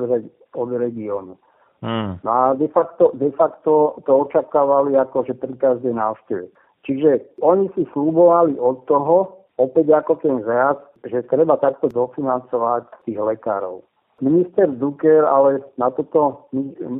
[0.56, 1.36] od regiónu.
[1.84, 2.18] Hmm.
[2.24, 6.50] No a de facto, de facto to očakávali akože pri každej návšteve.
[6.88, 13.18] Čiže oni si slúbovali od toho, opäť ako ten zjazd, že treba takto dofinancovať tých
[13.18, 13.82] lekárov.
[14.18, 16.50] Minister Duker ale na, toto,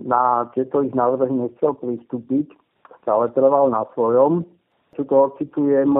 [0.07, 2.47] na tieto ich návrhy nechcel pristúpiť,
[3.03, 4.47] stále trval na svojom.
[4.95, 5.95] Tu to ocitujem,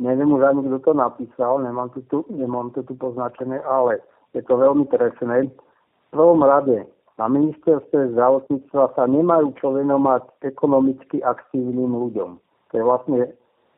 [0.00, 4.00] neviem už ani kto to napísal, nemám to tu, nemám to tu poznačené, ale
[4.36, 5.48] je to veľmi trefné.
[5.48, 6.84] V prvom rade
[7.16, 12.30] na ministerstve zdravotníctva sa nemajú čo venovať ekonomicky aktívnym ľuďom.
[12.68, 13.20] To je vlastne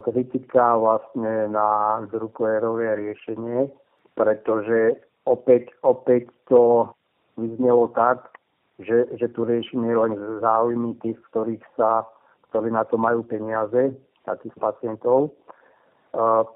[0.07, 3.67] kritika vlastne na Druckerové riešenie,
[4.15, 6.95] pretože opäť, opäť to
[7.35, 8.31] vyznelo tak,
[8.79, 12.07] že, že tu riešenie len záujmy tých, ktorých sa,
[12.49, 13.91] ktorí na to majú peniaze,
[14.23, 15.35] takých pacientov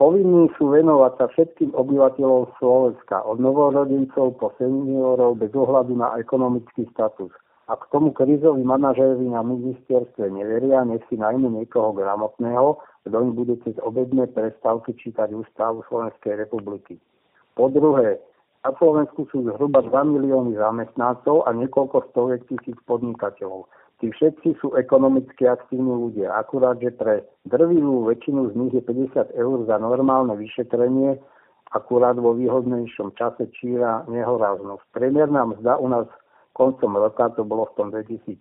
[0.01, 6.89] Povinní sú venovať sa všetkým obyvateľom Slovenska, od novorodencov po seniorov bez ohľadu na ekonomický
[6.97, 7.29] status.
[7.69, 13.33] A k tomu krizoví manažéri na ministerstve neveria, nech si najmä niekoho gramotného, kto im
[13.33, 17.01] bude cez obedné prestávky čítať ústavu Slovenskej republiky.
[17.57, 18.21] Po druhé,
[18.61, 23.65] na Slovensku sú zhruba 2 milióny zamestnancov a niekoľko stoviek tisíc podnikateľov.
[24.01, 29.37] Tí všetci sú ekonomicky aktívni ľudia, akurát, že pre drvivú väčšinu z nich je 50
[29.37, 31.21] eur za normálne vyšetrenie,
[31.73, 34.85] akurát vo výhodnejšom čase číra nehoráznosť.
[34.93, 36.09] Priemerná mzda u nás
[36.53, 38.41] koncom roka, to bolo v tom 2015,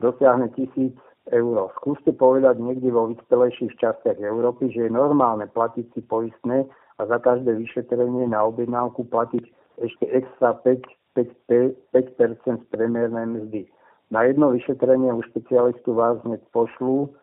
[0.00, 0.96] dosiahne 1000
[1.32, 1.72] eur.
[1.80, 7.18] Skúste povedať niekde vo vyspelejších častiach Európy, že je normálne platiť si poistné a za
[7.22, 9.44] každé vyšetrenie na objednávku platiť
[9.80, 13.62] ešte extra 5 5, 5% z priemernej mzdy.
[14.10, 17.14] Na jedno vyšetrenie u špecialistu vás hneď pošlú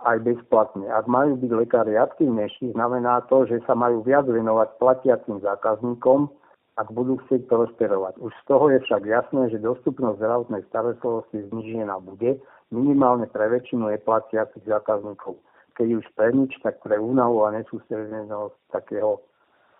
[0.00, 0.88] aj bezplatne.
[0.88, 6.32] Ak majú byť lekári aktívnejší, znamená to, že sa majú viac venovať platiacim zákazníkom,
[6.80, 8.16] ak budú chcieť prosperovať.
[8.24, 13.90] Už z toho je však jasné, že dostupnosť zdravotnej starostlivosti znižená bude, minimálne pre väčšinu
[13.94, 15.38] je platiacich zákazníkov.
[15.74, 19.22] Keď už pre nič, tak pre únavu a nesústredenosť takého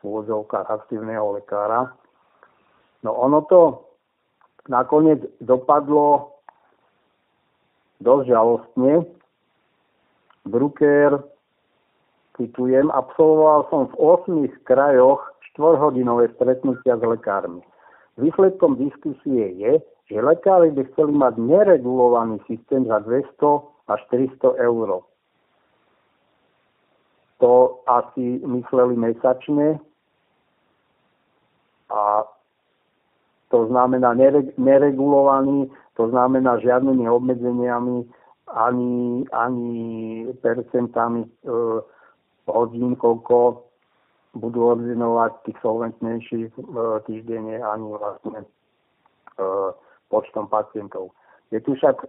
[0.01, 0.25] v
[0.73, 1.93] aktívneho lekára
[3.03, 3.61] No ono to
[4.69, 6.37] nakoniec dopadlo
[8.05, 9.09] dosť žalostne.
[10.45, 11.21] Brucker,
[12.37, 13.95] citujem, absolvoval som v
[14.49, 15.21] 8 krajoch
[15.57, 17.61] 4-hodinové stretnutia s lekármi.
[18.17, 19.73] Výsledkom diskusie je,
[20.11, 23.31] že lekári by chceli mať neregulovaný systém za 200
[23.87, 25.07] až 300 eur.
[27.39, 29.79] To asi mysleli mesačne
[31.89, 32.27] a
[33.51, 34.15] to znamená
[34.59, 38.07] neregulovaný, to znamená žiadnymi obmedzeniami
[38.51, 39.71] ani, ani
[40.43, 41.31] percentami e,
[42.47, 43.67] hodín, koľko
[44.39, 46.63] budú ordinovať tých solventnejších e,
[47.11, 48.49] týždenne ani vlastne e,
[50.11, 51.15] počtom pacientov.
[51.55, 52.05] Je tu však,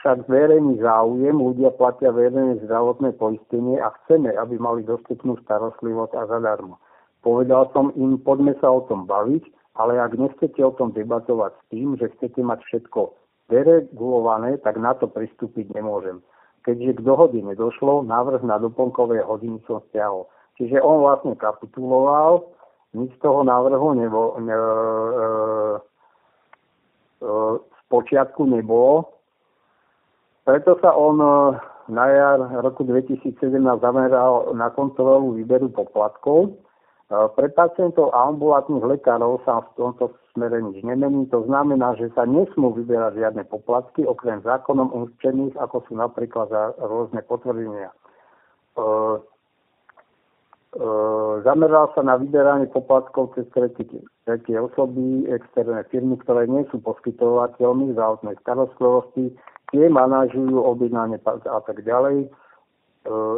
[0.00, 6.22] však verejný záujem, ľudia platia verejné zdravotné poistenie a chceme, aby mali dostupnú starostlivosť a
[6.26, 6.80] zadarmo.
[7.24, 9.44] Povedal som im, poďme sa o tom baviť,
[9.80, 13.16] ale ak nechcete o tom debatovať s tým, že chcete mať všetko
[13.48, 16.24] deregulované, tak na to pristúpiť nemôžem.
[16.64, 20.24] Keďže k dohody nedošlo, návrh na doplnkové hodiny som stiahol.
[20.56, 22.48] Čiže on vlastne kapituloval,
[22.94, 24.64] nič z toho návrhu nebo, ne, e,
[27.24, 29.08] e, z počiatku nebolo.
[30.44, 31.56] Preto sa on e,
[31.88, 33.40] na jar roku 2017
[33.80, 36.52] zameral na kontrolu výberu poplatkov
[37.04, 41.28] E, pre pacientov a ambulantných lekárov sa v tomto smere nič nemení.
[41.28, 46.72] To znamená, že sa nesmú vyberať žiadne poplatky, okrem zákonom určených, ako sú napríklad za
[46.80, 47.92] rôzne potvrdenia.
[47.92, 47.96] E,
[48.80, 48.84] e,
[51.46, 58.34] zameral sa na vyberanie poplatkov cez tretie, osoby, externé firmy, ktoré nie sú poskytovateľmi zdravotnej
[58.42, 59.30] starostlivosti,
[59.70, 62.26] tie manažujú objednanie a tak ďalej.
[62.26, 62.28] E,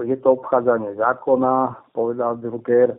[0.09, 2.97] je to obchádzanie zákona, povedal Drucker,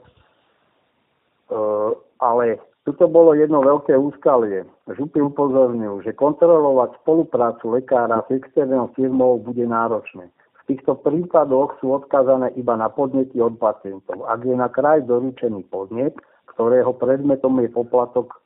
[1.47, 4.67] Eh, ale tuto bolo jedno veľké úskalie.
[4.91, 10.27] Župy upozorňujú, že kontrolovať spoluprácu lekára s externou firmou bude náročné.
[10.67, 14.27] Týchto prípadoch sú odkázané iba na podnety od pacientov.
[14.27, 16.13] Ak je na kraj doručený podnet,
[16.51, 18.37] ktorého predmetom je poplatok e,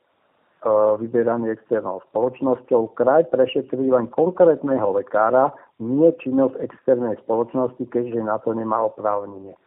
[1.02, 5.50] vyberaný externou spoločnosťou, kraj prešetrí len konkrétneho lekára,
[5.82, 9.58] nie činnosť externej spoločnosti, keďže na to nemá oprávnenie.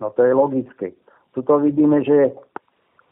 [0.00, 0.96] No to je logické.
[1.36, 2.32] Tuto vidíme, že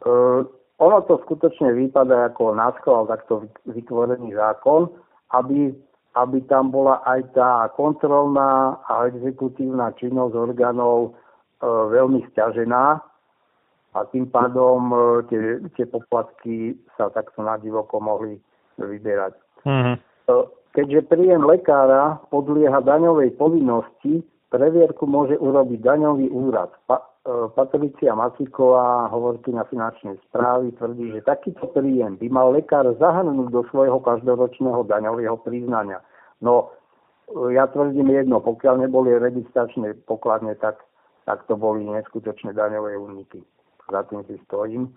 [0.05, 0.45] Uh,
[0.77, 4.93] ono to skutočne vypadá ako náschval takto vytvorený zákon,
[5.33, 5.73] aby,
[6.17, 13.01] aby tam bola aj tá kontrolná a exekutívna činnosť orgánov uh, veľmi stiažená
[13.97, 18.41] a tým pádom uh, tie, tie poplatky sa takto na divoko mohli
[18.81, 19.37] vyberať.
[19.69, 19.97] Mm-hmm.
[20.77, 24.21] Keďže príjem lekára podlieha daňovej povinnosti,
[24.53, 26.69] previerku môže urobiť daňový úrad.
[26.85, 33.51] Pa, E, Patricia Macíková, hovorkyňa finančnej správy, tvrdí, že takýto príjem by mal lekár zahrnúť
[33.51, 35.99] do svojho každoročného daňového priznania.
[36.39, 36.71] No,
[37.27, 40.79] e, ja tvrdím jedno, pokiaľ neboli registračné pokladne, tak,
[41.27, 43.43] tak to boli neskutočné daňové úniky.
[43.91, 44.95] Za tým si stojím.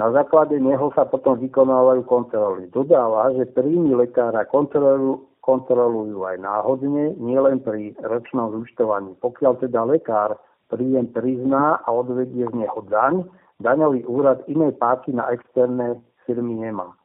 [0.00, 2.72] Na základe neho sa potom vykonávajú kontroly.
[2.72, 9.12] Dodáva, že príjmy lekára kontrolujú, kontrolujú aj náhodne, nielen pri ročnom zúčtovaní.
[9.20, 10.40] Pokiaľ teda lekár
[10.74, 13.22] príjem prizná a odvedie z neho daň,
[13.62, 15.94] daňový úrad inej páky na externé
[16.26, 16.90] firmy nemá.
[16.90, 16.96] E,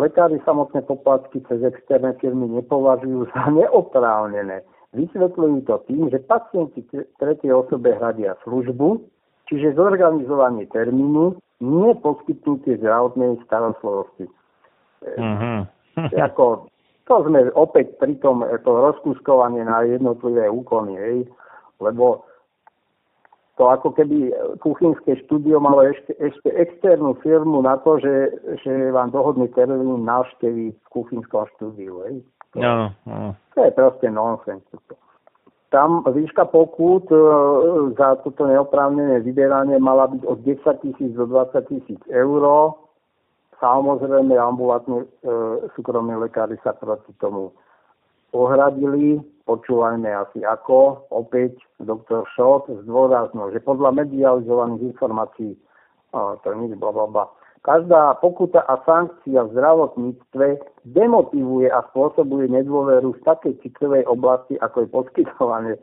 [0.00, 4.64] lekári samotné poplatky cez externé firmy nepovažujú za neoprávnené.
[4.96, 6.80] Vysvetľujú to tým, že pacienti
[7.20, 9.04] tretej osobe hradia službu,
[9.52, 14.30] čiže zorganizovanie termínu, nie poskytnutie zdravotnej starostlivosti.
[15.04, 15.68] Mm-hmm.
[16.16, 16.64] ako,
[17.04, 20.96] to sme opäť pri tom to rozkuskovanie na jednotlivé úkony.
[20.96, 21.18] Hej
[21.80, 22.26] lebo
[23.54, 28.34] to ako keby kuchynské štúdio malo ešte, ešte externú firmu na to, že,
[28.66, 32.02] že vám dohodne termín návštevy v kuchynskom štúdiu.
[32.10, 32.26] Hej.
[32.54, 32.74] To, no,
[33.06, 33.38] no.
[33.54, 34.62] to je proste nonsens.
[35.70, 37.18] Tam výška pokút e,
[37.98, 42.42] za toto neoprávnené vyberanie mala byť od 10 tisíc do 20 tisíc eur.
[43.62, 45.06] Samozrejme, ambulantní e,
[45.78, 47.54] súkromní lekári sa proti tomu
[48.34, 55.52] ohradili počúvajme asi ako, opäť doktor Šot zdôraznil, že podľa medializovaných informácií,
[56.16, 57.28] oh, to nič, bla,
[57.64, 60.46] každá pokuta a sankcia v zdravotníctve
[60.92, 65.74] demotivuje a spôsobuje nedôveru v takej citlivej oblasti, ako je poskytovanie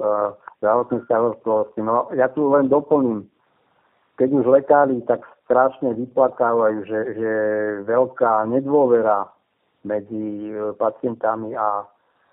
[0.00, 0.32] uh,
[0.64, 1.80] zdravotnej starostlivosti.
[1.84, 3.28] No, ja tu len doplním,
[4.16, 7.32] keď už lekári tak strašne vyplakávajú, že, že
[7.88, 9.32] veľká nedôvera
[9.86, 11.86] medzi e, pacientami a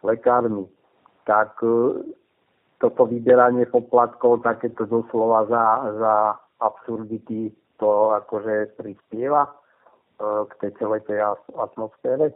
[0.06, 0.70] lekármi,
[1.26, 2.06] tak e,
[2.78, 5.66] toto vyberanie poplatkov, takéto doslova za,
[5.98, 6.16] za
[6.62, 7.50] absurdity,
[7.82, 9.52] to akože prispieva e,
[10.48, 11.20] k tej celej tej
[11.58, 12.32] atmosfére.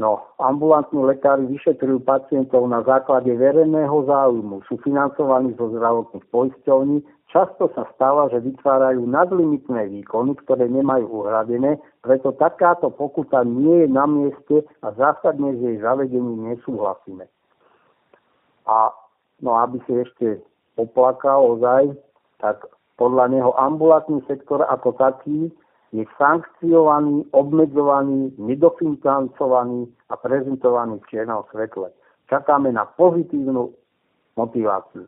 [0.00, 7.68] No, ambulantní lekári vyšetrujú pacientov na základe verejného záujmu, sú financovaní zo zdravotných poisťovní, často
[7.76, 14.08] sa stáva, že vytvárajú nadlimitné výkony, ktoré nemajú uhradené, preto takáto pokuta nie je na
[14.08, 17.28] mieste a zásadne s jej zavedením nesúhlasíme.
[18.64, 18.96] A
[19.44, 20.40] no, aby si ešte
[20.72, 21.92] poplakal ozaj,
[22.40, 22.64] tak
[22.96, 25.52] podľa neho ambulantný sektor ako taký
[25.92, 31.92] je sankciovaný, obmedzovaný, nedofinancovaný a prezentovaný v čiernom svetle.
[32.32, 33.76] Čakáme na pozitívnu
[34.40, 35.04] motiváciu.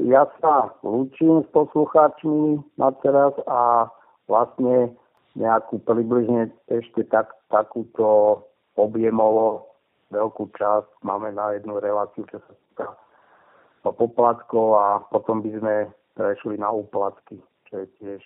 [0.00, 3.88] Ja sa lúčim s poslucháčmi na teraz a
[4.28, 4.96] vlastne
[5.36, 8.40] nejakú približne ešte tak, takúto
[8.80, 9.76] objemovo
[10.08, 12.86] veľkú časť máme na jednu reláciu, čo sa týka
[13.86, 15.74] poplatkov a potom by sme
[16.16, 17.38] prešli na úplatky.
[17.68, 18.20] Čo je tiež